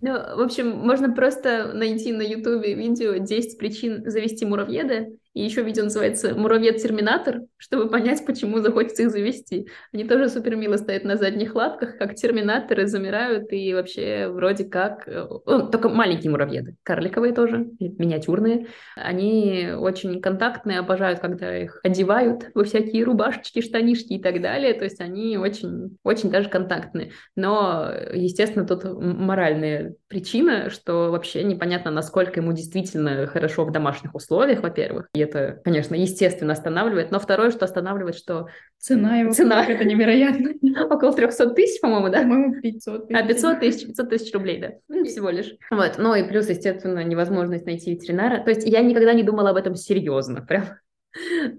Ну, 0.00 0.12
в 0.12 0.40
общем, 0.42 0.70
можно 0.70 1.12
просто 1.12 1.72
найти 1.74 2.12
на 2.12 2.22
Ютубе 2.22 2.74
видео 2.74 3.16
«10 3.16 3.58
причин 3.58 4.08
завести 4.08 4.46
муравьеда», 4.46 5.06
и 5.36 5.42
еще 5.42 5.62
видео 5.62 5.84
называется 5.84 6.34
«Муравьед-терминатор», 6.34 7.42
чтобы 7.58 7.90
понять, 7.90 8.24
почему 8.24 8.60
захочется 8.60 9.02
их 9.02 9.10
завести. 9.10 9.68
Они 9.92 10.04
тоже 10.04 10.30
супер 10.30 10.56
мило 10.56 10.78
стоят 10.78 11.04
на 11.04 11.16
задних 11.16 11.54
лапках, 11.54 11.98
как 11.98 12.14
терминаторы, 12.14 12.86
замирают, 12.86 13.52
и 13.52 13.74
вообще 13.74 14.28
вроде 14.28 14.64
как... 14.64 15.06
Э, 15.06 15.26
только 15.44 15.90
маленькие 15.90 16.30
муравьеды, 16.30 16.76
карликовые 16.82 17.34
тоже, 17.34 17.68
миниатюрные. 17.78 18.68
Они 18.96 19.72
очень 19.76 20.22
контактные, 20.22 20.78
обожают, 20.78 21.20
когда 21.20 21.54
их 21.54 21.80
одевают 21.84 22.46
во 22.54 22.64
всякие 22.64 23.04
рубашечки, 23.04 23.60
штанишки 23.60 24.14
и 24.14 24.22
так 24.22 24.40
далее. 24.40 24.72
То 24.72 24.84
есть 24.84 25.02
они 25.02 25.36
очень, 25.36 25.98
очень 26.02 26.30
даже 26.30 26.48
контактные. 26.48 27.12
Но, 27.36 27.90
естественно, 28.14 28.66
тут 28.66 28.84
моральная 28.84 29.96
причина, 30.08 30.70
что 30.70 31.10
вообще 31.10 31.44
непонятно, 31.44 31.90
насколько 31.90 32.40
ему 32.40 32.54
действительно 32.54 33.26
хорошо 33.26 33.66
в 33.66 33.70
домашних 33.70 34.14
условиях, 34.14 34.62
во-первых. 34.62 35.08
Это, 35.26 35.60
конечно, 35.64 35.94
естественно 35.94 36.52
останавливает. 36.52 37.10
Но 37.10 37.18
второе, 37.18 37.50
что 37.50 37.64
останавливает, 37.64 38.16
что 38.16 38.46
цена 38.78 39.18
его 39.18 39.32
цена 39.32 39.64
это 39.64 39.84
невероятно. 39.84 40.52
Около 40.90 41.12
300 41.12 41.50
тысяч, 41.50 41.80
по-моему, 41.80 42.08
да? 42.08 42.22
По-моему, 42.22 42.60
500 42.60 43.08
тысяч. 43.08 43.20
А, 43.20 43.26
500 43.26 43.60
тысяч, 43.60 43.86
500 43.86 44.08
тысяч 44.08 44.32
рублей, 44.32 44.60
да, 44.60 44.70
ну, 44.88 45.04
всего 45.04 45.30
лишь. 45.30 45.54
Вот, 45.70 45.96
ну 45.98 46.14
и 46.14 46.22
плюс, 46.22 46.48
естественно, 46.48 47.02
невозможность 47.02 47.66
найти 47.66 47.92
ветеринара. 47.92 48.42
То 48.42 48.50
есть 48.50 48.66
я 48.66 48.80
никогда 48.82 49.12
не 49.12 49.22
думала 49.22 49.50
об 49.50 49.56
этом 49.56 49.74
серьезно, 49.74 50.42
прям 50.42 50.64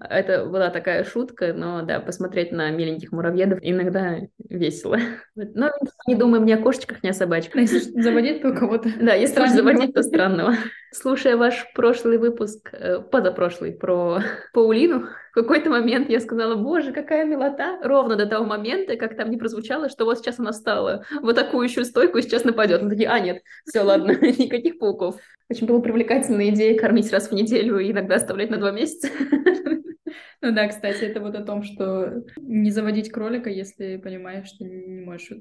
это 0.00 0.46
была 0.46 0.70
такая 0.70 1.04
шутка, 1.04 1.52
но 1.52 1.82
да, 1.82 2.00
посмотреть 2.00 2.52
на 2.52 2.70
миленьких 2.70 3.12
муравьедов 3.12 3.58
иногда 3.62 4.18
весело. 4.48 4.98
Но 5.34 5.70
не 6.06 6.14
думаем 6.14 6.44
ни 6.44 6.52
о 6.52 6.58
кошечках, 6.58 7.02
ни 7.02 7.08
о 7.08 7.12
собачках. 7.12 7.60
Если 7.60 8.00
заводить, 8.00 8.42
то 8.42 8.52
кого-то. 8.52 8.88
Да, 9.00 9.14
если 9.14 9.40
уж 9.40 9.50
заводить, 9.50 9.94
то 9.94 10.02
странного. 10.02 10.54
Слушая 10.92 11.36
ваш 11.36 11.72
прошлый 11.74 12.18
выпуск, 12.18 12.70
э, 12.72 13.00
позапрошлый, 13.00 13.72
про 13.72 14.20
Паулину, 14.52 15.08
в 15.30 15.34
какой-то 15.34 15.70
момент 15.70 16.08
я 16.08 16.20
сказала, 16.20 16.56
боже, 16.56 16.92
какая 16.92 17.24
милота, 17.24 17.78
ровно 17.82 18.16
до 18.16 18.26
того 18.26 18.44
момента, 18.44 18.96
как 18.96 19.16
там 19.16 19.30
не 19.30 19.36
прозвучало, 19.36 19.88
что 19.88 20.04
вот 20.04 20.18
сейчас 20.18 20.38
она 20.38 20.52
стала 20.52 21.04
в 21.20 21.28
атакующую 21.28 21.84
стойку 21.84 22.18
и 22.18 22.22
сейчас 22.22 22.44
нападет. 22.44 22.82
Мы 22.82 22.90
такие, 22.90 23.08
а, 23.08 23.20
нет, 23.20 23.42
все, 23.64 23.82
ладно, 23.82 24.12
никаких 24.12 24.78
пауков. 24.78 25.16
Очень 25.50 25.66
была 25.66 25.80
привлекательная 25.80 26.50
идея 26.50 26.78
кормить 26.78 27.10
раз 27.12 27.28
в 27.28 27.34
неделю 27.34 27.78
и 27.78 27.90
иногда 27.90 28.16
оставлять 28.16 28.50
на 28.50 28.58
два 28.58 28.70
месяца. 28.70 29.08
Ну 30.40 30.54
да, 30.54 30.68
кстати, 30.68 31.02
это 31.02 31.20
вот 31.20 31.34
о 31.34 31.42
том, 31.42 31.64
что 31.64 32.22
не 32.36 32.70
заводить 32.70 33.10
кролика, 33.10 33.50
если 33.50 33.96
понимаешь, 33.96 34.46
что 34.46 34.64
не 34.64 35.00
можешь 35.00 35.32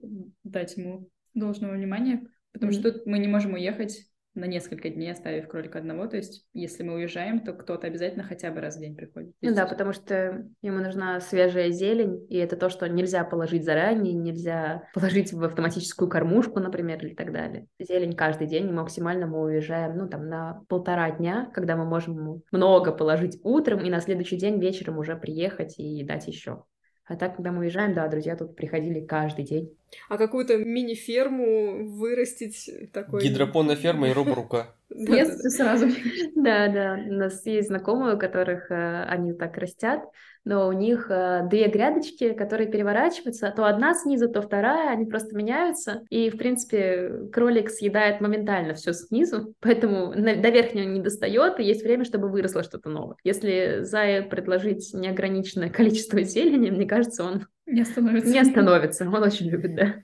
дать 0.44 0.76
ему 0.76 1.08
должного 1.36 1.74
внимания, 1.74 2.28
потому 2.52 2.72
что 2.72 3.02
мы 3.06 3.20
не 3.20 3.28
можем 3.28 3.54
уехать 3.54 4.08
на 4.38 4.46
несколько 4.46 4.90
дней, 4.90 5.12
оставив 5.12 5.48
кролика 5.48 5.80
одного. 5.80 6.08
То 6.08 6.18
есть, 6.18 6.46
если 6.54 6.84
мы 6.84 6.96
уезжаем, 6.96 7.42
то 7.42 7.54
кто-то 7.54 7.88
обязательно 7.88 8.24
хотя 8.24 8.52
бы 8.52 8.62
раз 8.62 8.78
в 8.78 8.80
день 8.80 8.96
приходит. 8.96 9.34
Ну 9.42 9.54
да, 9.54 9.66
потому 9.66 9.94
что 9.94 10.46
ему 10.62 10.80
нужна 10.80 11.20
свежая 11.20 11.72
зелень, 11.72 12.26
и 12.30 12.38
это 12.38 12.56
то, 12.56 12.70
что 12.70 12.88
нельзя 12.88 13.24
положить 13.24 13.66
заранее, 13.66 14.14
нельзя 14.14 14.84
положить 14.94 15.34
в 15.34 15.44
автоматическую 15.44 16.10
кормушку, 16.10 16.60
например, 16.60 17.04
или 17.04 17.14
так 17.14 17.32
далее. 17.32 17.68
Зелень 17.80 18.16
каждый 18.16 18.48
день, 18.48 18.72
максимально 18.72 19.28
мы 19.28 19.42
уезжаем, 19.44 19.98
ну, 19.98 20.08
там, 20.08 20.30
на 20.30 20.64
полтора 20.68 21.12
дня, 21.12 21.50
когда 21.54 21.76
мы 21.76 21.86
можем 21.86 22.44
много 22.52 22.92
положить 22.92 23.40
утром, 23.44 23.80
и 23.82 23.90
на 23.90 24.00
следующий 24.00 24.38
день 24.38 24.60
вечером 24.60 24.98
уже 24.98 25.16
приехать 25.16 25.76
и 25.78 26.04
дать 26.04 26.28
еще. 26.28 26.64
А 27.08 27.16
так, 27.16 27.38
когда 27.38 27.52
мы 27.52 27.60
уезжаем, 27.60 27.94
да, 27.94 28.08
друзья 28.10 28.36
тут 28.36 28.56
приходили 28.56 29.00
каждый 29.00 29.46
день. 29.46 29.74
А 30.10 30.18
какую-то 30.18 30.58
мини-ферму 30.58 31.88
вырастить 31.88 32.70
такой... 32.92 33.24
Гидропонная 33.24 33.78
ферма 33.78 34.10
и 34.10 34.14
роборука. 34.14 34.76
Нет, 34.90 35.30
сразу. 35.52 35.88
Да, 36.36 36.68
да, 36.68 37.00
у 37.08 37.14
нас 37.14 37.46
есть 37.46 37.70
знакомые, 37.70 38.16
у 38.16 38.20
которых 38.20 38.70
э, 38.72 39.04
они 39.06 39.34
так 39.34 39.58
растят, 39.58 40.04
но 40.48 40.68
у 40.70 40.72
них 40.72 41.08
э, 41.10 41.46
две 41.50 41.68
грядочки, 41.68 42.32
которые 42.32 42.70
переворачиваются, 42.70 43.54
то 43.56 43.66
одна 43.66 43.94
снизу, 43.94 44.30
то 44.30 44.42
вторая, 44.42 44.92
они 44.92 45.06
просто 45.06 45.36
меняются, 45.36 46.04
и, 46.10 46.30
в 46.30 46.38
принципе, 46.38 47.28
кролик 47.34 47.70
съедает 47.70 48.22
моментально 48.22 48.74
все 48.74 48.94
снизу, 48.94 49.54
поэтому 49.60 50.14
до 50.16 50.50
верхнего 50.50 50.86
не 50.86 51.02
достает, 51.02 51.60
и 51.60 51.64
есть 51.64 51.84
время, 51.84 52.06
чтобы 52.06 52.30
выросло 52.30 52.64
что-то 52.64 52.90
новое. 52.90 53.18
Если 53.26 53.80
зая 53.82 54.24
предложить 54.24 54.94
неограниченное 54.94 55.70
количество 55.78 56.22
зелени, 56.22 56.70
мне 56.70 56.86
кажется, 56.86 57.24
он 57.24 57.48
не 57.66 57.82
остановится. 57.82 58.32
Не 58.32 58.40
остановится, 58.40 59.06
он 59.06 59.24
очень 59.24 59.50
любит, 59.50 59.76
да. 59.76 59.96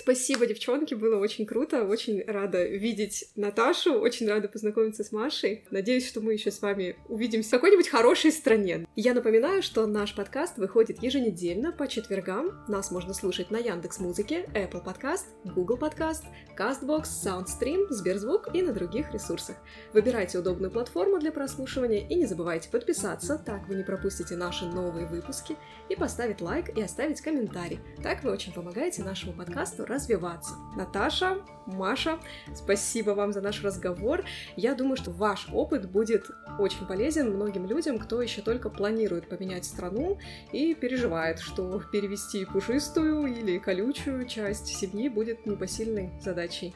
Спасибо, 0.00 0.46
девчонки, 0.46 0.94
было 0.94 1.18
очень 1.18 1.44
круто. 1.44 1.84
Очень 1.84 2.24
рада 2.26 2.64
видеть 2.64 3.26
Наташу, 3.36 4.00
очень 4.00 4.26
рада 4.26 4.48
познакомиться 4.48 5.04
с 5.04 5.12
Машей. 5.12 5.66
Надеюсь, 5.70 6.08
что 6.08 6.22
мы 6.22 6.32
еще 6.32 6.50
с 6.50 6.62
вами 6.62 6.96
увидимся 7.10 7.48
в 7.48 7.52
какой-нибудь 7.52 7.88
хорошей 7.88 8.32
стране. 8.32 8.86
Я 8.96 9.12
напоминаю, 9.12 9.62
что 9.62 9.86
наш 9.86 10.14
подкаст 10.14 10.56
выходит 10.56 11.02
еженедельно 11.02 11.70
по 11.70 11.86
четвергам. 11.86 12.64
Нас 12.66 12.90
можно 12.90 13.12
слушать 13.12 13.50
на 13.50 13.58
Яндекс 13.58 13.98
Музыке, 13.98 14.48
Apple 14.54 14.82
Podcast, 14.82 15.26
Google 15.44 15.76
Podcast, 15.76 16.22
CastBox, 16.58 17.02
SoundStream, 17.22 17.88
Сберзвук 17.90 18.54
и 18.54 18.62
на 18.62 18.72
других 18.72 19.12
ресурсах. 19.12 19.56
Выбирайте 19.92 20.38
удобную 20.38 20.70
платформу 20.70 21.18
для 21.18 21.30
прослушивания 21.30 22.08
и 22.08 22.14
не 22.14 22.24
забывайте 22.24 22.70
подписаться, 22.70 23.36
так 23.36 23.68
вы 23.68 23.74
не 23.74 23.84
пропустите 23.84 24.34
наши 24.34 24.64
новые 24.64 25.06
выпуски, 25.06 25.56
и 25.90 25.94
поставить 25.94 26.40
лайк 26.40 26.74
и 26.74 26.80
оставить 26.80 27.20
комментарий. 27.20 27.80
Так 28.02 28.24
вы 28.24 28.30
очень 28.30 28.54
помогаете 28.54 29.02
нашему 29.02 29.34
подкасту 29.34 29.89
развиваться. 29.90 30.54
Наташа, 30.76 31.38
Маша, 31.66 32.18
спасибо 32.54 33.10
вам 33.10 33.32
за 33.32 33.40
наш 33.40 33.62
разговор. 33.62 34.24
Я 34.56 34.74
думаю, 34.74 34.96
что 34.96 35.10
ваш 35.10 35.48
опыт 35.52 35.90
будет 35.90 36.30
очень 36.58 36.86
полезен 36.86 37.34
многим 37.34 37.66
людям, 37.66 37.98
кто 37.98 38.22
еще 38.22 38.42
только 38.42 38.70
планирует 38.70 39.28
поменять 39.28 39.64
страну 39.64 40.18
и 40.52 40.74
переживает, 40.74 41.40
что 41.40 41.82
перевести 41.92 42.44
пушистую 42.44 43.26
или 43.26 43.58
колючую 43.58 44.26
часть 44.26 44.66
семьи 44.66 45.08
будет 45.08 45.46
непосильной 45.46 46.10
задачей. 46.20 46.74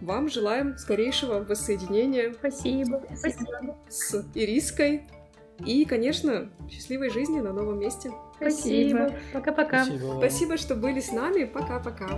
Вам 0.00 0.28
желаем 0.28 0.76
скорейшего 0.78 1.40
воссоединения. 1.44 2.32
Спасибо. 2.32 3.02
Спасибо. 3.16 3.76
С 3.88 4.24
Ириской. 4.34 5.08
И, 5.64 5.84
конечно, 5.84 6.50
счастливой 6.70 7.10
жизни 7.10 7.40
на 7.40 7.52
новом 7.52 7.78
месте. 7.78 8.10
Спасибо. 8.50 9.14
Пока-пока. 9.32 9.84
Спасибо. 9.84 10.14
Спасибо, 10.18 10.56
что 10.56 10.74
были 10.74 11.00
с 11.00 11.12
нами. 11.12 11.44
Пока-пока. 11.44 12.08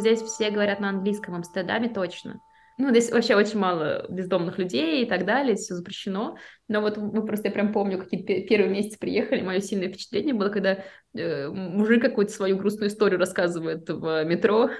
Здесь 0.00 0.22
все 0.22 0.50
говорят 0.50 0.80
на 0.80 0.88
английском, 0.88 1.34
в 1.34 1.36
Амстердаме 1.36 1.88
точно. 1.88 2.40
Ну, 2.78 2.90
здесь 2.90 3.10
вообще 3.10 3.36
очень 3.36 3.58
мало 3.58 4.06
бездомных 4.08 4.58
людей 4.58 5.04
и 5.04 5.08
так 5.08 5.26
далее, 5.26 5.56
все 5.56 5.74
запрещено. 5.74 6.36
Но 6.70 6.80
вот 6.80 6.98
мы 6.98 7.26
просто, 7.26 7.48
я 7.48 7.52
прям 7.52 7.72
помню, 7.72 7.98
какие 7.98 8.22
первые 8.22 8.70
месяцы 8.70 8.96
приехали, 8.96 9.42
мое 9.42 9.58
сильное 9.58 9.88
впечатление 9.88 10.34
было, 10.34 10.50
когда 10.50 10.84
э, 11.14 11.48
мужик 11.48 12.00
какую-то 12.00 12.32
свою 12.32 12.56
грустную 12.56 12.90
историю 12.90 13.18
рассказывает 13.18 13.90
в 13.90 14.24
метро, 14.24 14.70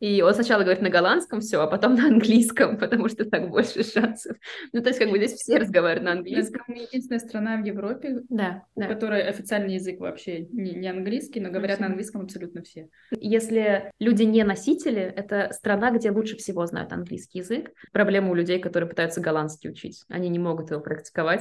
и 0.00 0.22
он 0.22 0.32
сначала 0.32 0.62
говорит 0.62 0.82
на 0.82 0.88
голландском 0.88 1.40
все, 1.40 1.60
а 1.60 1.66
потом 1.66 1.94
на 1.96 2.06
английском, 2.06 2.78
потому 2.78 3.10
что 3.10 3.26
так 3.26 3.50
больше 3.50 3.84
шансов. 3.84 4.38
Ну, 4.72 4.80
то 4.80 4.88
есть, 4.88 4.98
как 4.98 5.10
бы 5.10 5.18
здесь 5.18 5.34
все 5.34 5.58
разговаривают 5.58 6.04
на 6.04 6.12
английском. 6.12 6.62
Это 6.66 6.82
единственная 6.82 7.20
страна 7.20 7.56
в 7.58 7.64
Европе, 7.66 8.22
да, 8.30 8.64
да. 8.74 8.86
которой 8.86 9.22
официальный 9.22 9.74
язык 9.74 10.00
вообще 10.00 10.46
не, 10.50 10.72
не 10.72 10.88
английский, 10.88 11.40
но 11.40 11.50
говорят 11.50 11.78
на 11.78 11.88
английском 11.88 12.22
абсолютно 12.22 12.62
все. 12.62 12.88
Если 13.10 13.92
люди 13.98 14.22
не 14.22 14.44
носители, 14.44 15.02
это 15.02 15.50
страна, 15.52 15.90
где 15.90 16.10
лучше 16.10 16.38
всего 16.38 16.64
знают 16.64 16.90
английский 16.94 17.40
язык. 17.40 17.70
Проблема 17.92 18.30
у 18.30 18.34
людей, 18.34 18.60
которые 18.60 18.88
пытаются 18.88 19.20
голландский 19.20 19.68
учить. 19.68 20.04
Они 20.08 20.30
не 20.30 20.38
могут 20.38 20.70
его 20.70 20.80
практиковать, 20.80 21.33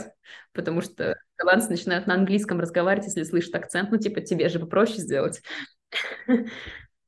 потому 0.54 0.82
что 0.82 1.16
голландцы 1.38 1.70
начинают 1.70 2.08
на 2.08 2.16
английском 2.16 2.60
разговаривать, 2.60 3.08
если 3.08 3.24
слышат 3.24 3.56
акцент. 3.56 3.91
Ну, 3.91 3.98
типа, 3.98 4.22
тебе 4.22 4.50
же 4.50 4.60
попроще 4.60 5.00
сделать. 5.00 5.41